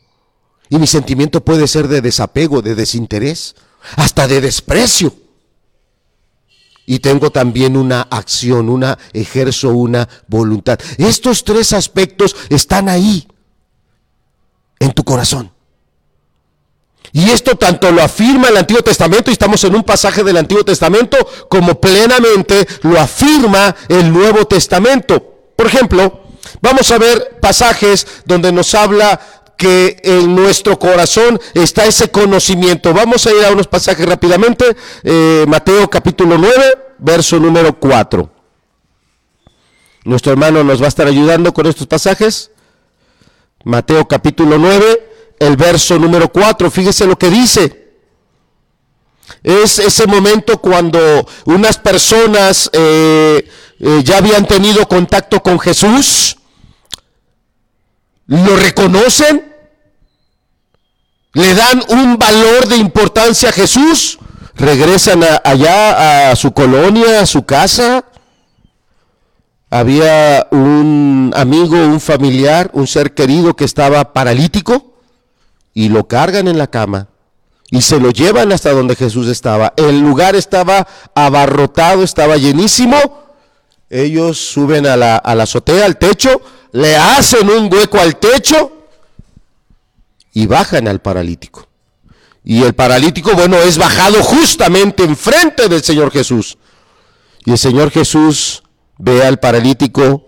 Y 0.68 0.78
mi 0.80 0.88
sentimiento 0.88 1.44
puede 1.44 1.68
ser 1.68 1.86
de 1.86 2.00
desapego, 2.00 2.62
de 2.62 2.74
desinterés, 2.74 3.54
hasta 3.94 4.26
de 4.26 4.40
desprecio 4.40 5.14
y 6.86 6.98
tengo 6.98 7.30
también 7.30 7.76
una 7.76 8.02
acción, 8.02 8.68
una 8.68 8.98
ejerzo 9.12 9.70
una 9.70 10.08
voluntad. 10.26 10.78
Estos 10.98 11.44
tres 11.44 11.72
aspectos 11.72 12.34
están 12.48 12.88
ahí 12.88 13.26
en 14.78 14.92
tu 14.92 15.04
corazón. 15.04 15.52
Y 17.12 17.30
esto 17.30 17.56
tanto 17.56 17.90
lo 17.90 18.02
afirma 18.02 18.48
el 18.48 18.56
Antiguo 18.56 18.82
Testamento, 18.82 19.30
y 19.30 19.32
estamos 19.32 19.62
en 19.64 19.74
un 19.74 19.82
pasaje 19.82 20.22
del 20.22 20.36
Antiguo 20.36 20.64
Testamento, 20.64 21.16
como 21.48 21.80
plenamente 21.80 22.66
lo 22.82 23.00
afirma 23.00 23.74
el 23.88 24.12
Nuevo 24.12 24.44
Testamento. 24.46 25.52
Por 25.56 25.66
ejemplo, 25.66 26.22
vamos 26.62 26.90
a 26.90 26.98
ver 26.98 27.38
pasajes 27.40 28.06
donde 28.24 28.52
nos 28.52 28.74
habla 28.74 29.20
que 29.60 30.00
en 30.04 30.34
nuestro 30.34 30.78
corazón 30.78 31.38
está 31.52 31.84
ese 31.84 32.10
conocimiento. 32.10 32.94
Vamos 32.94 33.26
a 33.26 33.30
ir 33.30 33.44
a 33.44 33.52
unos 33.52 33.66
pasajes 33.66 34.06
rápidamente. 34.06 34.74
Eh, 35.02 35.44
Mateo 35.46 35.90
capítulo 35.90 36.38
9, 36.38 36.54
verso 36.98 37.38
número 37.38 37.78
4. 37.78 38.32
Nuestro 40.04 40.32
hermano 40.32 40.64
nos 40.64 40.80
va 40.80 40.86
a 40.86 40.88
estar 40.88 41.06
ayudando 41.06 41.52
con 41.52 41.66
estos 41.66 41.86
pasajes. 41.86 42.52
Mateo 43.62 44.08
capítulo 44.08 44.56
9, 44.56 45.36
el 45.38 45.56
verso 45.58 45.98
número 45.98 46.32
4. 46.32 46.70
Fíjese 46.70 47.04
lo 47.04 47.18
que 47.18 47.28
dice. 47.28 47.90
Es 49.42 49.78
ese 49.78 50.06
momento 50.06 50.58
cuando 50.58 51.28
unas 51.44 51.76
personas 51.76 52.70
eh, 52.72 53.46
eh, 53.78 54.00
ya 54.02 54.16
habían 54.16 54.46
tenido 54.46 54.88
contacto 54.88 55.42
con 55.42 55.60
Jesús, 55.60 56.38
lo 58.26 58.56
reconocen, 58.56 59.49
le 61.32 61.54
dan 61.54 61.82
un 61.88 62.18
valor 62.18 62.66
de 62.66 62.76
importancia 62.76 63.50
a 63.50 63.52
Jesús, 63.52 64.18
regresan 64.56 65.22
allá 65.44 66.30
a 66.30 66.36
su 66.36 66.52
colonia, 66.52 67.20
a 67.20 67.26
su 67.26 67.44
casa. 67.44 68.04
Había 69.70 70.48
un 70.50 71.32
amigo, 71.36 71.76
un 71.76 72.00
familiar, 72.00 72.70
un 72.72 72.86
ser 72.86 73.14
querido 73.14 73.54
que 73.54 73.64
estaba 73.64 74.12
paralítico 74.12 74.94
y 75.72 75.88
lo 75.88 76.08
cargan 76.08 76.48
en 76.48 76.58
la 76.58 76.66
cama 76.66 77.06
y 77.70 77.80
se 77.82 78.00
lo 78.00 78.10
llevan 78.10 78.50
hasta 78.50 78.72
donde 78.72 78.96
Jesús 78.96 79.28
estaba. 79.28 79.72
El 79.76 80.00
lugar 80.00 80.34
estaba 80.34 80.88
abarrotado, 81.14 82.02
estaba 82.02 82.36
llenísimo. 82.36 82.96
Ellos 83.88 84.38
suben 84.38 84.86
a 84.86 84.96
la, 84.96 85.16
azotea, 85.16 85.86
al 85.86 85.96
techo, 85.96 86.40
le 86.72 86.96
hacen 86.96 87.48
un 87.48 87.72
hueco 87.72 87.98
al 88.00 88.16
techo 88.16 88.79
y 90.32 90.46
bajan 90.46 90.88
al 90.88 91.00
paralítico. 91.00 91.68
Y 92.44 92.62
el 92.62 92.74
paralítico, 92.74 93.34
bueno, 93.34 93.56
es 93.58 93.76
bajado 93.78 94.22
justamente 94.22 95.04
enfrente 95.04 95.68
del 95.68 95.82
Señor 95.82 96.10
Jesús. 96.10 96.56
Y 97.44 97.52
el 97.52 97.58
Señor 97.58 97.90
Jesús 97.90 98.62
ve 98.98 99.24
al 99.24 99.38
paralítico, 99.38 100.24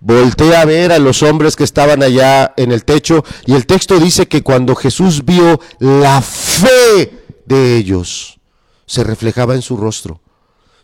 voltea 0.00 0.60
a 0.60 0.64
ver 0.64 0.92
a 0.92 0.98
los 0.98 1.22
hombres 1.22 1.56
que 1.56 1.64
estaban 1.64 2.02
allá 2.02 2.52
en 2.56 2.72
el 2.72 2.84
techo. 2.84 3.24
Y 3.46 3.54
el 3.54 3.66
texto 3.66 3.98
dice 3.98 4.28
que 4.28 4.42
cuando 4.42 4.74
Jesús 4.74 5.24
vio 5.24 5.60
la 5.78 6.22
fe 6.22 7.24
de 7.44 7.76
ellos, 7.76 8.38
se 8.86 9.04
reflejaba 9.04 9.54
en 9.54 9.62
su 9.62 9.76
rostro, 9.76 10.20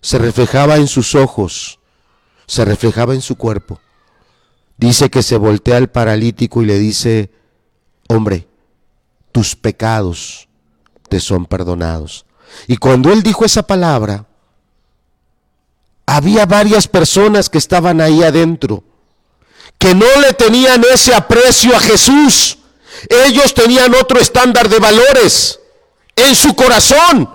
se 0.01 0.19
reflejaba 0.19 0.77
en 0.77 0.89
sus 0.89 1.15
ojos, 1.15 1.79
se 2.47 2.65
reflejaba 2.65 3.15
en 3.15 3.23
su 3.23 3.37
cuerpo. 3.37 3.81
Dice 4.77 5.09
que 5.09 5.23
se 5.23 5.37
voltea 5.37 5.77
al 5.77 5.89
paralítico 5.89 6.63
y 6.63 6.67
le 6.67 6.79
dice, 6.79 7.31
hombre, 8.09 8.49
tus 9.35 9.57
pecados 9.57 10.47
te 11.09 11.19
son 11.19 11.45
perdonados. 11.45 12.25
Y 12.69 12.77
cuando 12.77 13.13
él 13.13 13.25
dijo 13.25 13.45
esa 13.45 13.65
palabra, 13.65 14.27
había 16.07 16.47
varias 16.47 16.87
personas 16.87 17.51
que 17.51 17.59
estaban 17.59 18.01
ahí 18.01 18.23
adentro, 18.23 18.85
que 19.77 19.93
no 19.93 20.07
le 20.21 20.35
tenían 20.35 20.85
ese 20.95 21.13
aprecio 21.13 21.75
a 21.77 21.81
Jesús. 21.81 22.59
Ellos 23.27 23.53
tenían 23.53 23.93
otro 23.97 24.21
estándar 24.21 24.69
de 24.69 24.79
valores 24.79 25.59
en 26.15 26.37
su 26.37 26.55
corazón. 26.55 27.29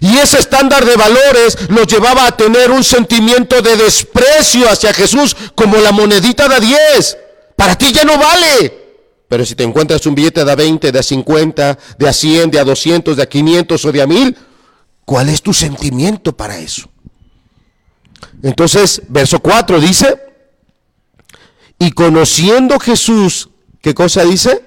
Y 0.00 0.16
ese 0.16 0.38
estándar 0.38 0.86
de 0.86 0.96
valores 0.96 1.68
los 1.68 1.86
llevaba 1.86 2.26
a 2.26 2.34
tener 2.38 2.70
un 2.70 2.82
sentimiento 2.82 3.60
de 3.60 3.76
desprecio 3.76 4.66
hacia 4.70 4.94
Jesús 4.94 5.36
como 5.54 5.76
la 5.76 5.92
monedita 5.92 6.48
de 6.48 6.58
10. 6.58 7.18
Para 7.54 7.76
ti 7.76 7.92
ya 7.92 8.04
no 8.04 8.16
vale. 8.16 8.85
Pero 9.28 9.44
si 9.44 9.54
te 9.54 9.64
encuentras 9.64 10.06
un 10.06 10.14
billete 10.14 10.44
de 10.44 10.52
a 10.52 10.54
20, 10.54 10.92
de 10.92 10.98
a 10.98 11.02
50, 11.02 11.78
de 11.98 12.08
a 12.08 12.12
100, 12.12 12.50
de 12.50 12.58
a 12.60 12.64
200, 12.64 13.16
de 13.16 13.22
a 13.22 13.26
500 13.26 13.84
o 13.84 13.92
de 13.92 14.02
a 14.02 14.06
1000, 14.06 14.36
¿cuál 15.04 15.28
es 15.28 15.42
tu 15.42 15.52
sentimiento 15.52 16.36
para 16.36 16.58
eso? 16.58 16.88
Entonces, 18.42 19.02
verso 19.08 19.40
4 19.40 19.80
dice, 19.80 20.20
y 21.78 21.90
conociendo 21.90 22.78
Jesús, 22.78 23.50
¿qué 23.82 23.94
cosa 23.94 24.24
dice? 24.24 24.64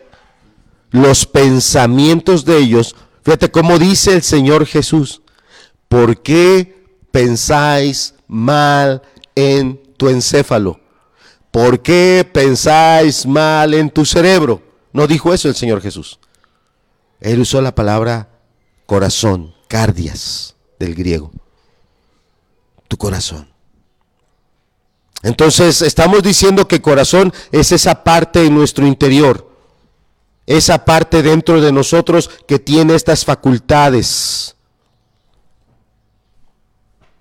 Los 0.91 1.25
pensamientos 1.25 2.45
de 2.45 2.57
ellos. 2.57 2.95
Fíjate 3.23 3.49
cómo 3.51 3.79
dice 3.79 4.13
el 4.13 4.23
Señor 4.23 4.65
Jesús, 4.65 5.21
¿por 5.87 6.21
qué 6.21 6.85
pensáis 7.11 8.15
mal 8.27 9.01
en 9.35 9.81
tu 9.97 10.09
encéfalo? 10.09 10.78
¿Por 11.51 11.81
qué 11.81 12.29
pensáis 12.31 13.25
mal 13.25 13.73
en 13.73 13.89
tu 13.89 14.05
cerebro? 14.05 14.61
No 14.93 15.07
dijo 15.07 15.33
eso 15.33 15.47
el 15.47 15.55
Señor 15.55 15.81
Jesús. 15.81 16.19
Él 17.19 17.39
usó 17.41 17.61
la 17.61 17.75
palabra 17.75 18.29
corazón, 18.85 19.53
cardias 19.67 20.55
del 20.79 20.95
griego. 20.95 21.31
Tu 22.87 22.97
corazón. 22.97 23.49
Entonces 25.21 25.81
estamos 25.81 26.23
diciendo 26.23 26.67
que 26.67 26.81
corazón 26.81 27.33
es 27.51 27.71
esa 27.71 28.03
parte 28.03 28.45
en 28.45 28.55
nuestro 28.55 28.87
interior, 28.87 29.49
esa 30.45 30.85
parte 30.85 31.21
dentro 31.21 31.61
de 31.61 31.71
nosotros 31.71 32.29
que 32.47 32.57
tiene 32.57 32.95
estas 32.95 33.25
facultades. 33.25 34.55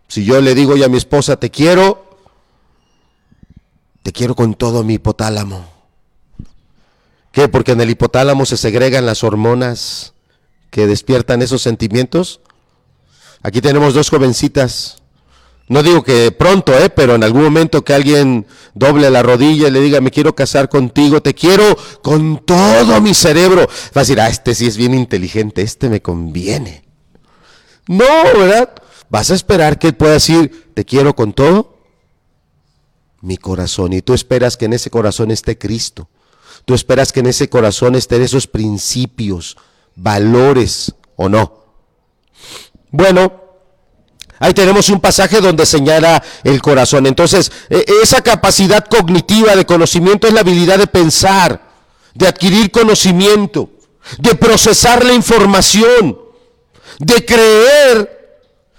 Si 0.07 0.25
yo 0.25 0.41
le 0.41 0.55
digo 0.55 0.77
ya 0.77 0.87
a 0.87 0.89
mi 0.89 0.97
esposa, 0.97 1.39
te 1.39 1.51
quiero, 1.51 2.08
te 4.09 4.13
quiero 4.13 4.35
con 4.35 4.55
todo 4.55 4.85
mi 4.85 4.95
hipotálamo. 4.95 5.69
¿Qué? 7.31 7.47
Porque 7.47 7.73
en 7.73 7.83
el 7.83 7.91
hipotálamo 7.91 8.47
se 8.47 8.57
segregan 8.57 9.05
las 9.05 9.23
hormonas 9.23 10.15
que 10.71 10.87
despiertan 10.87 11.43
esos 11.43 11.61
sentimientos. 11.61 12.41
Aquí 13.43 13.61
tenemos 13.61 13.93
dos 13.93 14.09
jovencitas. 14.09 15.03
No 15.69 15.83
digo 15.83 16.05
que 16.05 16.33
pronto, 16.33 16.73
¿eh? 16.73 16.89
pero 16.89 17.17
en 17.17 17.23
algún 17.23 17.43
momento 17.43 17.85
que 17.85 17.93
alguien 17.93 18.47
doble 18.73 19.11
la 19.11 19.23
rodilla 19.23 19.69
y 19.69 19.73
le 19.73 19.81
diga, 19.83 20.01
me 20.01 20.11
quiero 20.11 20.35
casar 20.35 20.71
contigo, 20.71 21.21
te 21.21 21.35
quiero 21.35 21.77
con 22.01 22.43
todo 22.47 23.03
mi 23.03 23.13
cerebro. 23.13 23.67
Va 23.95 24.01
a 24.01 24.05
decir, 24.05 24.23
ah, 24.23 24.29
este 24.29 24.55
sí 24.55 24.67
es 24.67 24.79
bien 24.79 24.95
inteligente, 24.95 25.61
este 25.61 25.91
me 25.91 26.01
conviene. 26.01 26.83
No, 27.87 28.07
¿verdad? 28.39 28.73
Vas 29.11 29.31
a 29.31 29.35
esperar 29.35 29.79
que 29.79 29.89
él 29.89 29.97
pueda 29.97 30.15
decir, 30.15 30.71
te 30.73 30.87
quiero 30.87 31.15
con 31.15 31.35
todo 31.35 31.78
mi 33.21 33.37
corazón. 33.37 33.93
Y 33.93 34.03
tú 34.03 34.15
esperas 34.15 34.57
que 34.57 34.67
en 34.67 34.73
ese 34.73 34.91
corazón 34.91 35.31
esté 35.31 35.59
Cristo. 35.59 36.09
Tú 36.65 36.75
esperas 36.75 37.13
que 37.13 37.21
en 37.21 37.27
ese 37.27 37.49
corazón 37.49 37.95
estén 37.95 38.23
esos 38.23 38.47
principios, 38.47 39.57
valores 39.95 40.95
o 41.17 41.29
no. 41.29 41.65
Bueno, 42.91 43.33
ahí 44.39 44.55
tenemos 44.55 44.89
un 44.89 45.01
pasaje 45.01 45.41
donde 45.41 45.67
señala 45.67 46.23
el 46.45 46.61
corazón. 46.61 47.07
Entonces, 47.07 47.51
e, 47.71 47.85
esa 48.03 48.21
capacidad 48.23 48.85
cognitiva 48.87 49.57
de 49.57 49.67
conocimiento 49.67 50.27
es 50.27 50.35
la 50.35 50.41
habilidad 50.41 50.79
de 50.79 50.87
pensar, 50.87 51.69
de 52.15 52.29
adquirir 52.29 52.71
conocimiento, 52.71 53.71
de 54.19 54.35
procesar 54.35 55.05
la 55.05 55.13
información, 55.13 56.19
de 56.99 57.25
creer 57.25 58.19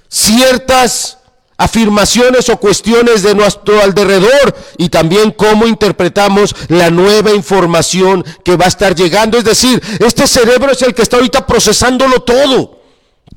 ciertas 0.10 1.19
afirmaciones 1.60 2.48
o 2.50 2.58
cuestiones 2.58 3.22
de 3.22 3.36
nuestro 3.36 3.82
alrededor 3.84 4.56
y 4.78 4.88
también 4.88 5.32
cómo 5.32 5.68
interpretamos 5.68 6.56
la 6.70 6.90
nueva 6.90 7.32
información 7.32 8.24
que 8.46 8.56
va 8.56 8.66
a 8.66 8.70
estar 8.70 8.96
llegando. 8.96 9.38
Es 9.38 9.44
decir, 9.44 9.82
este 10.00 10.26
cerebro 10.26 10.72
es 10.72 10.82
el 10.82 10.96
que 10.96 11.02
está 11.02 11.18
ahorita 11.18 11.46
procesándolo 11.46 12.22
todo, 12.22 12.80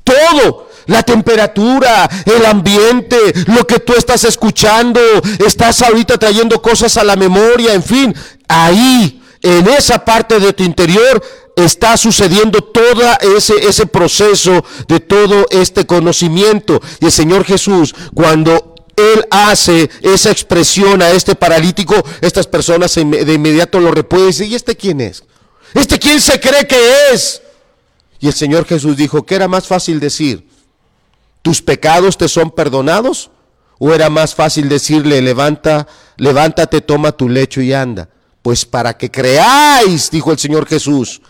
todo. 0.03 0.69
La 0.85 1.03
temperatura, 1.03 2.09
el 2.25 2.45
ambiente, 2.45 3.17
lo 3.47 3.65
que 3.67 3.79
tú 3.79 3.93
estás 3.93 4.23
escuchando, 4.23 4.99
estás 5.45 5.81
ahorita 5.81 6.17
trayendo 6.17 6.61
cosas 6.61 6.97
a 6.97 7.05
la 7.05 7.15
memoria, 7.15 7.73
en 7.73 7.83
fin, 7.83 8.15
ahí, 8.49 9.21
en 9.41 9.67
esa 9.67 10.03
parte 10.03 10.39
de 10.39 10.51
tu 10.51 10.63
interior, 10.63 11.21
está 11.55 11.97
sucediendo 11.97 12.61
todo 12.61 13.01
ese, 13.37 13.67
ese 13.67 13.85
proceso 13.85 14.63
de 14.87 14.99
todo 14.99 15.45
este 15.49 15.85
conocimiento. 15.85 16.81
Y 16.99 17.05
el 17.05 17.11
Señor 17.11 17.43
Jesús, 17.45 17.93
cuando 18.13 18.75
Él 18.95 19.25
hace 19.29 19.89
esa 20.01 20.31
expresión 20.31 21.01
a 21.01 21.11
este 21.11 21.35
paralítico, 21.35 21.95
estas 22.21 22.47
personas 22.47 22.95
de 22.95 23.33
inmediato 23.33 23.79
lo 23.79 23.91
repueden 23.91 24.27
y 24.27 24.31
dicen, 24.31 24.51
¿y 24.51 24.55
este 24.55 24.75
quién 24.75 25.01
es? 25.01 25.23
¿Este 25.73 25.97
quién 25.99 26.21
se 26.21 26.39
cree 26.39 26.67
que 26.67 26.77
es? 27.11 27.41
Y 28.19 28.27
el 28.27 28.33
Señor 28.33 28.65
Jesús 28.65 28.95
dijo, 28.95 29.25
¿qué 29.25 29.35
era 29.35 29.47
más 29.47 29.67
fácil 29.67 29.99
decir? 29.99 30.47
¿Tus 31.41 31.61
pecados 31.61 32.17
te 32.17 32.29
son 32.29 32.51
perdonados? 32.51 33.31
¿O 33.79 33.93
era 33.93 34.09
más 34.09 34.33
fácil 34.33 34.69
decirle, 34.69 35.21
levanta, 35.21 35.87
levántate, 36.15 36.79
toma 36.79 37.11
tu 37.11 37.27
lecho 37.27 37.59
y 37.59 37.73
anda? 37.73 38.09
Pues 38.41 38.65
para 38.65 38.97
que 38.97 39.11
creáis, 39.11 40.09
dijo 40.09 40.31
el 40.31 40.39
Señor 40.39 40.67
Jesús, 40.67 41.21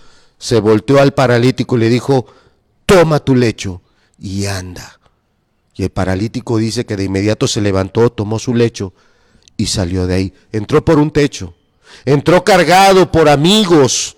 se 0.44 0.60
volteó 0.60 1.00
al 1.00 1.14
paralítico 1.14 1.78
y 1.78 1.80
le 1.80 1.89
dijo, 1.89 2.26
toma 2.86 3.22
tu 3.22 3.34
lecho 3.34 3.82
y 4.20 4.46
anda. 4.46 5.00
Y 5.74 5.84
el 5.84 5.89
paralítico 5.89 6.58
dice 6.58 6.86
que 6.86 6.98
de 6.98 7.06
inmediato 7.06 7.48
se 7.48 7.62
levantó, 7.62 8.10
tomó 8.10 8.39
su 8.39 8.54
lecho 8.54 8.94
y 9.56 9.68
salió 9.68 10.06
de 10.06 10.16
ahí. 10.16 10.34
Entró 10.52 10.84
por 10.84 11.00
un 11.00 11.12
techo, 11.12 11.54
entró 12.04 12.44
cargado 12.44 13.10
por 13.10 13.30
amigos, 13.30 14.18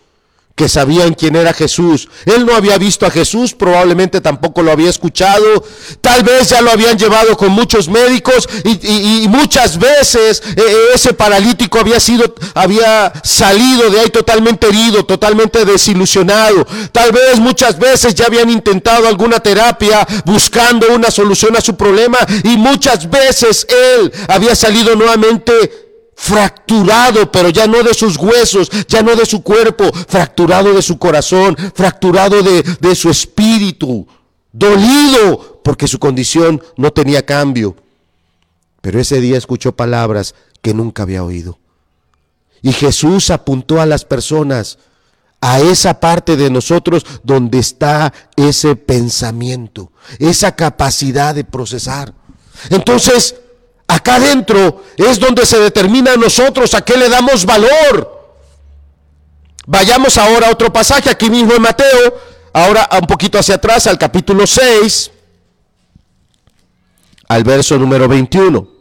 que 0.56 0.70
sabían 0.70 1.14
quién 1.14 1.36
era 1.36 1.53
Jesús. 1.53 2.08
Él 2.26 2.45
no 2.45 2.56
había 2.56 2.78
visto 2.78 3.06
a 3.06 3.12
Jesús, 3.12 3.53
probablemente 3.53 4.22
tampoco 4.22 4.64
lo 4.64 4.72
había 4.72 4.89
escuchado, 4.89 5.66
tal 5.99 6.24
vez 6.24 6.49
ya 6.49 6.62
lo 6.62 6.72
habían 6.72 6.97
llevado 6.97 7.36
con 7.36 7.51
muchos 7.51 7.89
médicos 7.89 8.47
y, 8.64 9.28
muchas 9.28 9.78
veces 9.78 10.41
eh, 10.45 10.53
eh, 10.58 10.78
ese 10.93 11.14
paralítico 11.14 11.80
había 11.80 11.99
sido, 11.99 12.36
había 12.53 13.12
salido 13.24 13.89
de 13.89 13.99
ahí 13.99 14.10
totalmente 14.10 14.68
herido, 14.68 15.06
totalmente 15.06 15.66
desilusionado. 15.66 16.66
Tal 16.91 17.12
vez 17.12 17.38
muchas 17.39 17.78
veces 17.78 18.16
ya 18.16 18.28
habían 18.28 18.49
intentado 18.49 19.08
alguna 19.08 19.41
terapia 19.41 20.08
buscando 20.24 20.88
una 20.93 21.12
solución 21.12 21.56
a 21.58 21.62
su 21.62 21.76
problema 21.76 22.18
y 22.43 22.56
muchas 22.56 23.10
veces 23.10 23.68
él 23.70 24.12
había 24.30 24.56
salido 24.56 24.95
nuevamente 24.95 25.84
fracturado, 26.16 27.32
pero 27.32 27.49
ya 27.49 27.68
no 27.68 27.84
de 27.84 27.93
sus 27.93 28.18
huesos, 28.18 28.70
ya 28.88 29.01
no 29.01 29.16
de 29.16 29.26
su 29.26 29.43
cuerpo, 29.43 29.91
fracturado 30.07 30.74
de 30.74 30.82
su 30.82 30.97
corazón, 30.97 31.55
fracturado 31.76 32.41
de, 32.41 32.63
de 32.63 32.95
su 32.95 33.09
espíritu, 33.09 34.07
dolido 34.51 35.61
porque 35.63 35.88
su 35.88 35.99
condición 35.99 36.61
no 36.78 36.91
tenía 36.91 37.26
cambio. 37.26 37.76
Pero 38.82 38.99
ese 38.99 39.20
día 39.20 39.38
escuchó 39.38 39.76
palabras 39.76 40.36
que 40.61 40.74
nunca 40.74 41.03
había 41.03 41.24
oído. 41.24 41.59
Y 42.61 42.72
Jesús 42.72 43.30
apuntó 43.30 43.82
a 43.82 43.86
las 43.86 44.05
personas, 44.05 44.80
a 45.41 45.59
esa 45.59 45.99
parte 45.99 46.36
de 46.36 46.49
nosotros 46.49 47.05
donde 47.24 47.59
está 47.59 48.13
ese 48.36 48.76
pensamiento, 48.76 49.91
esa 50.18 50.55
capacidad 50.55 51.36
de 51.36 51.43
procesar. 51.43 52.13
Entonces, 52.70 53.36
Acá 53.88 54.15
adentro 54.15 54.83
es 54.97 55.19
donde 55.19 55.45
se 55.45 55.59
determina 55.59 56.13
a 56.13 56.17
nosotros 56.17 56.73
a 56.73 56.81
qué 56.81 56.97
le 56.97 57.09
damos 57.09 57.45
valor. 57.45 58.15
Vayamos 59.67 60.17
ahora 60.17 60.47
a 60.47 60.51
otro 60.51 60.71
pasaje, 60.71 61.09
aquí 61.09 61.29
mismo 61.29 61.53
en 61.53 61.61
Mateo, 61.61 62.19
ahora 62.53 62.88
un 62.99 63.07
poquito 63.07 63.39
hacia 63.39 63.55
atrás, 63.55 63.88
al 63.88 63.97
capítulo 63.97 64.45
6, 64.45 65.11
al 67.27 67.43
verso 67.43 67.77
número 67.77 68.07
21. 68.07 68.75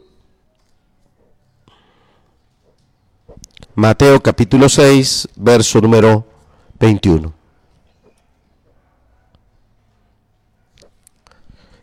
Mateo 3.75 4.21
capítulo 4.21 4.69
6, 4.69 5.27
verso 5.35 5.81
número 5.81 6.25
21. 6.79 7.33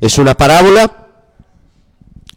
Es 0.00 0.18
una 0.18 0.34
parábola 0.34 1.01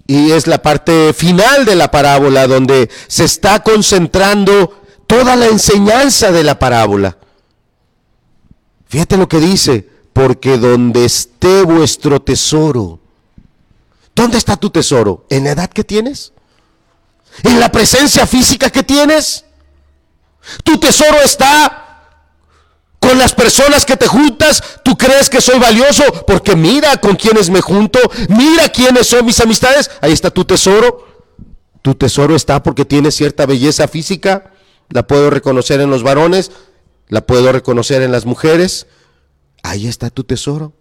y 0.07 0.31
es 0.31 0.47
la 0.47 0.61
parte 0.61 1.13
final 1.13 1.65
de 1.65 1.75
la 1.75 1.89
parábola 1.89 2.47
donde 2.47 2.89
se 3.07 3.25
está 3.25 3.63
concentrando 3.63 4.83
toda 5.07 5.35
la 5.35 5.47
enseñanza 5.47 6.31
de 6.31 6.43
la 6.43 6.59
parábola. 6.59 7.17
Fíjate 8.87 9.17
lo 9.17 9.27
que 9.27 9.39
dice, 9.39 9.89
porque 10.13 10.57
donde 10.57 11.05
esté 11.05 11.63
vuestro 11.63 12.21
tesoro, 12.21 12.99
¿dónde 14.13 14.37
está 14.37 14.57
tu 14.57 14.69
tesoro? 14.69 15.25
¿En 15.29 15.45
la 15.45 15.51
edad 15.51 15.69
que 15.69 15.83
tienes? 15.83 16.33
¿En 17.43 17.59
la 17.59 17.71
presencia 17.71 18.25
física 18.25 18.69
que 18.69 18.83
tienes? 18.83 19.43
Tu 20.63 20.77
tesoro 20.77 21.17
está 21.23 21.84
con 22.99 23.17
las 23.17 23.33
personas 23.33 23.85
que 23.85 23.97
te 23.97 24.07
juntas, 24.07 24.63
tú 24.83 24.97
crees 24.97 25.29
que 25.29 25.41
soy 25.41 25.59
valioso 25.59 26.03
porque 26.25 26.55
mira 26.55 26.97
con 26.97 27.15
quienes 27.15 27.49
me 27.49 27.61
junto, 27.61 27.99
mira 28.29 28.69
quiénes 28.69 29.07
son 29.07 29.25
mis 29.25 29.39
amistades. 29.39 29.91
Ahí 30.01 30.11
está 30.11 30.31
tu 30.31 30.45
tesoro. 30.45 31.05
Tu 31.81 31.93
tesoro 31.93 32.35
está 32.35 32.63
porque 32.63 32.83
tiene 32.83 33.11
cierta 33.11 33.45
belleza 33.45 33.87
física. 33.87 34.51
La 34.89 35.05
puedo 35.05 35.29
reconocer 35.29 35.81
en 35.81 35.89
los 35.89 36.03
varones, 36.03 36.51
la 37.09 37.25
puedo 37.25 37.51
reconocer 37.51 38.01
en 38.01 38.11
las 38.11 38.25
mujeres. 38.25 38.87
Ahí 39.61 39.87
está 39.87 40.09
tu 40.09 40.23
tesoro. 40.23 40.73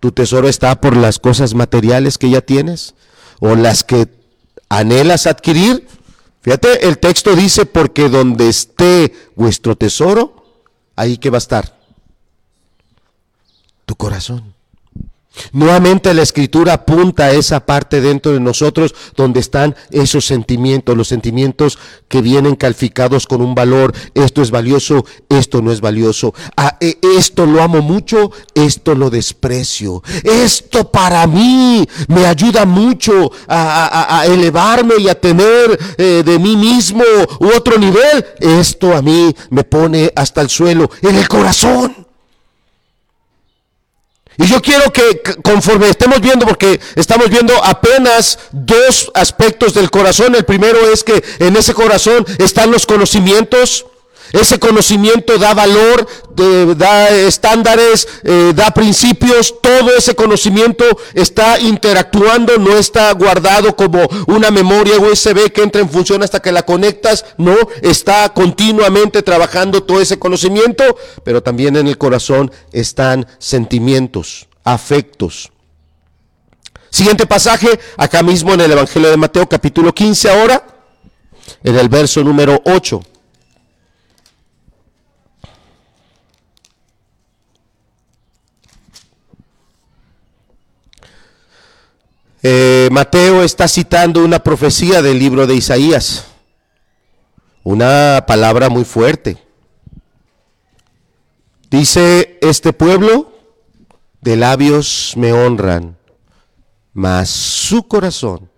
Tu 0.00 0.12
tesoro 0.12 0.48
está 0.48 0.80
por 0.80 0.96
las 0.96 1.18
cosas 1.18 1.54
materiales 1.54 2.18
que 2.18 2.30
ya 2.30 2.40
tienes 2.40 2.94
o 3.40 3.54
las 3.54 3.84
que 3.84 4.08
anhelas 4.68 5.26
adquirir. 5.26 5.86
Fíjate, 6.42 6.86
el 6.88 6.98
texto 6.98 7.34
dice, 7.34 7.64
porque 7.64 8.08
donde 8.08 8.48
esté 8.48 9.14
vuestro 9.34 9.76
tesoro, 9.76 10.43
ahí 10.96 11.16
que 11.18 11.30
va 11.30 11.36
a 11.36 11.38
estar 11.38 11.72
tu 13.86 13.96
corazón. 13.96 14.53
Nuevamente 15.52 16.14
la 16.14 16.22
escritura 16.22 16.74
apunta 16.74 17.24
a 17.24 17.32
esa 17.32 17.60
parte 17.66 18.00
dentro 18.00 18.32
de 18.32 18.40
nosotros 18.40 18.94
donde 19.16 19.40
están 19.40 19.74
esos 19.90 20.24
sentimientos, 20.24 20.96
los 20.96 21.08
sentimientos 21.08 21.78
que 22.08 22.22
vienen 22.22 22.56
calificados 22.56 23.26
con 23.26 23.42
un 23.42 23.54
valor. 23.54 23.94
Esto 24.14 24.42
es 24.42 24.50
valioso, 24.50 25.04
esto 25.28 25.62
no 25.62 25.72
es 25.72 25.80
valioso. 25.80 26.34
Ah, 26.56 26.76
e, 26.80 26.98
esto 27.16 27.46
lo 27.46 27.62
amo 27.62 27.82
mucho, 27.82 28.30
esto 28.54 28.94
lo 28.94 29.10
desprecio. 29.10 30.02
Esto 30.22 30.90
para 30.90 31.26
mí 31.26 31.86
me 32.08 32.26
ayuda 32.26 32.64
mucho 32.64 33.30
a, 33.48 34.24
elevarme 34.26 34.94
y 34.98 35.08
a 35.08 35.20
tener 35.20 35.78
eh, 35.98 36.22
de 36.24 36.38
mí 36.38 36.56
mismo 36.56 37.04
u 37.40 37.46
otro 37.48 37.78
nivel. 37.78 38.24
Esto 38.38 38.94
a 38.96 39.02
mí 39.02 39.34
me 39.50 39.64
pone 39.64 40.12
hasta 40.14 40.40
el 40.40 40.48
suelo, 40.48 40.90
en 41.02 41.16
el 41.16 41.28
corazón. 41.28 42.04
Y 44.36 44.46
yo 44.46 44.60
quiero 44.60 44.92
que 44.92 45.22
conforme 45.42 45.88
estemos 45.88 46.20
viendo, 46.20 46.46
porque 46.46 46.80
estamos 46.96 47.30
viendo 47.30 47.54
apenas 47.64 48.38
dos 48.50 49.10
aspectos 49.14 49.74
del 49.74 49.90
corazón. 49.90 50.34
El 50.34 50.44
primero 50.44 50.90
es 50.90 51.04
que 51.04 51.22
en 51.38 51.56
ese 51.56 51.74
corazón 51.74 52.24
están 52.38 52.70
los 52.70 52.86
conocimientos. 52.86 53.86
Ese 54.34 54.58
conocimiento 54.58 55.38
da 55.38 55.54
valor, 55.54 56.08
da 56.76 57.08
estándares, 57.08 58.08
eh, 58.24 58.52
da 58.52 58.72
principios. 58.72 59.54
Todo 59.62 59.96
ese 59.96 60.16
conocimiento 60.16 60.84
está 61.14 61.60
interactuando, 61.60 62.58
no 62.58 62.76
está 62.76 63.12
guardado 63.12 63.76
como 63.76 64.00
una 64.26 64.50
memoria 64.50 64.98
USB 64.98 65.52
que 65.52 65.62
entra 65.62 65.80
en 65.80 65.88
función 65.88 66.24
hasta 66.24 66.42
que 66.42 66.50
la 66.50 66.64
conectas. 66.64 67.24
No, 67.38 67.54
está 67.80 68.28
continuamente 68.34 69.22
trabajando 69.22 69.84
todo 69.84 70.00
ese 70.00 70.18
conocimiento, 70.18 70.82
pero 71.22 71.40
también 71.40 71.76
en 71.76 71.86
el 71.86 71.96
corazón 71.96 72.50
están 72.72 73.28
sentimientos, 73.38 74.48
afectos. 74.64 75.52
Siguiente 76.90 77.24
pasaje, 77.24 77.78
acá 77.96 78.24
mismo 78.24 78.52
en 78.52 78.62
el 78.62 78.72
Evangelio 78.72 79.10
de 79.10 79.16
Mateo 79.16 79.48
capítulo 79.48 79.94
15 79.94 80.28
ahora, 80.28 80.66
en 81.62 81.76
el 81.76 81.88
verso 81.88 82.24
número 82.24 82.60
8. 82.64 83.13
Eh, 92.46 92.90
Mateo 92.92 93.42
está 93.42 93.66
citando 93.68 94.22
una 94.22 94.38
profecía 94.38 95.00
del 95.00 95.18
libro 95.18 95.46
de 95.46 95.54
Isaías, 95.54 96.26
una 97.62 98.26
palabra 98.28 98.68
muy 98.68 98.84
fuerte. 98.84 99.38
Dice, 101.70 102.38
este 102.42 102.74
pueblo 102.74 103.32
de 104.20 104.36
labios 104.36 105.14
me 105.16 105.32
honran, 105.32 105.96
mas 106.92 107.30
su 107.30 107.88
corazón, 107.88 108.50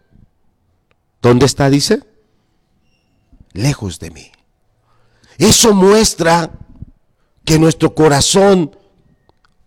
¿dónde 1.22 1.47
está? 1.47 1.70
Dice, 1.70 2.03
lejos 3.53 4.01
de 4.01 4.11
mí. 4.11 4.32
Eso 5.39 5.74
muestra 5.74 6.51
que 7.45 7.61
nuestro 7.61 7.95
corazón 7.95 8.76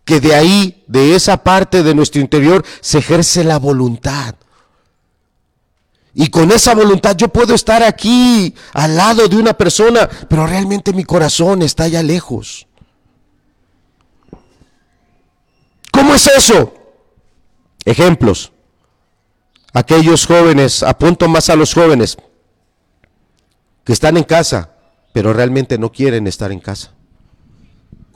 que 0.10 0.20
de 0.20 0.34
ahí, 0.34 0.84
de 0.88 1.14
esa 1.14 1.44
parte 1.44 1.84
de 1.84 1.94
nuestro 1.94 2.20
interior, 2.20 2.66
se 2.82 2.98
ejerce 2.98 3.44
la 3.44 3.60
voluntad. 3.60 4.34
Y 6.16 6.30
con 6.32 6.52
esa 6.52 6.74
voluntad 6.74 7.16
yo 7.16 7.28
puedo 7.28 7.54
estar 7.54 7.84
aquí 7.84 8.56
al 8.74 8.98
lado 8.98 9.28
de 9.28 9.36
una 9.36 9.54
persona, 9.54 10.10
pero 10.28 10.48
realmente 10.48 10.94
mi 10.94 11.04
corazón 11.04 11.62
está 11.62 11.84
allá 11.84 12.02
lejos. 12.02 12.66
¿Cómo 15.92 16.16
es 16.16 16.26
eso? 16.26 16.74
Ejemplos. 17.86 18.52
Aquellos 19.74 20.26
jóvenes, 20.26 20.82
apunto 20.82 21.30
más 21.30 21.52
a 21.52 21.56
los 21.56 21.72
jóvenes, 21.72 22.18
que 23.84 23.94
están 23.94 24.18
en 24.18 24.24
casa, 24.24 24.72
pero 25.14 25.34
realmente 25.34 25.78
no 25.78 25.92
quieren 25.92 26.26
estar 26.26 26.52
en 26.52 26.62
casa. 26.62 26.96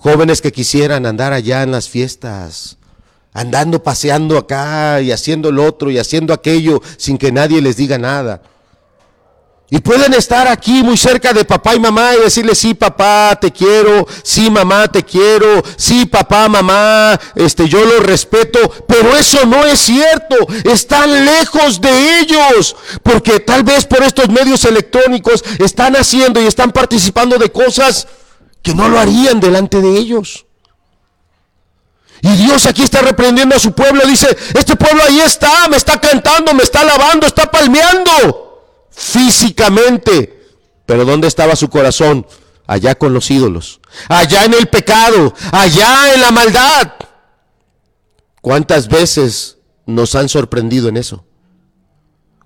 Jóvenes 0.04 0.42
que 0.42 0.52
quisieran 0.52 1.06
andar 1.06 1.32
allá 1.32 1.64
en 1.64 1.72
las 1.72 1.88
fiestas, 1.88 2.76
andando 3.32 3.82
paseando 3.82 4.38
acá 4.38 5.00
y 5.00 5.14
haciendo 5.14 5.50
lo 5.50 5.66
otro 5.66 5.90
y 5.90 5.98
haciendo 5.98 6.34
aquello 6.34 6.82
sin 6.98 7.18
que 7.18 7.32
nadie 7.32 7.62
les 7.62 7.78
diga 7.78 7.98
nada. 7.98 8.42
Y 9.70 9.80
pueden 9.80 10.14
estar 10.14 10.46
aquí 10.50 10.84
muy 10.84 10.98
cerca 10.98 11.32
de 11.32 11.46
papá 11.46 11.74
y 11.74 11.80
mamá 11.80 12.16
y 12.16 12.20
decirle, 12.20 12.54
sí, 12.54 12.74
papá, 12.74 13.38
te 13.40 13.50
quiero, 13.50 14.06
sí, 14.24 14.52
mamá, 14.52 14.90
te 14.90 15.04
quiero, 15.04 15.64
sí, 15.78 16.06
papá, 16.06 16.50
mamá, 16.50 17.18
este, 17.36 17.70
yo 17.70 17.86
lo 17.86 18.02
respeto, 18.02 18.60
pero 18.86 19.16
eso 19.16 19.46
no 19.46 19.64
es 19.64 19.80
cierto, 19.80 20.36
están 20.66 21.24
lejos 21.24 21.80
de 21.80 22.20
ellos, 22.20 22.76
porque 23.04 23.40
tal 23.40 23.64
vez 23.64 23.86
por 23.86 24.04
estos 24.04 24.28
medios 24.28 24.66
electrónicos 24.66 25.46
están 25.60 25.96
haciendo 25.96 26.42
y 26.42 26.46
están 26.46 26.74
participando 26.74 27.38
de 27.38 27.50
cosas 27.50 28.06
que 28.64 28.74
no 28.74 28.90
lo 28.90 28.98
harían 28.98 29.40
delante 29.40 29.82
de 29.82 29.98
ellos. 29.98 30.46
Y 32.22 32.30
Dios 32.38 32.66
aquí 32.66 32.82
está 32.82 33.02
reprendiendo 33.02 33.54
a 33.54 33.60
su 33.60 33.74
pueblo, 33.74 34.02
dice, 34.08 34.36
este 34.58 34.78
pueblo 34.78 35.04
ahí 35.08 35.20
está, 35.20 35.68
me 35.68 35.76
está 35.76 36.00
cantando, 36.00 36.54
me 36.54 36.64
está 36.64 36.80
alabando, 36.80 37.28
está 37.28 37.52
palmeando 37.52 38.88
físicamente. 38.90 40.42
Pero 40.86 41.04
¿dónde 41.04 41.28
estaba 41.28 41.58
su 41.58 41.70
corazón? 41.70 42.26
Allá 42.66 42.96
con 42.96 43.14
los 43.14 43.30
ídolos, 43.30 43.82
allá 44.08 44.46
en 44.46 44.54
el 44.54 44.68
pecado, 44.68 45.34
allá 45.52 46.14
en 46.14 46.22
la 46.22 46.32
maldad. 46.32 46.94
¿Cuántas 48.42 48.88
veces 48.88 49.58
nos 49.86 50.16
han 50.16 50.30
sorprendido 50.30 50.88
en 50.88 50.96
eso? 50.96 51.26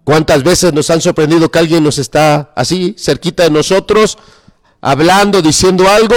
¿Cuántas 0.04 0.42
veces 0.42 0.74
nos 0.74 0.90
han 0.90 1.02
sorprendido 1.02 1.52
que 1.52 1.60
alguien 1.60 1.84
nos 1.84 2.00
está 2.00 2.52
así, 2.56 2.96
cerquita 2.98 3.44
de 3.44 3.52
nosotros, 3.52 4.18
hablando, 4.88 5.42
diciendo 5.42 5.90
algo, 5.90 6.16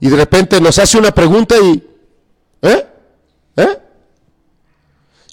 y 0.00 0.08
de 0.08 0.16
repente 0.16 0.60
nos 0.60 0.76
hace 0.78 0.98
una 0.98 1.12
pregunta 1.12 1.54
y, 1.56 1.88
¿eh? 2.62 2.86
¿eh? 3.56 3.78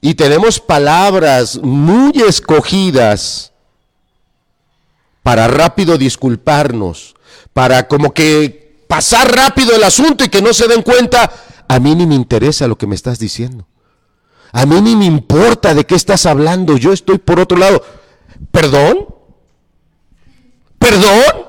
Y 0.01 0.13
tenemos 0.13 0.59
palabras 0.59 1.57
muy 1.63 2.21
escogidas 2.21 3.51
para 5.23 5.47
rápido 5.47 5.97
disculparnos, 5.97 7.15
para 7.53 7.87
como 7.87 8.13
que 8.13 8.85
pasar 8.87 9.35
rápido 9.35 9.75
el 9.75 9.83
asunto 9.83 10.23
y 10.23 10.29
que 10.29 10.43
no 10.43 10.53
se 10.53 10.67
den 10.67 10.83
cuenta, 10.83 11.31
a 11.67 11.79
mí 11.79 11.95
ni 11.95 12.05
me 12.05 12.13
interesa 12.13 12.67
lo 12.67 12.77
que 12.77 12.85
me 12.87 12.95
estás 12.95 13.17
diciendo. 13.17 13.65
A 14.51 14.67
mí 14.67 14.79
ni 14.79 14.95
me 14.95 15.05
importa 15.05 15.73
de 15.73 15.85
qué 15.85 15.95
estás 15.95 16.27
hablando, 16.27 16.77
yo 16.77 16.93
estoy 16.93 17.17
por 17.17 17.39
otro 17.39 17.57
lado. 17.57 17.83
¿Perdón? 18.51 19.07
¿Perdón? 20.77 21.48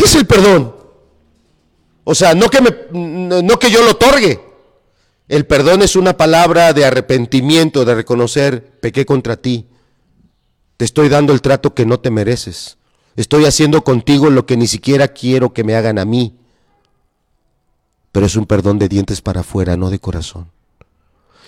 ¿Qué 0.00 0.06
es 0.06 0.14
el 0.14 0.26
perdón? 0.26 0.74
O 2.04 2.14
sea, 2.14 2.32
no 2.34 2.48
que, 2.48 2.62
me, 2.62 3.42
no 3.42 3.58
que 3.58 3.70
yo 3.70 3.82
lo 3.82 3.90
otorgue. 3.90 4.40
El 5.28 5.44
perdón 5.44 5.82
es 5.82 5.94
una 5.94 6.16
palabra 6.16 6.72
de 6.72 6.86
arrepentimiento, 6.86 7.84
de 7.84 7.94
reconocer, 7.94 8.80
pequé 8.80 9.04
contra 9.04 9.36
ti, 9.36 9.68
te 10.78 10.86
estoy 10.86 11.10
dando 11.10 11.34
el 11.34 11.42
trato 11.42 11.74
que 11.74 11.84
no 11.84 12.00
te 12.00 12.10
mereces. 12.10 12.78
Estoy 13.14 13.44
haciendo 13.44 13.84
contigo 13.84 14.30
lo 14.30 14.46
que 14.46 14.56
ni 14.56 14.68
siquiera 14.68 15.08
quiero 15.08 15.52
que 15.52 15.64
me 15.64 15.76
hagan 15.76 15.98
a 15.98 16.06
mí. 16.06 16.34
Pero 18.10 18.24
es 18.24 18.36
un 18.36 18.46
perdón 18.46 18.78
de 18.78 18.88
dientes 18.88 19.20
para 19.20 19.40
afuera, 19.40 19.76
no 19.76 19.90
de 19.90 19.98
corazón. 19.98 20.50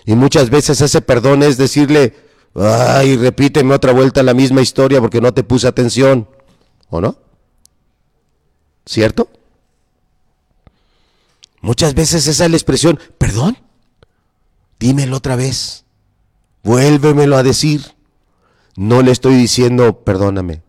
Y 0.05 0.15
muchas 0.15 0.51
veces 0.51 0.83
ese 0.83 1.01
perdón 1.01 1.43
es 1.43 1.57
decirle, 1.57 2.15
ay, 2.55 3.17
repíteme 3.17 3.75
otra 3.75 3.95
vuelta 3.95 4.23
la 4.23 4.35
misma 4.35 4.61
historia 4.61 5.01
porque 5.01 5.23
no 5.23 5.33
te 5.33 5.43
puse 5.43 5.67
atención. 5.67 6.29
¿O 6.91 7.01
no? 7.01 7.17
¿Cierto? 8.85 9.29
Muchas 11.61 11.95
veces 11.95 12.27
esa 12.27 12.45
es 12.45 12.51
la 12.51 12.57
expresión, 12.57 12.99
perdón, 13.19 13.57
dímelo 14.81 15.17
otra 15.17 15.37
vez, 15.37 15.85
vuélvemelo 16.65 17.37
a 17.37 17.43
decir. 17.43 17.95
No 18.75 19.03
le 19.03 19.13
estoy 19.13 19.37
diciendo, 19.37 20.03
perdóname. 20.03 20.63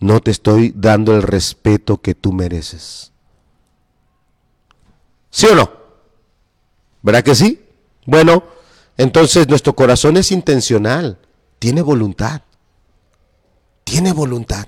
No 0.00 0.20
te 0.20 0.30
estoy 0.30 0.72
dando 0.76 1.14
el 1.14 1.22
respeto 1.22 2.00
que 2.00 2.14
tú 2.14 2.32
mereces. 2.32 3.12
¿Sí 5.30 5.46
o 5.46 5.54
no? 5.54 5.70
¿Verdad 7.02 7.22
que 7.22 7.34
sí? 7.34 7.64
Bueno, 8.06 8.44
entonces 8.96 9.48
nuestro 9.48 9.74
corazón 9.74 10.16
es 10.16 10.32
intencional, 10.32 11.18
tiene 11.58 11.80
voluntad. 11.82 12.42
Tiene 13.84 14.12
voluntad. 14.12 14.66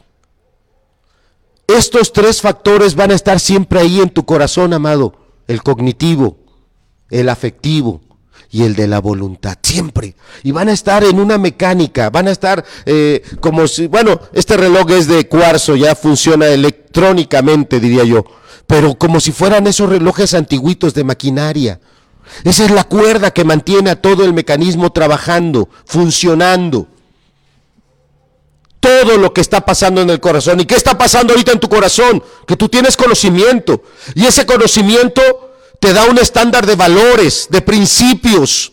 Estos 1.76 2.12
tres 2.12 2.40
factores 2.40 2.94
van 2.94 3.10
a 3.10 3.14
estar 3.14 3.38
siempre 3.38 3.80
ahí 3.80 4.00
en 4.00 4.10
tu 4.10 4.24
corazón, 4.24 4.72
amado. 4.72 5.14
El 5.46 5.62
cognitivo, 5.62 6.38
el 7.10 7.28
afectivo 7.28 8.00
y 8.50 8.64
el 8.64 8.74
de 8.74 8.88
la 8.88 9.00
voluntad, 9.00 9.56
siempre. 9.62 10.16
Y 10.42 10.50
van 10.50 10.68
a 10.68 10.72
estar 10.72 11.04
en 11.04 11.20
una 11.20 11.38
mecánica, 11.38 12.10
van 12.10 12.28
a 12.28 12.32
estar 12.32 12.64
eh, 12.86 13.22
como 13.40 13.68
si, 13.68 13.86
bueno, 13.86 14.20
este 14.32 14.56
reloj 14.56 14.90
es 14.90 15.06
de 15.06 15.28
cuarzo, 15.28 15.76
ya 15.76 15.94
funciona 15.94 16.48
electrónicamente, 16.48 17.78
diría 17.78 18.04
yo, 18.04 18.24
pero 18.66 18.96
como 18.96 19.20
si 19.20 19.32
fueran 19.32 19.66
esos 19.66 19.88
relojes 19.88 20.34
antiguitos 20.34 20.94
de 20.94 21.04
maquinaria. 21.04 21.80
Esa 22.44 22.64
es 22.64 22.70
la 22.70 22.84
cuerda 22.84 23.32
que 23.32 23.44
mantiene 23.44 23.90
a 23.90 24.00
todo 24.00 24.24
el 24.24 24.32
mecanismo 24.32 24.90
trabajando, 24.92 25.68
funcionando. 25.84 26.86
Todo 28.80 29.18
lo 29.18 29.32
que 29.32 29.42
está 29.42 29.60
pasando 29.60 30.00
en 30.00 30.10
el 30.10 30.20
corazón. 30.20 30.58
¿Y 30.60 30.64
qué 30.64 30.74
está 30.74 30.96
pasando 30.96 31.32
ahorita 31.34 31.52
en 31.52 31.60
tu 31.60 31.68
corazón? 31.68 32.22
Que 32.46 32.56
tú 32.56 32.68
tienes 32.68 32.96
conocimiento. 32.96 33.82
Y 34.14 34.26
ese 34.26 34.46
conocimiento 34.46 35.22
te 35.78 35.92
da 35.92 36.06
un 36.06 36.18
estándar 36.18 36.66
de 36.66 36.76
valores, 36.76 37.48
de 37.50 37.60
principios, 37.60 38.72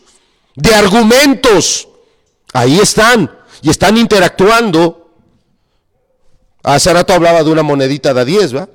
de 0.55 0.73
argumentos. 0.73 1.87
Ahí 2.53 2.79
están 2.79 3.37
y 3.61 3.69
están 3.69 3.97
interactuando. 3.97 5.11
Hace 6.63 6.93
rato 6.93 7.13
hablaba 7.13 7.43
de 7.43 7.51
una 7.51 7.63
monedita 7.63 8.13
de 8.13 8.25
10, 8.25 8.55
¿va? 8.55 8.69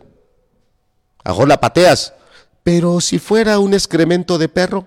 Ajo 1.25 1.47
la 1.47 1.61
pateas. 1.61 2.15
Pero 2.63 3.01
si 3.01 3.19
fuera 3.19 3.59
un 3.59 3.75
excremento 3.75 4.39
de 4.39 4.49
perro, 4.49 4.87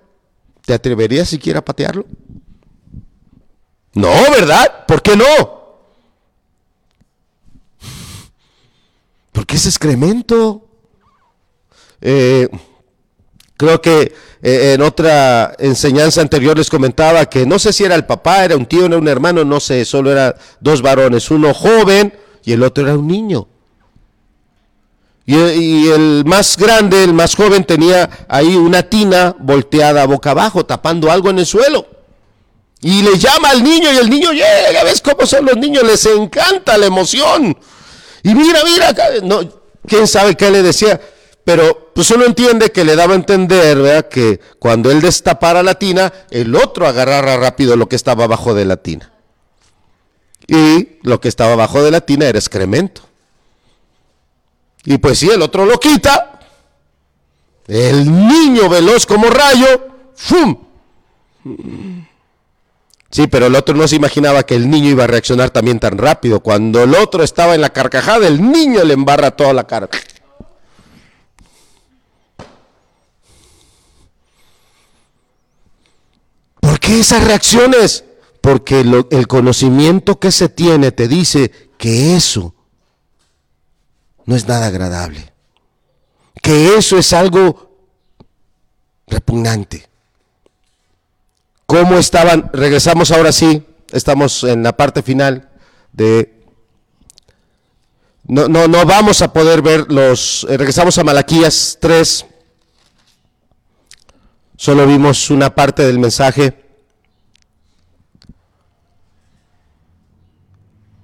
¿te 0.66 0.74
atreverías 0.74 1.30
siquiera 1.30 1.60
a 1.60 1.66
patearlo? 1.66 2.06
No, 3.94 4.12
¿verdad? 4.32 4.86
¿Por 4.88 5.02
qué 5.02 5.16
no? 5.16 5.55
Porque 9.36 9.58
es 9.58 9.68
excremento. 9.68 10.66
Eh, 12.02 12.50
Creo 13.58 13.82
que 13.82 14.14
eh, 14.42 14.74
en 14.74 14.82
otra 14.82 15.56
enseñanza 15.60 16.22
anterior 16.22 16.58
les 16.58 16.70
comentaba 16.70 17.26
que 17.26 17.46
no 17.46 17.58
sé 17.58 17.72
si 17.72 17.86
era 17.86 17.96
el 17.96 18.06
papá, 18.06 18.44
era 18.44 18.58
un 18.58 18.66
tío, 18.66 18.86
era 18.86 18.98
un 18.98 19.08
hermano, 19.08 19.46
no 19.46 19.62
sé, 19.62 19.86
solo 19.86 20.12
eran 20.12 20.36
dos 20.60 20.82
varones, 20.82 21.32
uno 21.32 21.54
joven 21.54 22.14
y 22.44 22.52
el 22.52 22.64
otro 22.64 22.84
era 22.84 22.98
un 22.98 23.08
niño. 23.08 23.48
Y, 25.26 25.36
y, 25.36 25.88
el 25.88 26.24
más 26.26 26.58
grande, 26.58 27.04
el 27.04 27.14
más 27.14 27.34
joven, 27.34 27.64
tenía 27.64 28.26
ahí 28.28 28.56
una 28.56 28.84
tina 28.84 29.36
volteada 29.40 30.06
boca 30.06 30.32
abajo, 30.32 30.66
tapando 30.66 31.10
algo 31.10 31.30
en 31.30 31.40
el 31.40 31.46
suelo. 31.46 31.88
Y 32.82 33.02
le 33.02 33.18
llama 33.18 33.50
al 33.50 33.64
niño 33.64 33.92
y 33.92 33.98
el 33.98 34.10
niño 34.10 34.32
llega, 34.34 34.84
¿ves 34.84 35.02
cómo 35.02 35.26
son 35.26 35.46
los 35.46 35.58
niños? 35.58 35.84
Les 35.84 36.06
encanta 36.06 36.78
la 36.78 36.86
emoción. 36.86 37.58
Y 38.26 38.34
mira, 38.34 38.60
mira, 38.64 38.92
no, 39.22 39.42
quién 39.88 40.08
sabe 40.08 40.34
qué 40.36 40.50
le 40.50 40.64
decía. 40.64 41.00
Pero 41.44 41.92
pues 41.94 42.10
uno 42.10 42.26
entiende 42.26 42.72
que 42.72 42.84
le 42.84 42.96
daba 42.96 43.14
a 43.14 43.18
entender 43.18 43.78
¿verdad? 43.78 44.10
que 44.10 44.40
cuando 44.58 44.90
él 44.90 45.00
destapara 45.00 45.62
la 45.62 45.76
tina, 45.76 46.12
el 46.32 46.56
otro 46.56 46.88
agarrara 46.88 47.38
rápido 47.38 47.76
lo 47.76 47.88
que 47.88 47.96
estaba 47.96 48.24
abajo 48.24 48.56
de 48.56 48.66
la 48.66 48.78
tina. 48.78 49.12
Y 50.48 50.98
lo 51.04 51.22
que 51.22 51.28
estaba 51.28 51.54
abajo 51.54 51.84
de 51.84 51.92
la 51.92 52.02
tina 52.02 52.26
era 52.26 52.40
excremento. 52.40 53.04
Y 54.86 54.98
pues 54.98 55.20
si 55.20 55.30
el 55.30 55.44
otro 55.44 55.68
lo 55.68 55.80
quita, 55.80 56.40
el 57.68 58.12
niño 58.12 58.68
veloz 58.70 59.06
como 59.06 59.30
rayo, 59.30 59.88
¡fum! 60.16 60.58
Sí, 63.16 63.28
pero 63.28 63.46
el 63.46 63.56
otro 63.56 63.74
no 63.74 63.88
se 63.88 63.96
imaginaba 63.96 64.46
que 64.46 64.56
el 64.56 64.70
niño 64.70 64.90
iba 64.90 65.06
a 65.06 65.08
reaccionar 65.08 65.50
también 65.50 65.80
tan 65.80 65.98
rápido. 65.98 66.42
Cuando 66.42 66.84
el 66.84 66.94
otro 66.94 67.24
estaba 67.24 67.56
en 67.56 67.62
la 67.62 67.70
carcajada, 67.70 68.28
el 68.28 68.42
niño 68.42 68.84
le 68.84 68.94
embarra 68.94 69.32
toda 69.32 69.54
la 69.54 69.66
cara. 69.66 69.88
qué 76.82 77.00
esas 77.00 77.24
reacciones? 77.24 78.04
Porque 78.42 78.82
el 78.82 79.28
conocimiento 79.28 80.20
que 80.20 80.34
se 80.34 80.50
tiene 80.50 80.92
te 80.92 81.08
dice 81.08 81.70
que 81.78 82.18
eso 82.18 82.54
no 84.26 84.36
es 84.36 84.46
nada 84.46 84.68
agradable, 84.68 85.32
que 86.42 86.76
eso 86.76 86.98
es 86.98 87.14
algo 87.14 87.78
repugnante. 89.08 89.95
¿Cómo 91.66 91.98
estaban? 91.98 92.50
Regresamos 92.54 93.12
ahora 93.12 93.32
sí, 93.32 93.64
estamos 93.92 94.44
en 94.44 94.64
la 94.64 94.76
parte 94.78 95.02
final 95.02 95.50
de... 95.94 96.32
No, 98.28 98.48
no, 98.48 98.68
no 98.68 98.86
vamos 98.86 99.22
a 99.22 99.32
poder 99.32 99.62
ver 99.62 99.92
los... 99.92 100.46
Eh, 100.50 100.58
regresamos 100.58 100.98
a 100.98 101.04
Malaquías 101.04 101.78
3. 101.80 102.26
Solo 104.58 104.88
vimos 104.88 105.30
una 105.30 105.54
parte 105.54 105.84
del 105.84 106.00
mensaje. 106.00 106.66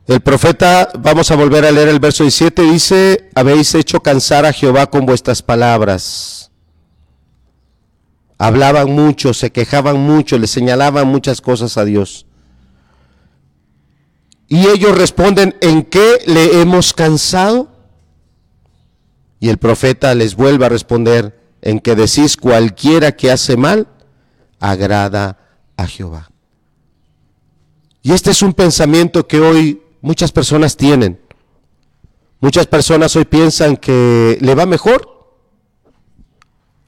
El 0.08 0.20
profeta, 0.22 0.90
vamos 1.00 1.32
a 1.32 1.36
volver 1.36 1.64
a 1.64 1.72
leer 1.72 1.88
el 1.88 2.00
verso 2.00 2.24
17, 2.24 2.64
dice, 2.64 3.30
habéis 3.34 3.74
hecho 3.76 4.02
cansar 4.02 4.46
a 4.46 4.52
Jehová 4.52 4.88
con 4.88 5.06
vuestras 5.06 5.42
palabras. 5.42 6.41
Hablaban 8.44 8.92
mucho, 8.92 9.36
se 9.36 9.52
quejaban 9.52 10.00
mucho, 10.00 10.40
le 10.40 10.48
señalaban 10.48 11.08
muchas 11.08 11.42
cosas 11.42 11.78
a 11.78 11.86
Dios. 11.86 12.26
Y 14.48 14.66
ellos 14.66 14.98
responden, 14.98 15.56
¿en 15.62 15.84
qué 15.84 16.24
le 16.26 16.60
hemos 16.60 16.92
cansado? 16.92 17.70
Y 19.40 19.50
el 19.50 19.60
profeta 19.60 20.16
les 20.16 20.36
vuelve 20.36 20.66
a 20.66 20.70
responder, 20.70 21.40
en 21.62 21.80
que 21.80 21.96
decís 21.96 22.36
cualquiera 22.36 23.12
que 23.12 23.30
hace 23.30 23.58
mal, 23.58 23.88
agrada 24.60 25.38
a 25.78 25.86
Jehová. 25.86 26.32
Y 28.02 28.12
este 28.12 28.32
es 28.32 28.42
un 28.42 28.54
pensamiento 28.54 29.28
que 29.28 29.40
hoy 29.40 29.84
muchas 30.02 30.32
personas 30.32 30.76
tienen. 30.76 31.22
Muchas 32.40 32.66
personas 32.66 33.16
hoy 33.16 33.26
piensan 33.26 33.78
que 33.78 34.40
le 34.42 34.56
va 34.56 34.66
mejor 34.66 35.21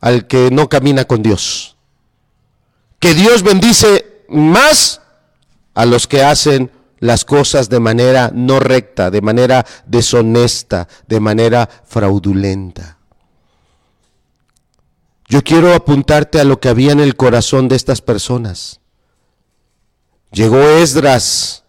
al 0.03 0.27
que 0.27 0.51
no 0.51 0.67
camina 0.67 1.05
con 1.05 1.23
Dios. 1.23 1.77
Que 2.99 3.13
Dios 3.13 3.41
bendice 3.41 4.25
más 4.27 4.99
a 5.73 5.85
los 5.85 6.07
que 6.07 6.21
hacen 6.21 6.69
las 6.99 7.23
cosas 7.23 7.69
de 7.69 7.79
manera 7.79 8.29
no 8.33 8.59
recta, 8.59 9.09
de 9.09 9.21
manera 9.21 9.65
deshonesta, 9.85 10.89
de 11.07 11.21
manera 11.21 11.69
fraudulenta. 11.85 12.97
Yo 15.29 15.41
quiero 15.41 15.73
apuntarte 15.73 16.41
a 16.41 16.43
lo 16.43 16.59
que 16.59 16.67
había 16.67 16.91
en 16.91 16.99
el 16.99 17.15
corazón 17.15 17.69
de 17.69 17.77
estas 17.77 18.01
personas. 18.01 18.81
Llegó 20.33 20.59
Esdras, 20.59 21.62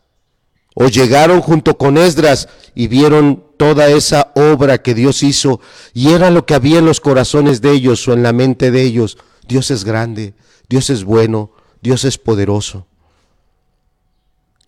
o 0.75 0.89
llegaron 0.89 1.41
junto 1.41 1.79
con 1.79 1.97
Esdras 1.97 2.49
y 2.75 2.89
vieron 2.89 3.45
toda 3.57 3.89
esa 3.89 4.33
obra 4.35 4.83
que 4.83 4.95
Dios 4.95 5.23
hizo, 5.23 5.61
y 5.93 6.13
era 6.13 6.31
lo 6.31 6.45
que 6.45 6.55
había 6.55 6.79
en 6.79 6.87
los 6.87 7.01
corazones 7.01 7.61
de 7.61 7.73
ellos 7.73 8.07
o 8.09 8.13
en 8.13 8.23
la 8.23 8.33
mente 8.33 8.71
de 8.71 8.83
ellos. 8.83 9.17
Dios 9.47 9.71
es 9.71 9.85
grande, 9.85 10.35
Dios 10.69 10.91
es 10.91 11.05
bueno, 11.05 11.53
Dios 11.81 12.05
es 12.05 12.19
poderoso 12.19 12.87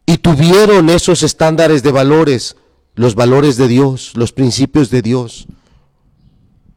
y 0.06 0.18
tuvieron 0.18 0.88
esos 0.88 1.24
estándares 1.24 1.82
de 1.82 1.90
valores, 1.90 2.56
los 2.94 3.16
valores 3.16 3.56
de 3.56 3.66
Dios, 3.66 4.12
los 4.14 4.32
principios 4.32 4.88
de 4.88 5.02
Dios. 5.02 5.48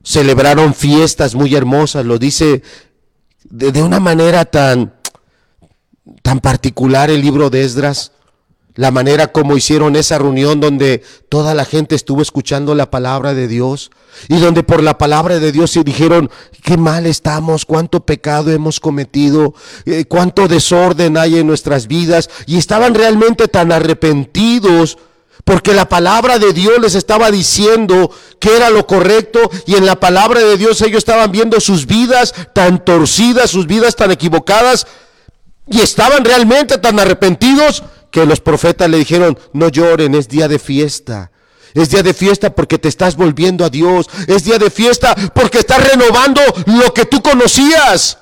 Celebraron 0.03 0.73
fiestas 0.73 1.35
muy 1.35 1.55
hermosas, 1.55 2.05
lo 2.05 2.17
dice 2.17 2.63
de, 3.43 3.83
una 3.83 3.99
manera 3.99 4.45
tan, 4.45 4.95
tan 6.23 6.39
particular 6.39 7.11
el 7.11 7.21
libro 7.21 7.51
de 7.51 7.63
Esdras 7.63 8.13
la 8.79 8.91
manera 8.91 9.33
como 9.33 9.57
hicieron 9.57 9.97
esa 9.97 10.19
reunión 10.19 10.61
donde 10.61 11.03
toda 11.27 11.53
la 11.53 11.65
gente 11.65 11.95
estuvo 11.95 12.21
escuchando 12.21 12.75
la 12.75 12.89
palabra 12.89 13.33
de 13.33 13.49
Dios 13.49 13.91
y 14.29 14.37
donde 14.37 14.63
por 14.63 14.81
la 14.81 14.97
palabra 14.97 15.37
de 15.39 15.51
Dios 15.51 15.71
se 15.71 15.83
dijeron, 15.83 16.31
qué 16.63 16.77
mal 16.77 17.05
estamos, 17.05 17.65
cuánto 17.65 18.05
pecado 18.05 18.51
hemos 18.51 18.79
cometido, 18.79 19.53
eh, 19.85 20.05
cuánto 20.05 20.47
desorden 20.47 21.17
hay 21.17 21.39
en 21.39 21.47
nuestras 21.47 21.87
vidas 21.87 22.29
y 22.45 22.57
estaban 22.57 22.93
realmente 22.93 23.49
tan 23.49 23.73
arrepentidos 23.73 24.97
porque 25.43 25.73
la 25.73 25.89
palabra 25.89 26.39
de 26.39 26.53
Dios 26.53 26.79
les 26.79 26.95
estaba 26.95 27.31
diciendo 27.31 28.09
que 28.39 28.55
era 28.55 28.69
lo 28.69 28.87
correcto 28.87 29.41
y 29.65 29.75
en 29.75 29.85
la 29.85 29.99
palabra 29.99 30.39
de 30.39 30.55
Dios 30.55 30.81
ellos 30.83 30.99
estaban 30.99 31.33
viendo 31.33 31.59
sus 31.59 31.85
vidas 31.85 32.33
tan 32.53 32.85
torcidas, 32.85 33.51
sus 33.51 33.67
vidas 33.67 33.97
tan 33.97 34.11
equivocadas 34.11 34.87
y 35.67 35.81
estaban 35.81 36.23
realmente 36.23 36.77
tan 36.77 36.97
arrepentidos 36.97 37.83
que 38.11 38.25
los 38.25 38.39
profetas 38.39 38.89
le 38.89 38.97
dijeron, 38.97 39.37
no 39.53 39.69
lloren, 39.69 40.15
es 40.15 40.27
día 40.27 40.47
de 40.47 40.59
fiesta. 40.59 41.31
Es 41.73 41.89
día 41.89 42.01
de 42.01 42.13
fiesta 42.13 42.53
porque 42.55 42.79
te 42.79 42.87
estás 42.87 43.15
volviendo 43.15 43.63
a 43.63 43.69
Dios. 43.69 44.09
Es 44.27 44.43
día 44.43 44.57
de 44.57 44.69
fiesta 44.69 45.15
porque 45.33 45.59
estás 45.59 45.87
renovando 45.91 46.41
lo 46.65 46.93
que 46.93 47.05
tú 47.05 47.21
conocías. 47.21 48.17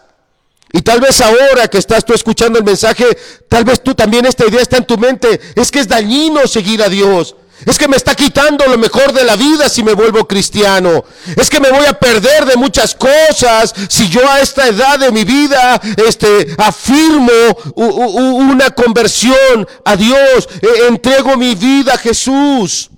Y 0.73 0.81
tal 0.81 0.99
vez 0.99 1.21
ahora 1.21 1.67
que 1.67 1.77
estás 1.77 2.03
tú 2.03 2.13
escuchando 2.13 2.59
el 2.59 2.65
mensaje, 2.65 3.05
tal 3.47 3.63
vez 3.63 3.81
tú 3.81 3.95
también 3.95 4.25
esta 4.25 4.45
idea 4.45 4.61
está 4.61 4.77
en 4.77 4.85
tu 4.85 4.97
mente. 4.97 5.39
Es 5.55 5.71
que 5.71 5.79
es 5.79 5.87
dañino 5.87 6.45
seguir 6.45 6.83
a 6.83 6.89
Dios. 6.89 7.35
Es 7.65 7.77
que 7.77 7.87
me 7.87 7.97
está 7.97 8.15
quitando 8.15 8.65
lo 8.65 8.77
mejor 8.77 9.13
de 9.13 9.23
la 9.23 9.35
vida 9.35 9.67
si 9.67 9.83
me 9.83 9.93
vuelvo 9.93 10.27
cristiano. 10.27 11.03
Es 11.35 11.49
que 11.49 11.59
me 11.59 11.71
voy 11.71 11.85
a 11.85 11.93
perder 11.93 12.45
de 12.45 12.55
muchas 12.55 12.95
cosas 12.95 13.73
si 13.89 14.07
yo 14.09 14.29
a 14.29 14.41
esta 14.41 14.67
edad 14.67 14.99
de 14.99 15.11
mi 15.11 15.23
vida 15.23 15.81
este, 16.07 16.55
afirmo 16.57 17.31
una 17.75 18.69
conversión 18.71 19.67
a 19.83 19.95
Dios, 19.95 20.47
e, 20.61 20.87
entrego 20.87 21.35
mi 21.35 21.55
vida 21.55 21.93
a 21.93 21.97
Jesús. 21.97 22.91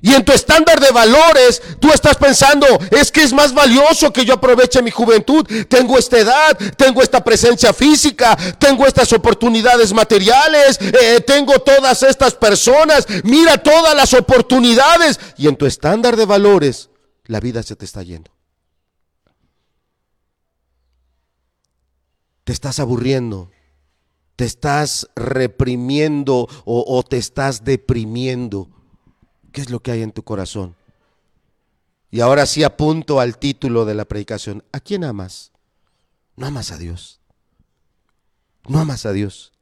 Y 0.00 0.14
en 0.14 0.24
tu 0.24 0.32
estándar 0.32 0.78
de 0.78 0.92
valores, 0.92 1.60
tú 1.80 1.90
estás 1.90 2.16
pensando, 2.16 2.66
es 2.92 3.10
que 3.10 3.22
es 3.24 3.32
más 3.32 3.52
valioso 3.52 4.12
que 4.12 4.24
yo 4.24 4.34
aproveche 4.34 4.80
mi 4.80 4.92
juventud. 4.92 5.44
Tengo 5.68 5.98
esta 5.98 6.18
edad, 6.18 6.56
tengo 6.76 7.02
esta 7.02 7.24
presencia 7.24 7.72
física, 7.72 8.36
tengo 8.60 8.86
estas 8.86 9.12
oportunidades 9.12 9.92
materiales, 9.92 10.78
eh, 10.80 11.20
tengo 11.26 11.58
todas 11.58 12.04
estas 12.04 12.34
personas, 12.34 13.08
mira 13.24 13.58
todas 13.58 13.96
las 13.96 14.14
oportunidades. 14.14 15.18
Y 15.36 15.48
en 15.48 15.56
tu 15.56 15.66
estándar 15.66 16.16
de 16.16 16.26
valores, 16.26 16.90
la 17.24 17.40
vida 17.40 17.64
se 17.64 17.74
te 17.74 17.84
está 17.84 18.04
yendo. 18.04 18.30
Te 22.44 22.52
estás 22.52 22.78
aburriendo, 22.78 23.50
te 24.36 24.44
estás 24.44 25.08
reprimiendo 25.16 26.48
o, 26.64 26.84
o 26.86 27.02
te 27.02 27.18
estás 27.18 27.64
deprimiendo 27.64 28.77
¿Qué 29.52 29.60
es 29.60 29.70
lo 29.70 29.80
que 29.80 29.90
hay 29.90 30.02
en 30.02 30.12
tu 30.12 30.22
corazón? 30.22 30.74
Y 32.10 32.20
ahora 32.20 32.46
sí 32.46 32.64
apunto 32.64 33.20
al 33.20 33.38
título 33.38 33.84
de 33.84 33.94
la 33.94 34.06
predicación. 34.06 34.64
¿A 34.72 34.80
quién 34.80 35.04
amas? 35.04 35.52
No 36.36 36.46
amas 36.46 36.70
a 36.70 36.78
Dios. 36.78 37.20
No 38.66 38.78
amas 38.78 39.04
a 39.06 39.12
Dios. 39.12 39.52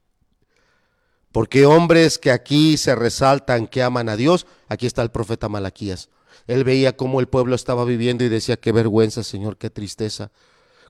Porque 1.32 1.66
hombres 1.66 2.18
que 2.18 2.30
aquí 2.30 2.76
se 2.76 2.94
resaltan 2.94 3.66
que 3.66 3.82
aman 3.82 4.08
a 4.08 4.16
Dios, 4.16 4.46
aquí 4.68 4.86
está 4.86 5.02
el 5.02 5.10
profeta 5.10 5.48
Malaquías. 5.48 6.08
Él 6.46 6.64
veía 6.64 6.96
cómo 6.96 7.20
el 7.20 7.28
pueblo 7.28 7.54
estaba 7.54 7.84
viviendo 7.84 8.24
y 8.24 8.28
decía, 8.28 8.56
qué 8.56 8.72
vergüenza, 8.72 9.22
Señor, 9.22 9.56
qué 9.56 9.68
tristeza 9.70 10.30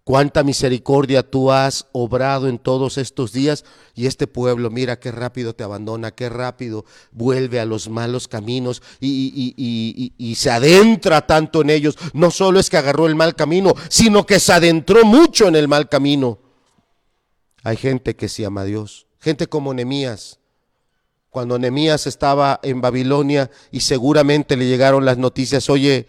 cuánta 0.06 0.44
misericordia 0.44 1.28
tú 1.28 1.50
has 1.50 1.88
obrado 1.90 2.46
en 2.46 2.60
todos 2.60 2.96
estos 2.96 3.32
días 3.32 3.64
y 3.92 4.06
este 4.06 4.28
pueblo, 4.28 4.70
mira 4.70 5.00
qué 5.00 5.10
rápido 5.10 5.52
te 5.52 5.64
abandona, 5.64 6.12
qué 6.12 6.28
rápido 6.28 6.84
vuelve 7.10 7.58
a 7.58 7.64
los 7.64 7.88
malos 7.88 8.28
caminos 8.28 8.84
y, 9.00 10.14
y, 10.16 10.34
se 10.36 10.48
adentra 10.48 11.26
tanto 11.26 11.62
en 11.62 11.70
ellos. 11.70 11.98
No 12.12 12.30
solo 12.30 12.60
es 12.60 12.70
que 12.70 12.76
agarró 12.76 13.08
el 13.08 13.16
mal 13.16 13.34
camino, 13.34 13.74
sino 13.88 14.24
que 14.24 14.38
se 14.38 14.52
adentró 14.52 15.04
mucho 15.04 15.48
en 15.48 15.56
el 15.56 15.66
mal 15.66 15.88
camino. 15.88 16.38
Hay 17.64 17.76
gente 17.76 18.14
que 18.14 18.28
se 18.28 18.46
ama 18.46 18.60
a 18.60 18.64
Dios, 18.64 19.08
gente 19.18 19.48
como 19.48 19.74
Nemías. 19.74 20.38
Cuando 21.30 21.58
Nemías 21.58 22.06
estaba 22.06 22.60
en 22.62 22.80
Babilonia 22.80 23.50
y 23.72 23.80
seguramente 23.80 24.56
le 24.56 24.68
llegaron 24.68 25.04
las 25.04 25.18
noticias, 25.18 25.68
oye, 25.68 26.08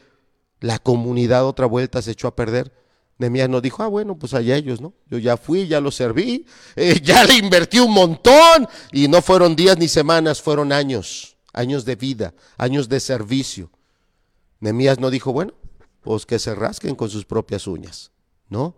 la 0.60 0.78
comunidad 0.78 1.48
otra 1.48 1.66
vuelta 1.66 2.04
se 2.04 2.12
echó 2.12 2.28
a 2.28 2.36
perder 2.36 2.78
Nemías 3.18 3.50
nos 3.50 3.62
dijo, 3.62 3.82
ah, 3.82 3.88
bueno, 3.88 4.18
pues 4.18 4.34
allá 4.34 4.56
ellos, 4.56 4.80
¿no? 4.80 4.94
Yo 5.10 5.18
ya 5.18 5.38
fui, 5.38 5.68
ya 5.68 5.82
lo 5.82 5.92
serví, 5.92 6.46
eh, 6.76 7.00
ya 7.02 7.24
le 7.24 7.36
invertí 7.36 7.80
un 7.80 7.92
montón 7.92 8.68
y 8.92 9.08
no 9.08 9.22
fueron 9.22 9.56
días 9.56 9.78
ni 9.78 9.88
semanas, 9.88 10.42
fueron 10.42 10.72
años, 10.72 11.38
años 11.54 11.86
de 11.86 11.96
vida, 11.96 12.34
años 12.58 12.90
de 12.90 13.00
servicio. 13.00 13.72
Nemías 14.60 15.00
no 15.00 15.10
dijo, 15.10 15.34
bueno, 15.34 15.54
pues 16.02 16.26
que 16.26 16.40
se 16.40 16.54
rasquen 16.54 16.96
con 16.96 17.10
sus 17.10 17.26
propias 17.26 17.68
uñas, 17.68 18.12
¿no? 18.50 18.76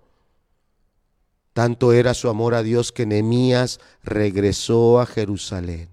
Tanto 1.54 1.92
era 1.92 2.14
su 2.14 2.30
amor 2.30 2.54
a 2.54 2.64
Dios 2.64 2.92
que 2.92 3.06
Nemías 3.06 3.80
regresó 4.04 5.02
a 5.02 5.06
Jerusalén 5.06 5.90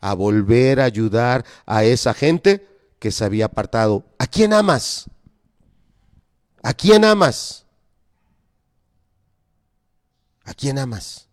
a 0.00 0.14
volver 0.14 0.80
a 0.80 0.84
ayudar 0.84 1.44
a 1.66 1.84
esa 1.84 2.14
gente 2.14 2.66
que 2.98 3.10
se 3.10 3.24
había 3.24 3.46
apartado. 3.46 4.04
¿A 4.18 4.26
quién 4.26 4.52
amas? 4.52 5.10
¿A 6.62 6.74
quién 6.74 7.04
amas? 7.04 7.64
¿A 10.44 10.54
quién 10.54 10.78
amas? 10.78 11.28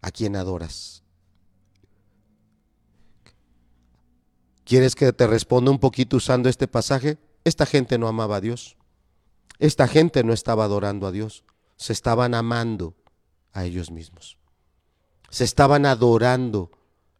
¿A 0.00 0.10
quién 0.10 0.36
adoras? 0.36 1.02
¿Quieres 4.64 4.94
que 4.94 5.12
te 5.12 5.26
responda 5.26 5.70
un 5.70 5.78
poquito 5.78 6.16
usando 6.16 6.48
este 6.48 6.68
pasaje? 6.68 7.18
Esta 7.44 7.66
gente 7.66 7.98
no 7.98 8.08
amaba 8.08 8.36
a 8.36 8.40
Dios. 8.40 8.76
Esta 9.58 9.88
gente 9.88 10.24
no 10.24 10.32
estaba 10.32 10.64
adorando 10.64 11.06
a 11.06 11.12
Dios. 11.12 11.44
Se 11.76 11.92
estaban 11.92 12.34
amando 12.34 12.94
a 13.52 13.64
ellos 13.64 13.90
mismos. 13.90 14.38
Se 15.30 15.44
estaban 15.44 15.86
adorando 15.86 16.70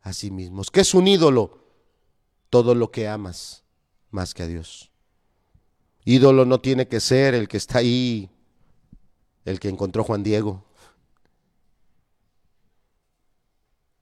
a 0.03 0.13
sí 0.13 0.31
mismos. 0.31 0.71
¿Qué 0.71 0.81
es 0.81 0.95
un 0.95 1.09
ídolo? 1.09 1.65
Todo 2.51 2.75
lo 2.75 2.91
que 2.91 3.09
amas 3.09 3.65
más 4.11 4.35
que 4.35 4.43
a 4.43 4.47
Dios. 4.47 4.92
Ídolo 6.05 6.45
no 6.45 6.61
tiene 6.61 6.89
que 6.89 7.01
ser 7.01 7.35
el 7.35 7.49
que 7.49 7.57
está 7.57 7.79
ahí, 7.79 8.31
el 9.45 9.61
que 9.61 9.69
encontró 9.69 10.03
Juan 10.05 10.23
Diego. 10.23 10.65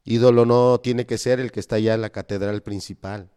Ídolo 0.04 0.46
no 0.46 0.80
tiene 0.80 1.06
que 1.06 1.18
ser 1.18 1.40
el 1.40 1.52
que 1.52 1.60
está 1.60 1.76
allá 1.76 1.94
en 1.94 2.00
la 2.00 2.10
catedral 2.10 2.62
principal. 2.62 3.30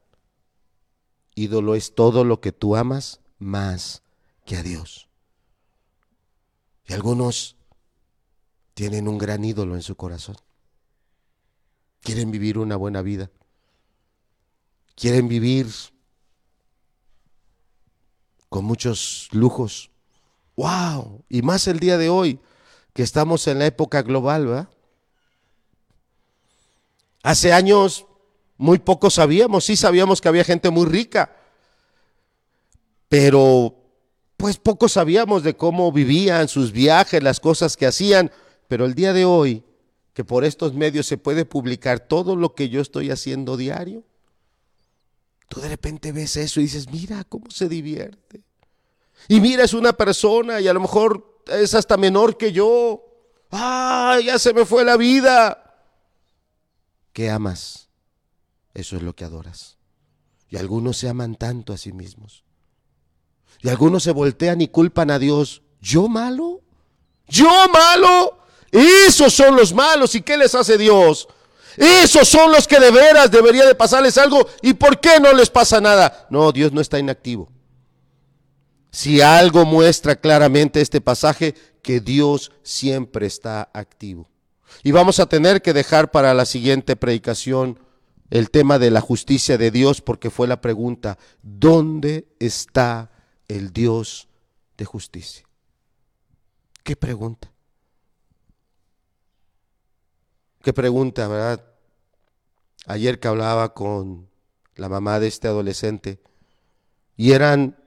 Ídolo 1.36 1.76
es 1.76 1.94
todo 1.94 2.24
lo 2.24 2.40
que 2.40 2.52
tú 2.52 2.76
amas 2.76 3.20
más 3.38 4.02
que 4.46 4.56
a 4.56 4.64
Dios. 4.64 5.10
Y 6.88 6.94
algunos 6.94 7.58
tienen 8.74 9.08
un 9.08 9.18
gran 9.18 9.44
ídolo 9.44 9.76
en 9.76 9.82
su 9.82 9.96
corazón. 9.96 10.36
Quieren 12.02 12.32
vivir 12.32 12.58
una 12.58 12.76
buena 12.76 13.02
vida. 13.02 13.30
Quieren 14.96 15.28
vivir 15.28 15.68
con 18.54 18.66
muchos 18.66 19.30
lujos. 19.32 19.90
¡Wow! 20.58 21.24
Y 21.28 21.42
más 21.42 21.68
el 21.68 21.80
día 21.80 21.98
de 21.98 22.10
hoy, 22.10 22.40
que 22.94 23.02
estamos 23.02 23.48
en 23.48 23.58
la 23.58 23.66
época 23.66 24.04
global, 24.04 24.46
¿verdad? 24.46 24.70
Hace 27.24 27.52
años 27.52 28.06
muy 28.58 28.78
poco 28.78 29.10
sabíamos, 29.10 29.66
sí 29.66 29.76
sabíamos 29.76 30.22
que 30.22 30.28
había 30.28 30.44
gente 30.44 30.70
muy 30.70 30.86
rica, 30.86 31.36
pero 33.10 33.74
pues 34.38 34.58
poco 34.58 34.88
sabíamos 34.88 35.42
de 35.42 35.58
cómo 35.58 35.92
vivían 35.92 36.48
sus 36.48 36.72
viajes, 36.72 37.24
las 37.24 37.40
cosas 37.40 37.76
que 37.76 37.88
hacían, 37.88 38.30
pero 38.68 38.86
el 38.86 38.94
día 38.94 39.14
de 39.14 39.26
hoy, 39.26 39.64
que 40.14 40.24
por 40.24 40.44
estos 40.44 40.76
medios 40.76 41.08
se 41.08 41.18
puede 41.18 41.46
publicar 41.46 42.02
todo 42.02 42.36
lo 42.36 42.54
que 42.54 42.70
yo 42.70 42.82
estoy 42.82 43.10
haciendo 43.10 43.58
diario, 43.58 44.04
tú 45.48 45.62
de 45.62 45.70
repente 45.70 46.12
ves 46.12 46.36
eso 46.38 46.60
y 46.60 46.64
dices, 46.64 46.90
mira 46.90 47.24
cómo 47.24 47.50
se 47.50 47.70
divierte. 47.70 48.44
Y 49.28 49.40
mira, 49.40 49.64
es 49.64 49.74
una 49.74 49.94
persona 49.94 50.60
y 50.60 50.68
a 50.68 50.74
lo 50.74 50.82
mejor 50.82 51.42
es 51.48 51.74
hasta 51.76 51.98
menor 51.98 52.38
que 52.38 52.52
yo. 52.52 53.06
¡Ah, 53.52 54.20
ya 54.24 54.40
se 54.40 54.54
me 54.54 54.66
fue 54.66 54.84
la 54.84 54.98
vida! 54.98 55.60
¿Qué 57.14 57.30
amas? 57.30 57.90
Eso 58.74 58.98
es 58.98 59.04
lo 59.04 59.16
que 59.16 59.24
adoras. 59.24 59.78
Y 60.50 60.58
algunos 60.58 60.98
se 60.98 61.10
aman 61.10 61.36
tanto 61.36 61.74
a 61.74 61.78
sí 61.78 61.94
mismos. 61.94 62.44
Y 63.62 63.70
algunos 63.70 64.04
se 64.04 64.12
voltean 64.12 64.62
y 64.62 64.68
culpan 64.68 65.12
a 65.12 65.20
Dios. 65.20 65.62
¿Yo 65.80 66.08
malo? 66.08 66.62
¿Yo 67.28 67.50
malo? 67.72 68.40
Esos 68.72 69.34
son 69.34 69.56
los 69.56 69.74
malos. 69.74 70.16
¿Y 70.16 70.22
qué 70.22 70.38
les 70.38 70.56
hace 70.56 70.78
Dios? 70.78 71.28
Esos 71.78 72.28
son 72.28 72.52
los 72.52 72.68
que 72.68 72.80
de 72.80 72.92
veras 72.92 73.32
debería 73.32 73.66
de 73.66 73.76
pasarles 73.76 74.18
algo. 74.18 74.48
¿Y 74.62 74.74
por 74.74 75.00
qué 75.00 75.20
no 75.20 75.34
les 75.34 75.50
pasa 75.50 75.82
nada? 75.82 76.28
No, 76.30 76.52
Dios 76.52 76.72
no 76.72 76.82
está 76.82 77.00
inactivo. 77.00 77.52
Si 78.92 79.22
algo 79.22 79.66
muestra 79.66 80.16
claramente 80.16 80.80
este 80.80 81.02
pasaje, 81.02 81.56
que 81.82 82.00
Dios 82.00 82.52
siempre 82.64 83.26
está 83.26 83.70
activo. 83.74 84.30
Y 84.84 84.92
vamos 84.92 85.20
a 85.20 85.28
tener 85.28 85.62
que 85.62 85.74
dejar 85.74 86.12
para 86.12 86.34
la 86.34 86.46
siguiente 86.46 86.96
predicación 86.96 87.80
el 88.30 88.50
tema 88.50 88.80
de 88.80 88.90
la 88.90 89.02
justicia 89.02 89.58
de 89.58 89.70
Dios 89.70 90.02
porque 90.02 90.32
fue 90.32 90.48
la 90.48 90.62
pregunta, 90.62 91.20
¿dónde 91.44 92.28
está 92.40 93.12
el 93.48 93.72
Dios 93.72 94.28
de 94.78 94.86
justicia? 94.86 95.46
¿Qué 96.84 96.96
pregunta? 96.96 97.53
¿Qué 100.64 100.72
pregunta, 100.72 101.28
verdad? 101.28 101.62
Ayer 102.88 103.20
que 103.20 103.28
hablaba 103.28 103.74
con 103.74 104.30
la 104.76 104.88
mamá 104.88 105.20
de 105.20 105.28
este 105.28 105.50
adolescente 105.50 106.24
y 107.18 107.34
eran 107.34 107.78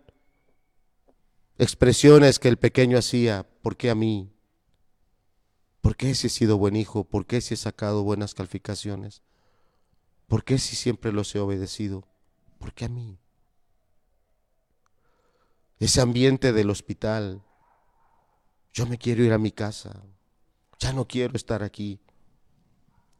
expresiones 1.56 2.38
que 2.38 2.48
el 2.48 2.58
pequeño 2.58 2.98
hacía, 2.98 3.46
¿por 3.62 3.78
qué 3.78 3.88
a 3.88 3.94
mí? 3.94 4.30
¿Por 5.80 5.96
qué 5.96 6.14
si 6.14 6.26
he 6.26 6.30
sido 6.30 6.58
buen 6.58 6.76
hijo? 6.76 7.04
¿Por 7.04 7.24
qué 7.24 7.40
si 7.40 7.54
he 7.54 7.56
sacado 7.56 8.02
buenas 8.02 8.34
calificaciones? 8.34 9.22
¿Por 10.26 10.44
qué 10.44 10.58
si 10.58 10.76
siempre 10.76 11.12
los 11.12 11.34
he 11.34 11.38
obedecido? 11.38 12.06
¿Por 12.58 12.74
qué 12.74 12.84
a 12.84 12.88
mí? 12.90 13.18
Ese 15.78 16.02
ambiente 16.02 16.52
del 16.52 16.68
hospital. 16.68 17.42
Yo 18.74 18.84
me 18.84 18.98
quiero 18.98 19.24
ir 19.24 19.32
a 19.32 19.38
mi 19.38 19.50
casa. 19.50 20.02
Ya 20.78 20.92
no 20.92 21.08
quiero 21.08 21.36
estar 21.36 21.62
aquí. 21.62 22.00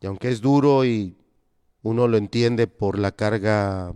Aunque 0.07 0.30
es 0.30 0.40
duro 0.40 0.84
y 0.84 1.16
uno 1.82 2.09
lo 2.09 2.16
entiende 2.16 2.66
por 2.66 2.98
la 2.98 3.12
carga 3.12 3.94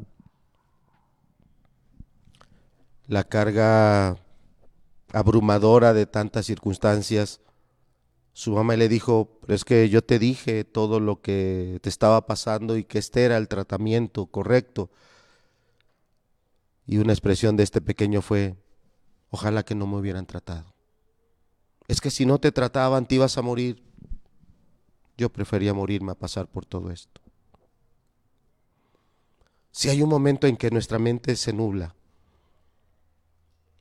la 3.07 3.25
carga 3.25 4.17
abrumadora 5.13 5.93
de 5.93 6.07
tantas 6.07 6.47
circunstancias, 6.47 7.41
su 8.33 8.53
mamá 8.53 8.77
le 8.77 8.89
dijo, 8.89 9.41
es 9.49 9.65
que 9.65 9.89
yo 9.89 10.03
te 10.03 10.21
dije 10.21 10.63
todo 10.63 11.01
lo 11.01 11.21
que 11.21 11.81
te 11.83 11.89
estaba 11.89 12.27
pasando 12.27 12.77
y 12.77 12.85
que 12.85 12.99
este 12.99 13.25
era 13.25 13.37
el 13.37 13.49
tratamiento 13.49 14.27
correcto. 14.27 14.91
Y 16.87 16.99
una 16.99 17.13
expresión 17.13 17.57
de 17.57 17.65
este 17.65 17.81
pequeño 17.81 18.23
fue, 18.23 18.55
ojalá 19.31 19.65
que 19.65 19.75
no 19.75 19.89
me 19.89 19.97
hubieran 19.97 20.27
tratado. 20.27 20.73
Es 21.89 22.01
que 22.01 22.11
si 22.11 22.25
no 22.25 22.39
te 22.39 22.53
trataban 22.53 23.07
te 23.07 23.17
ibas 23.17 23.37
a 23.37 23.43
morir. 23.43 23.90
Yo 25.21 25.29
prefería 25.29 25.75
morirme 25.75 26.13
a 26.13 26.15
pasar 26.15 26.47
por 26.47 26.65
todo 26.65 26.91
esto. 26.91 27.21
Si 29.71 29.91
hay 29.91 30.01
un 30.01 30.09
momento 30.09 30.47
en 30.47 30.57
que 30.57 30.71
nuestra 30.71 30.99
mente 30.99 31.37
se 31.37 31.53
nubla, 31.53 31.95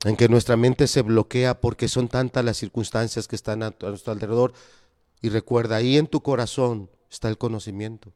en 0.04 0.16
que 0.16 0.28
nuestra 0.28 0.58
mente 0.58 0.86
se 0.86 1.00
bloquea 1.00 1.58
porque 1.58 1.88
son 1.88 2.08
tantas 2.08 2.44
las 2.44 2.58
circunstancias 2.58 3.26
que 3.26 3.36
están 3.36 3.62
a 3.62 3.74
nuestro 3.80 4.12
alrededor. 4.12 4.52
Y 5.22 5.30
recuerda, 5.30 5.76
ahí 5.76 5.96
en 5.96 6.08
tu 6.08 6.20
corazón 6.22 6.90
está 7.10 7.30
el 7.30 7.38
conocimiento. 7.38 8.12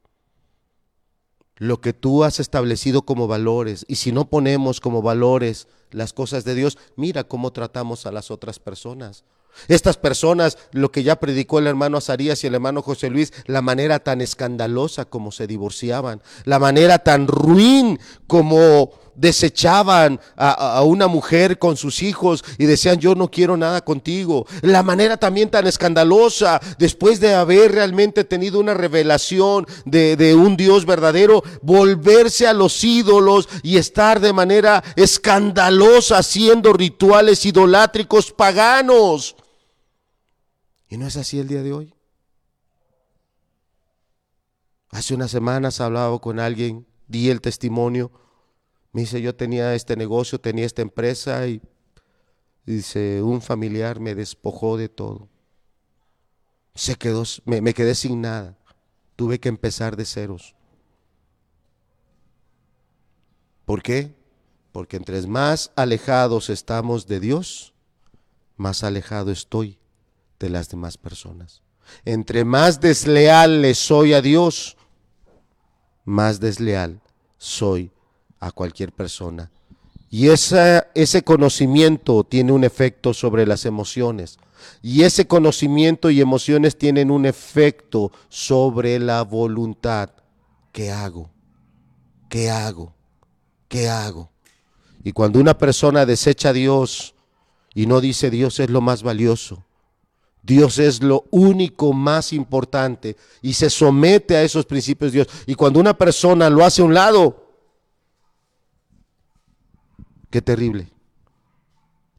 Lo 1.56 1.80
que 1.80 1.94
tú 1.94 2.24
has 2.24 2.40
establecido 2.40 3.06
como 3.06 3.26
valores. 3.26 3.86
Y 3.88 3.94
si 3.96 4.12
no 4.12 4.28
ponemos 4.28 4.82
como 4.82 5.00
valores 5.00 5.66
las 5.92 6.12
cosas 6.12 6.44
de 6.44 6.54
Dios, 6.54 6.76
mira 6.94 7.24
cómo 7.24 7.54
tratamos 7.54 8.04
a 8.04 8.12
las 8.12 8.30
otras 8.30 8.58
personas. 8.58 9.24
Estas 9.68 9.96
personas, 9.96 10.58
lo 10.72 10.90
que 10.90 11.02
ya 11.02 11.16
predicó 11.16 11.58
el 11.58 11.66
hermano 11.66 11.98
Azarías 11.98 12.42
y 12.44 12.46
el 12.46 12.54
hermano 12.54 12.82
José 12.82 13.10
Luis, 13.10 13.32
la 13.46 13.62
manera 13.62 13.98
tan 13.98 14.20
escandalosa 14.20 15.04
como 15.04 15.32
se 15.32 15.46
divorciaban, 15.46 16.22
la 16.44 16.58
manera 16.58 16.98
tan 16.98 17.26
ruin 17.26 17.98
como 18.26 18.90
desechaban 19.16 20.20
a, 20.36 20.82
una 20.82 21.06
mujer 21.06 21.58
con 21.58 21.76
sus 21.76 22.02
hijos 22.02 22.44
y 22.58 22.66
decían 22.66 22.98
yo 22.98 23.14
no 23.14 23.30
quiero 23.30 23.56
nada 23.56 23.82
contigo. 23.82 24.46
La 24.62 24.82
manera 24.82 25.16
también 25.16 25.50
tan 25.50 25.66
escandalosa, 25.66 26.60
después 26.78 27.20
de 27.20 27.34
haber 27.34 27.72
realmente 27.72 28.24
tenido 28.24 28.60
una 28.60 28.74
revelación 28.74 29.66
de, 29.84 30.34
un 30.34 30.56
Dios 30.56 30.86
verdadero, 30.86 31.42
volverse 31.62 32.46
a 32.46 32.52
los 32.52 32.82
ídolos 32.82 33.48
y 33.62 33.76
estar 33.76 34.20
de 34.20 34.32
manera 34.32 34.82
escandalosa 34.96 36.18
haciendo 36.18 36.72
rituales 36.72 37.44
idolátricos 37.46 38.32
paganos. 38.32 39.36
¿Y 40.94 40.96
no 40.96 41.08
es 41.08 41.16
así 41.16 41.40
el 41.40 41.48
día 41.48 41.64
de 41.64 41.72
hoy? 41.72 41.92
Hace 44.90 45.16
unas 45.16 45.32
semanas 45.32 45.80
hablaba 45.80 46.16
con 46.20 46.38
alguien, 46.38 46.86
di 47.08 47.30
el 47.30 47.40
testimonio 47.40 48.12
me 48.92 49.00
dice, 49.00 49.20
yo 49.20 49.34
tenía 49.34 49.74
este 49.74 49.96
negocio, 49.96 50.40
tenía 50.40 50.64
esta 50.64 50.82
empresa 50.82 51.48
y 51.48 51.60
dice, 52.64 53.24
un 53.24 53.42
familiar 53.42 53.98
me 53.98 54.14
despojó 54.14 54.76
de 54.76 54.88
todo. 54.88 55.28
Se 56.76 56.94
quedó, 56.94 57.24
me, 57.44 57.60
me 57.60 57.74
quedé 57.74 57.96
sin 57.96 58.20
nada. 58.20 58.56
Tuve 59.16 59.40
que 59.40 59.48
empezar 59.48 59.96
de 59.96 60.04
ceros. 60.04 60.54
¿Por 63.64 63.82
qué? 63.82 64.14
Porque 64.70 64.96
entre 64.96 65.20
más 65.26 65.72
alejados 65.74 66.50
estamos 66.50 67.08
de 67.08 67.18
Dios, 67.18 67.74
más 68.56 68.84
alejado 68.84 69.32
estoy 69.32 69.80
de 70.38 70.50
las 70.50 70.68
demás 70.68 70.96
personas. 70.96 71.62
Entre 72.04 72.44
más 72.44 72.80
desleal 72.80 73.62
le 73.62 73.74
soy 73.74 74.14
a 74.14 74.22
Dios, 74.22 74.76
más 76.04 76.40
desleal 76.40 77.00
soy 77.38 77.90
a 78.40 78.50
cualquier 78.50 78.92
persona. 78.92 79.50
Y 80.10 80.28
ese 80.28 81.24
conocimiento 81.24 82.22
tiene 82.22 82.52
un 82.52 82.62
efecto 82.62 83.12
sobre 83.12 83.46
las 83.46 83.66
emociones. 83.66 84.38
Y 84.80 85.02
ese 85.02 85.26
conocimiento 85.26 86.08
y 86.08 86.20
emociones 86.20 86.78
tienen 86.78 87.10
un 87.10 87.26
efecto 87.26 88.12
sobre 88.28 88.98
la 89.00 89.22
voluntad. 89.22 90.10
¿Qué 90.72 90.90
hago? 90.90 91.30
¿Qué 92.28 92.50
hago? 92.50 92.94
¿Qué 93.68 93.88
hago? 93.88 94.30
Y 95.02 95.12
cuando 95.12 95.40
una 95.40 95.58
persona 95.58 96.06
desecha 96.06 96.50
a 96.50 96.52
Dios 96.52 97.14
y 97.74 97.86
no 97.86 98.00
dice 98.00 98.30
Dios 98.30 98.60
es 98.60 98.70
lo 98.70 98.80
más 98.80 99.02
valioso, 99.02 99.63
Dios 100.44 100.78
es 100.78 101.02
lo 101.02 101.24
único 101.30 101.92
más 101.92 102.32
importante 102.32 103.16
y 103.42 103.54
se 103.54 103.70
somete 103.70 104.36
a 104.36 104.42
esos 104.42 104.66
principios 104.66 105.12
de 105.12 105.22
Dios. 105.22 105.28
Y 105.46 105.54
cuando 105.54 105.80
una 105.80 105.96
persona 105.96 106.50
lo 106.50 106.64
hace 106.64 106.82
a 106.82 106.84
un 106.84 106.94
lado, 106.94 107.44
Qué 110.34 110.42
terrible 110.42 110.88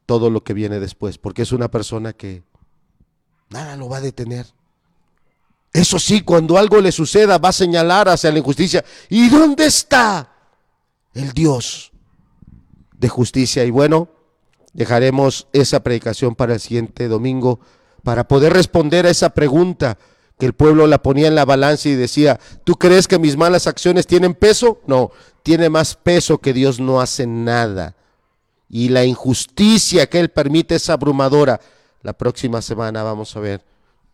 todo 0.06 0.30
lo 0.30 0.42
que 0.42 0.54
viene 0.54 0.80
después, 0.80 1.18
porque 1.18 1.42
es 1.42 1.52
una 1.52 1.70
persona 1.70 2.14
que 2.14 2.42
nada 3.50 3.76
lo 3.76 3.90
va 3.90 3.98
a 3.98 4.00
detener. 4.00 4.46
Eso 5.70 5.98
sí, 5.98 6.22
cuando 6.22 6.56
algo 6.56 6.80
le 6.80 6.92
suceda 6.92 7.36
va 7.36 7.50
a 7.50 7.52
señalar 7.52 8.08
hacia 8.08 8.32
la 8.32 8.38
injusticia. 8.38 8.82
¿Y 9.10 9.28
dónde 9.28 9.66
está 9.66 10.32
el 11.12 11.32
Dios 11.32 11.92
de 12.96 13.10
justicia? 13.10 13.66
Y 13.66 13.70
bueno, 13.70 14.08
dejaremos 14.72 15.46
esa 15.52 15.80
predicación 15.80 16.34
para 16.34 16.54
el 16.54 16.60
siguiente 16.60 17.08
domingo 17.08 17.60
para 18.06 18.28
poder 18.28 18.52
responder 18.52 19.04
a 19.04 19.10
esa 19.10 19.30
pregunta 19.30 19.98
que 20.38 20.46
el 20.46 20.52
pueblo 20.52 20.86
la 20.86 21.02
ponía 21.02 21.26
en 21.26 21.34
la 21.34 21.44
balanza 21.44 21.88
y 21.88 21.96
decía, 21.96 22.38
¿tú 22.62 22.76
crees 22.76 23.08
que 23.08 23.18
mis 23.18 23.36
malas 23.36 23.66
acciones 23.66 24.06
tienen 24.06 24.34
peso? 24.34 24.80
No, 24.86 25.10
tiene 25.42 25.70
más 25.70 25.96
peso 25.96 26.38
que 26.38 26.52
Dios 26.52 26.78
no 26.78 27.00
hace 27.00 27.26
nada. 27.26 27.96
Y 28.68 28.90
la 28.90 29.04
injusticia 29.04 30.08
que 30.08 30.20
Él 30.20 30.28
permite 30.28 30.76
es 30.76 30.88
abrumadora. 30.88 31.60
La 32.02 32.12
próxima 32.12 32.62
semana 32.62 33.02
vamos 33.02 33.34
a 33.34 33.40
ver 33.40 33.64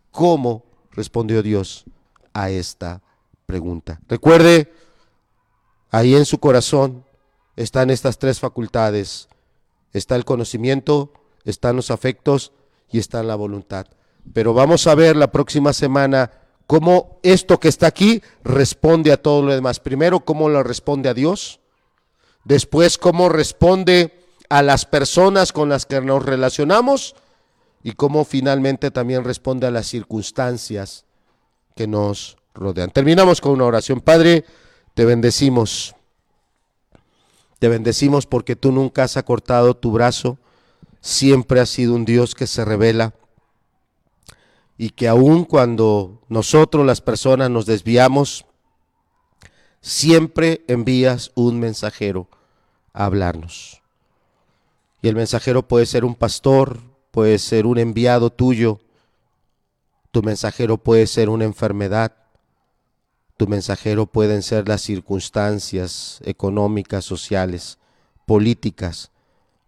cómo 0.09 0.63
respondió 0.89 1.43
Dios 1.43 1.85
a 2.33 2.49
esta 2.49 3.03
pregunta. 3.45 4.01
Recuerde, 4.07 4.73
ahí 5.91 6.15
en 6.15 6.25
su 6.25 6.39
corazón 6.39 7.05
están 7.55 7.91
estas 7.91 8.17
tres 8.17 8.39
facultades. 8.39 9.27
Está 9.91 10.15
el 10.15 10.25
conocimiento, 10.25 11.13
están 11.45 11.75
los 11.75 11.91
afectos 11.91 12.53
y 12.93 12.99
está 12.99 13.21
la 13.23 13.35
voluntad. 13.35 13.87
Pero 14.31 14.53
vamos 14.53 14.87
a 14.87 14.95
ver 14.95 15.17
la 15.17 15.31
próxima 15.31 15.73
semana 15.73 16.31
cómo 16.67 17.19
esto 17.23 17.59
que 17.59 17.67
está 17.67 17.87
aquí 17.87 18.21
responde 18.43 19.11
a 19.11 19.21
todo 19.21 19.41
lo 19.41 19.53
demás. 19.53 19.81
Primero, 19.81 20.21
cómo 20.21 20.47
lo 20.47 20.63
responde 20.63 21.09
a 21.09 21.13
Dios. 21.13 21.59
Después, 22.45 22.97
cómo 22.97 23.27
responde 23.27 24.23
a 24.47 24.61
las 24.61 24.85
personas 24.85 25.51
con 25.51 25.69
las 25.69 25.85
que 25.85 25.99
nos 25.99 26.23
relacionamos 26.23 27.15
y 27.83 27.93
cómo 27.93 28.23
finalmente 28.23 28.91
también 28.91 29.23
responde 29.23 29.67
a 29.67 29.71
las 29.71 29.87
circunstancias 29.87 31.05
que 31.75 31.87
nos 31.87 32.37
rodean. 32.53 32.91
Terminamos 32.91 33.41
con 33.41 33.53
una 33.53 33.65
oración. 33.65 33.99
Padre, 33.99 34.45
te 34.93 35.05
bendecimos. 35.05 35.95
Te 37.59 37.69
bendecimos 37.69 38.27
porque 38.27 38.55
tú 38.55 38.71
nunca 38.71 39.03
has 39.03 39.17
acortado 39.17 39.73
tu 39.73 39.91
brazo, 39.91 40.37
siempre 41.03 41.59
has 41.59 41.69
sido 41.69 41.95
un 41.95 42.05
Dios 42.05 42.33
que 42.33 42.47
se 42.47 42.63
revela 42.63 43.13
y 44.77 44.91
que 44.91 45.09
aun 45.09 45.43
cuando 45.43 46.21
nosotros 46.29 46.85
las 46.85 47.01
personas 47.01 47.49
nos 47.49 47.65
desviamos, 47.65 48.45
siempre 49.81 50.63
envías 50.69 51.31
un 51.35 51.59
mensajero 51.59 52.29
a 52.93 53.03
hablarnos. 53.05 53.81
Y 55.01 55.09
el 55.09 55.15
mensajero 55.15 55.67
puede 55.67 55.85
ser 55.85 56.05
un 56.05 56.15
pastor, 56.15 56.79
puede 57.11 57.37
ser 57.37 57.65
un 57.65 57.79
enviado 57.79 58.29
tuyo, 58.29 58.79
tu 60.11 60.23
mensajero 60.23 60.77
puede 60.77 61.05
ser 61.05 61.27
una 61.27 61.43
enfermedad, 61.43 62.15
tu 63.35 63.45
mensajero 63.47 64.05
pueden 64.05 64.41
ser 64.41 64.69
las 64.69 64.81
circunstancias 64.81 66.21
económicas, 66.23 67.03
sociales, 67.03 67.77
políticas 68.25 69.11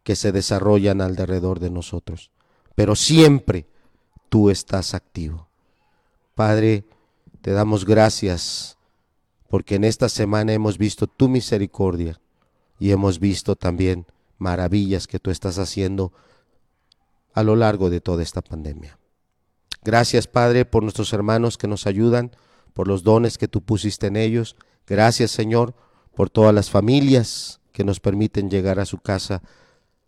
que 0.06 0.16
se 0.16 0.32
desarrollan 0.32 1.02
alrededor 1.02 1.60
de 1.60 1.72
nosotros. 1.72 2.30
Pero 2.76 2.96
siempre 2.96 3.66
tú 4.30 4.52
estás 4.52 4.94
activo. 4.94 5.50
Padre, 6.36 6.86
te 7.42 7.52
damos 7.52 7.86
gracias 7.86 8.78
porque 9.50 9.76
en 9.76 9.84
esta 9.84 10.08
semana 10.08 10.54
hemos 10.54 10.78
visto 10.78 11.08
tu 11.08 11.28
misericordia 11.28 12.22
y 12.80 12.92
hemos 12.92 13.20
visto 13.20 13.56
también 13.56 14.06
maravillas 14.38 15.08
que 15.08 15.20
tú 15.20 15.32
estás 15.32 15.58
haciendo 15.58 16.14
a 17.34 17.42
lo 17.42 17.56
largo 17.56 17.90
de 17.90 18.00
toda 18.00 18.22
esta 18.22 18.44
pandemia. 18.44 19.00
Gracias, 19.84 20.28
Padre, 20.28 20.66
por 20.66 20.84
nuestros 20.84 21.14
hermanos 21.14 21.58
que 21.58 21.68
nos 21.68 21.88
ayudan, 21.88 22.36
por 22.76 22.88
los 22.88 23.02
dones 23.02 23.40
que 23.40 23.48
tú 23.48 23.62
pusiste 23.62 24.06
en 24.06 24.18
ellos. 24.18 24.56
Gracias, 24.86 25.32
Señor, 25.32 25.74
por 26.16 26.30
todas 26.30 26.54
las 26.54 26.70
familias 26.70 27.60
que 27.72 27.84
nos 27.84 28.00
permiten 28.00 28.52
llegar 28.52 28.80
a 28.80 28.86
su 28.86 29.00
casa 29.00 29.42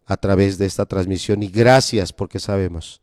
a 0.08 0.18
través 0.18 0.58
de 0.58 0.66
esta 0.66 0.86
transmisión. 0.86 1.44
Y 1.44 1.50
gracias 1.50 2.14
porque 2.14 2.40
sabemos 2.40 3.02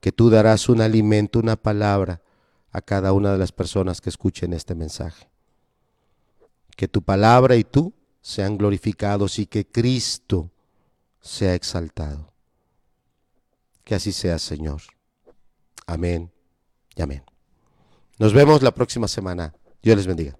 que 0.00 0.12
tú 0.12 0.30
darás 0.30 0.68
un 0.68 0.80
alimento, 0.80 1.38
una 1.38 1.56
palabra 1.56 2.22
a 2.70 2.82
cada 2.82 3.12
una 3.12 3.32
de 3.32 3.38
las 3.38 3.50
personas 3.50 4.00
que 4.00 4.10
escuchen 4.10 4.52
este 4.52 4.74
mensaje. 4.74 5.28
Que 6.76 6.86
tu 6.86 7.02
palabra 7.02 7.56
y 7.56 7.64
tú 7.64 7.92
sean 8.20 8.56
glorificados 8.56 9.38
y 9.38 9.46
que 9.46 9.66
Cristo 9.66 10.50
sea 11.20 11.54
exaltado. 11.54 12.32
Que 13.84 13.94
así 13.94 14.12
sea, 14.12 14.38
Señor. 14.38 14.82
Amén 15.86 16.30
y 16.94 17.02
amén. 17.02 17.24
Nos 18.18 18.32
vemos 18.32 18.62
la 18.62 18.72
próxima 18.72 19.08
semana. 19.08 19.54
Dios 19.82 19.96
les 19.96 20.06
bendiga. 20.06 20.38